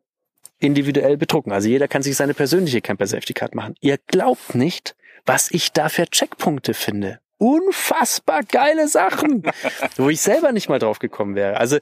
[0.59, 1.51] individuell bedrucken.
[1.51, 3.75] Also jeder kann sich seine persönliche Camper Safety Card machen.
[3.81, 4.95] Ihr glaubt nicht,
[5.25, 7.19] was ich da für Checkpunkte finde.
[7.43, 9.43] Unfassbar geile Sachen,
[9.97, 11.57] wo ich selber nicht mal drauf gekommen wäre.
[11.57, 11.77] Also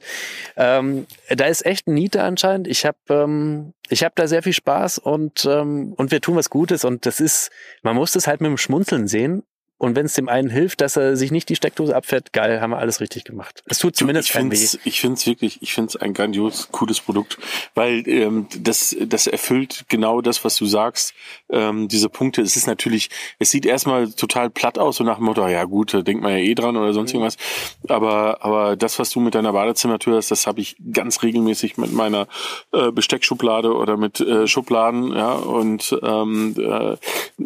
[0.56, 2.66] ähm, da ist echt ein Niete anscheinend.
[2.66, 6.50] Ich habe ähm, ich habe da sehr viel Spaß und ähm, und wir tun was
[6.50, 7.52] Gutes und das ist,
[7.82, 9.44] man muss das halt mit dem Schmunzeln sehen
[9.82, 12.70] und wenn es dem einen hilft, dass er sich nicht die Steckdose abfährt, geil, haben
[12.70, 13.64] wir alles richtig gemacht.
[13.66, 17.00] Es tut zumindest ich find's, Ich finde es wirklich, ich finde es ein grandios cooles
[17.00, 17.36] Produkt,
[17.74, 21.14] weil ähm, das, das erfüllt genau das, was du sagst.
[21.50, 23.10] Ähm, diese Punkte, es ist natürlich,
[23.40, 26.30] es sieht erstmal total platt aus, so nach dem Motto, ja gut, da denkt man
[26.30, 27.22] ja eh dran oder sonst mhm.
[27.22, 27.36] irgendwas.
[27.88, 31.92] Aber, aber das, was du mit deiner Badezimmertür hast, das habe ich ganz regelmäßig mit
[31.92, 32.28] meiner
[32.70, 35.32] äh, Besteckschublade oder mit äh, Schubladen, ja.
[35.32, 36.96] Und ähm, äh,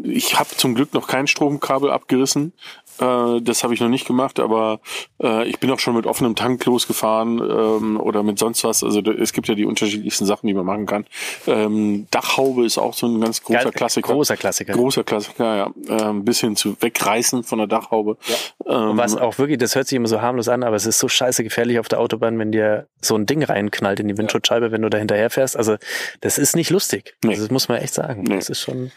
[0.06, 2.52] ich habe zum Glück noch kein Stromkabel abgerissen gerissen.
[2.98, 4.80] Äh, das habe ich noch nicht gemacht, aber
[5.22, 8.82] äh, ich bin auch schon mit offenem Tank losgefahren ähm, oder mit sonst was.
[8.82, 11.06] Also es gibt ja die unterschiedlichsten Sachen, die man machen kann.
[11.46, 14.12] Ähm, Dachhaube ist auch so ein ganz großer Geil, Klassiker.
[14.12, 14.72] Großer Klassiker.
[14.72, 15.70] Großer Klassiker, ja.
[15.88, 18.16] Ähm, bis hin zu wegreißen von der Dachhaube.
[18.26, 18.90] Ja.
[18.90, 21.08] Ähm, was auch wirklich, das hört sich immer so harmlos an, aber es ist so
[21.08, 24.82] scheiße gefährlich auf der Autobahn, wenn dir so ein Ding reinknallt in die Windschutzscheibe, wenn
[24.82, 25.56] du da hinterher fährst.
[25.56, 25.76] Also
[26.20, 27.14] das ist nicht lustig.
[27.22, 27.30] Nee.
[27.30, 28.22] Also, das muss man echt sagen.
[28.22, 28.36] Nee.
[28.36, 28.90] Das ist schon.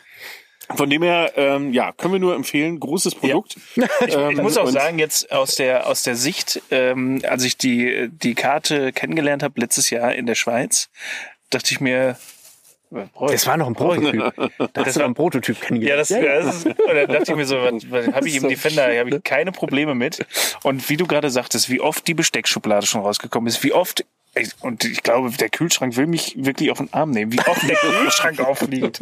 [0.76, 3.58] Von dem her, ähm, ja, können wir nur empfehlen, großes Produkt.
[3.76, 3.88] Ja.
[4.06, 7.58] ich, ähm, ich muss auch sagen, jetzt aus der aus der Sicht, ähm, als ich
[7.58, 10.90] die die Karte kennengelernt habe letztes Jahr in der Schweiz,
[11.50, 12.18] dachte ich mir,
[12.92, 14.34] das war noch ein Prototyp.
[14.74, 16.10] Da hast du ein Prototyp kennengelernt.
[16.10, 18.48] Ja, das, das ist, und dann dachte ich mir so, was, was habe ich im
[18.48, 20.26] Defender, da habe ich keine Probleme mit.
[20.64, 24.06] Und wie du gerade sagtest, wie oft die Besteckschublade schon rausgekommen ist, wie oft
[24.62, 27.76] und ich glaube, der Kühlschrank will mich wirklich auf den Arm nehmen, wie oft der
[27.76, 29.02] Kühlschrank aufliegt.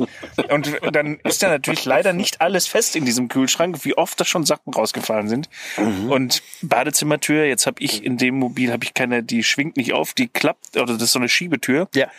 [0.49, 4.25] Und dann ist da natürlich leider nicht alles fest in diesem Kühlschrank, wie oft da
[4.25, 5.49] schon Sachen rausgefallen sind.
[5.77, 6.11] Mhm.
[6.11, 10.13] Und Badezimmertür, jetzt habe ich in dem Mobil, habe ich keine, die schwingt nicht auf,
[10.13, 11.87] die klappt, oder das ist so eine Schiebetür.
[11.93, 12.09] Ja.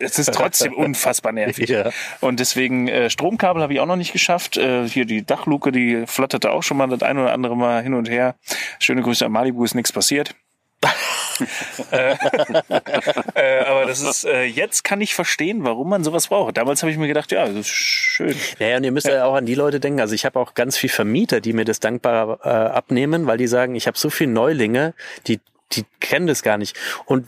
[0.00, 1.68] Es ist trotzdem unfassbar nervig.
[1.68, 1.90] Ja.
[2.20, 4.56] Und deswegen äh, Stromkabel habe ich auch noch nicht geschafft.
[4.56, 7.94] Äh, hier die Dachluke, die flatterte auch schon mal das ein oder andere Mal hin
[7.94, 8.34] und her.
[8.80, 10.34] Schöne Grüße an Malibu, ist nichts passiert.
[11.90, 12.14] äh,
[13.34, 16.56] äh, aber das ist, äh, jetzt kann ich verstehen, warum man sowas braucht.
[16.56, 18.34] Damals habe ich mir gedacht, ja, das ist schön.
[18.58, 19.14] Ja, und ihr müsst ja.
[19.14, 20.00] ja auch an die Leute denken.
[20.00, 23.46] Also ich habe auch ganz viel Vermieter, die mir das dankbar äh, abnehmen, weil die
[23.46, 24.94] sagen, ich habe so viele Neulinge,
[25.26, 25.40] die
[25.72, 26.76] die kennen das gar nicht.
[27.06, 27.26] Und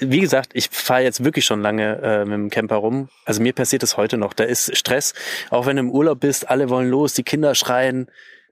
[0.00, 3.08] wie gesagt, ich fahre jetzt wirklich schon lange äh, mit dem Camper rum.
[3.24, 4.32] Also mir passiert das heute noch.
[4.32, 5.14] Da ist Stress.
[5.50, 8.08] Auch wenn du im Urlaub bist, alle wollen los, die Kinder schreien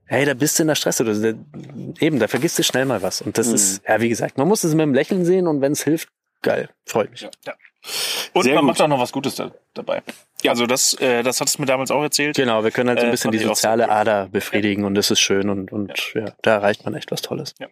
[0.06, 1.12] hey, da bist du in der Stress oder
[2.00, 3.22] eben, da vergisst du schnell mal was.
[3.22, 3.54] Und das mhm.
[3.54, 6.08] ist, ja, wie gesagt, man muss es mit einem Lächeln sehen und wenn es hilft,
[6.42, 7.22] geil, freut mich.
[7.22, 7.54] Ja, ja.
[8.32, 8.68] Und Sehr man gut.
[8.68, 10.02] macht auch noch was Gutes da, dabei.
[10.42, 10.52] Ja.
[10.52, 12.36] Also das, äh, das hattest du mir damals auch erzählt.
[12.36, 14.86] Genau, wir können halt so ein äh, bisschen äh, die soziale Ader befriedigen ja.
[14.86, 16.32] und das ist schön und, und ja.
[16.42, 17.54] da erreicht man echt was Tolles.
[17.58, 17.68] Ja.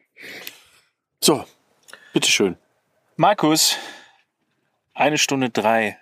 [1.20, 1.44] So,
[2.12, 2.56] bitteschön.
[3.16, 3.76] Markus,
[4.94, 5.98] eine Stunde drei.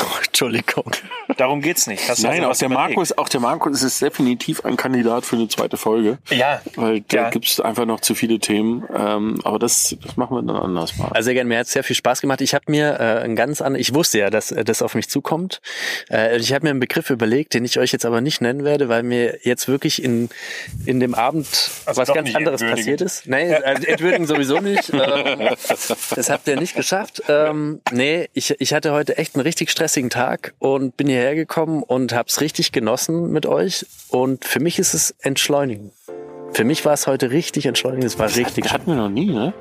[0.00, 0.90] Oh, Entschuldigung.
[1.36, 2.08] Darum geht's nicht.
[2.08, 2.96] Hast Nein, auch der überlegt?
[2.96, 6.18] Markus, auch der Markus ist definitiv ein Kandidat für eine zweite Folge.
[6.30, 6.62] Ja.
[6.76, 7.30] Weil da Ja.
[7.30, 8.84] gibt's einfach noch zu viele Themen.
[8.94, 11.08] Ähm, aber das, das machen wir dann anders mal.
[11.12, 12.40] Also sehr gerne, mir hat sehr viel Spaß gemacht.
[12.40, 15.08] Ich habe mir äh, ein ganz an, ich wusste ja, dass äh, das auf mich
[15.10, 15.60] zukommt.
[16.10, 18.88] Äh, ich habe mir einen Begriff überlegt, den ich euch jetzt aber nicht nennen werde,
[18.88, 20.30] weil mir jetzt wirklich in
[20.86, 21.46] in dem Abend
[21.84, 23.26] Also was ganz anderes passiert ist.
[23.26, 24.90] Nein, also entwürdigen sowieso nicht.
[24.92, 25.48] Ähm,
[26.14, 27.22] das habt ihr nicht geschafft.
[27.28, 31.82] Ähm, nee, ich, ich hatte heute echt einen richtig stressigen Tag und bin hierher gekommen
[31.82, 33.84] und hab's richtig genossen mit euch.
[34.10, 35.90] Und für mich ist es entschleunigen.
[36.52, 38.04] Für mich war es heute richtig entschleunigend.
[38.04, 39.52] Es war richtig Das hatten wir noch nie, ne?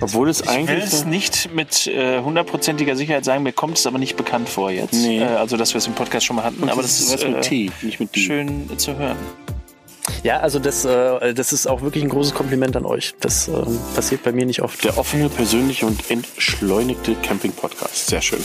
[0.00, 0.84] Obwohl es Ich will eigentlich.
[0.84, 4.94] es nicht mit äh, hundertprozentiger Sicherheit sagen, mir kommt es aber nicht bekannt vor jetzt.
[4.94, 5.18] Nee.
[5.18, 7.38] Äh, also, dass wir es im Podcast schon mal hatten, aber das ist was mit
[7.38, 8.20] äh, T, nicht mit D.
[8.20, 9.16] schön zu hören.
[10.24, 13.14] Ja, also das, äh, das ist auch wirklich ein großes Kompliment an euch.
[13.20, 14.84] Das ähm, passiert bei mir nicht oft.
[14.84, 18.06] Der offene, persönliche und entschleunigte Camping-Podcast.
[18.06, 18.38] Sehr schön.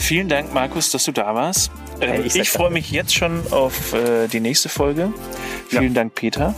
[0.00, 1.70] Vielen Dank, Markus, dass du da warst.
[2.00, 5.12] Ähm, Hey, ich ich sag freue mich jetzt schon auf äh, die nächste Folge.
[5.68, 6.54] Vielen Dank, Peter.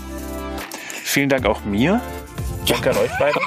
[1.05, 2.01] Vielen Dank auch mir.
[2.67, 3.41] Danke an euch beiden.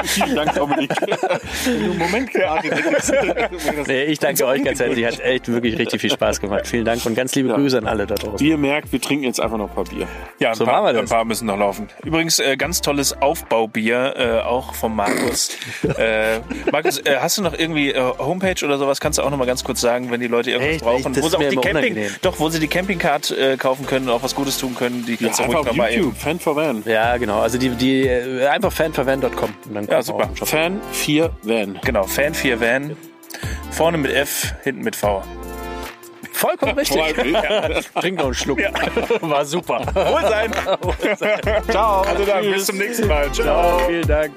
[0.04, 0.90] Vielen Dank, Dominik.
[1.00, 2.68] Wenn du einen Moment gerade.
[3.86, 5.04] Nee, ich danke euch ganz herzlich.
[5.04, 6.66] Hat echt wirklich richtig viel Spaß gemacht.
[6.66, 7.56] Vielen Dank und ganz liebe Ja.
[7.56, 8.38] Grüße an alle da draußen.
[8.40, 10.06] Wie ihr merkt, wir trinken jetzt einfach noch ein paar Bier.
[10.38, 11.88] Ja, ein, So paar, machen wir ein paar müssen noch laufen.
[12.04, 15.50] Übrigens, äh, ganz tolles Aufbaubier, äh, auch vom Markus.
[15.98, 16.38] äh,
[16.70, 19.00] Markus, äh, hast du noch irgendwie äh, Homepage oder sowas?
[19.00, 20.84] Kannst du auch noch mal ganz kurz sagen, wenn die Leute irgendwas Echt?
[20.84, 22.14] brauchen, Das wo sie auch die immer Camping, unangenehm.
[22.22, 25.12] doch, wo sie die Campingcard äh, kaufen können und auch was Gutes tun können, die
[25.14, 25.92] Ja, kannst du einfach ruhig auf noch mal.
[25.92, 26.16] YouTube.
[26.16, 26.82] Fan for Van.
[26.86, 27.40] Ja, genau.
[27.40, 28.72] Also die, die äh, einfach
[29.74, 30.24] dann Ja, kommt super.
[30.24, 30.48] auch im Shop.
[30.48, 31.78] Fan 4 Van.
[31.84, 32.96] Genau, Fan 4 Van.
[33.70, 35.22] Vorne mit F, hinten mit V.
[36.32, 37.00] Vollkommen richtig.
[38.00, 38.58] Trink noch einen Schluck.
[39.20, 39.80] War super.
[39.94, 40.50] Wohl sein.
[41.70, 42.00] Ciao.
[42.02, 43.30] Also dann, bis zum nächsten Mal.
[43.32, 43.78] Ciao.
[43.86, 44.32] Vielen Dank.